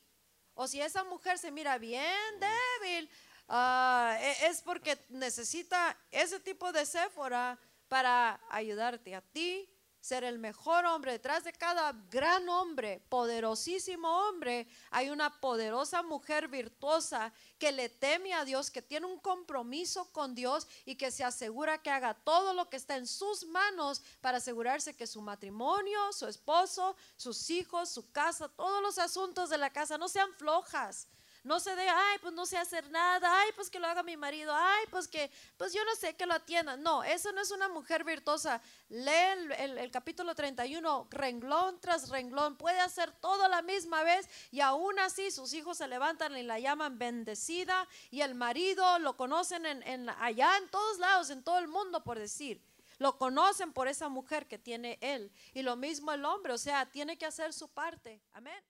O 0.54 0.68
si 0.68 0.80
esa 0.80 1.02
mujer 1.02 1.38
se 1.38 1.50
mira 1.50 1.76
bien 1.76 2.14
débil, 2.38 3.10
ah, 3.48 4.16
e, 4.20 4.46
es 4.46 4.62
porque 4.62 4.96
necesita 5.08 5.98
ese 6.12 6.38
tipo 6.38 6.70
de 6.70 6.86
Séfora 6.86 7.58
para 7.88 8.40
ayudarte 8.50 9.14
a 9.14 9.20
ti, 9.20 9.68
ser 10.00 10.24
el 10.24 10.38
mejor 10.38 10.84
hombre. 10.86 11.12
Detrás 11.12 11.44
de 11.44 11.52
cada 11.52 11.92
gran 12.10 12.48
hombre, 12.48 13.02
poderosísimo 13.08 14.08
hombre, 14.08 14.66
hay 14.90 15.10
una 15.10 15.40
poderosa 15.40 16.02
mujer 16.02 16.48
virtuosa 16.48 17.32
que 17.58 17.72
le 17.72 17.88
teme 17.88 18.32
a 18.32 18.44
Dios, 18.44 18.70
que 18.70 18.80
tiene 18.80 19.06
un 19.06 19.18
compromiso 19.18 20.10
con 20.12 20.34
Dios 20.34 20.66
y 20.84 20.96
que 20.96 21.10
se 21.10 21.24
asegura 21.24 21.82
que 21.82 21.90
haga 21.90 22.14
todo 22.14 22.54
lo 22.54 22.70
que 22.70 22.76
está 22.76 22.96
en 22.96 23.06
sus 23.06 23.44
manos 23.46 24.02
para 24.20 24.38
asegurarse 24.38 24.96
que 24.96 25.06
su 25.06 25.20
matrimonio, 25.20 26.12
su 26.12 26.26
esposo, 26.26 26.96
sus 27.16 27.50
hijos, 27.50 27.90
su 27.90 28.10
casa, 28.10 28.48
todos 28.48 28.80
los 28.82 28.98
asuntos 28.98 29.50
de 29.50 29.58
la 29.58 29.70
casa 29.70 29.98
no 29.98 30.08
sean 30.08 30.32
flojas 30.34 31.08
no 31.44 31.60
se 31.60 31.74
de, 31.74 31.88
ay, 31.88 32.18
pues 32.20 32.34
no 32.34 32.46
sé 32.46 32.56
hacer 32.56 32.90
nada, 32.90 33.40
ay, 33.40 33.50
pues 33.54 33.70
que 33.70 33.78
lo 33.78 33.86
haga 33.86 34.02
mi 34.02 34.16
marido, 34.16 34.52
ay, 34.54 34.84
pues 34.90 35.08
que, 35.08 35.30
pues 35.56 35.72
yo 35.72 35.84
no 35.84 35.94
sé 35.94 36.14
que 36.14 36.26
lo 36.26 36.34
atienda. 36.34 36.76
No, 36.76 37.02
eso 37.04 37.32
no 37.32 37.40
es 37.40 37.50
una 37.50 37.68
mujer 37.68 38.04
virtuosa. 38.04 38.60
Lee 38.88 39.10
el, 39.58 39.90
capítulo 39.90 40.34
31, 40.34 41.08
renglón 41.10 41.80
tras 41.80 42.08
renglón, 42.08 42.56
puede 42.56 42.80
hacer 42.80 43.12
todo 43.20 43.48
la 43.48 43.62
misma 43.62 44.02
vez 44.02 44.28
y 44.50 44.60
aún 44.60 44.98
así 44.98 45.30
sus 45.30 45.52
hijos 45.54 45.78
se 45.78 45.88
levantan 45.88 46.36
y 46.36 46.42
la 46.42 46.58
llaman 46.58 46.98
bendecida 46.98 47.86
y 48.10 48.20
el 48.20 48.34
marido 48.34 48.98
lo 48.98 49.16
conocen 49.16 49.66
en, 49.66 50.08
allá 50.08 50.56
en 50.58 50.68
todos 50.68 50.98
lados, 50.98 51.30
en 51.30 51.42
todo 51.42 51.58
el 51.58 51.68
mundo, 51.68 52.02
por 52.02 52.18
decir. 52.18 52.62
Lo 52.98 53.16
conocen 53.16 53.72
por 53.72 53.86
esa 53.86 54.08
mujer 54.08 54.48
que 54.48 54.58
tiene 54.58 54.98
él. 55.00 55.30
Y 55.54 55.62
lo 55.62 55.76
mismo 55.76 56.10
el 56.12 56.24
hombre, 56.24 56.52
o 56.52 56.58
sea, 56.58 56.86
tiene 56.86 57.16
que 57.16 57.26
hacer 57.26 57.52
su 57.52 57.68
parte. 57.68 58.20
Amén. 58.32 58.60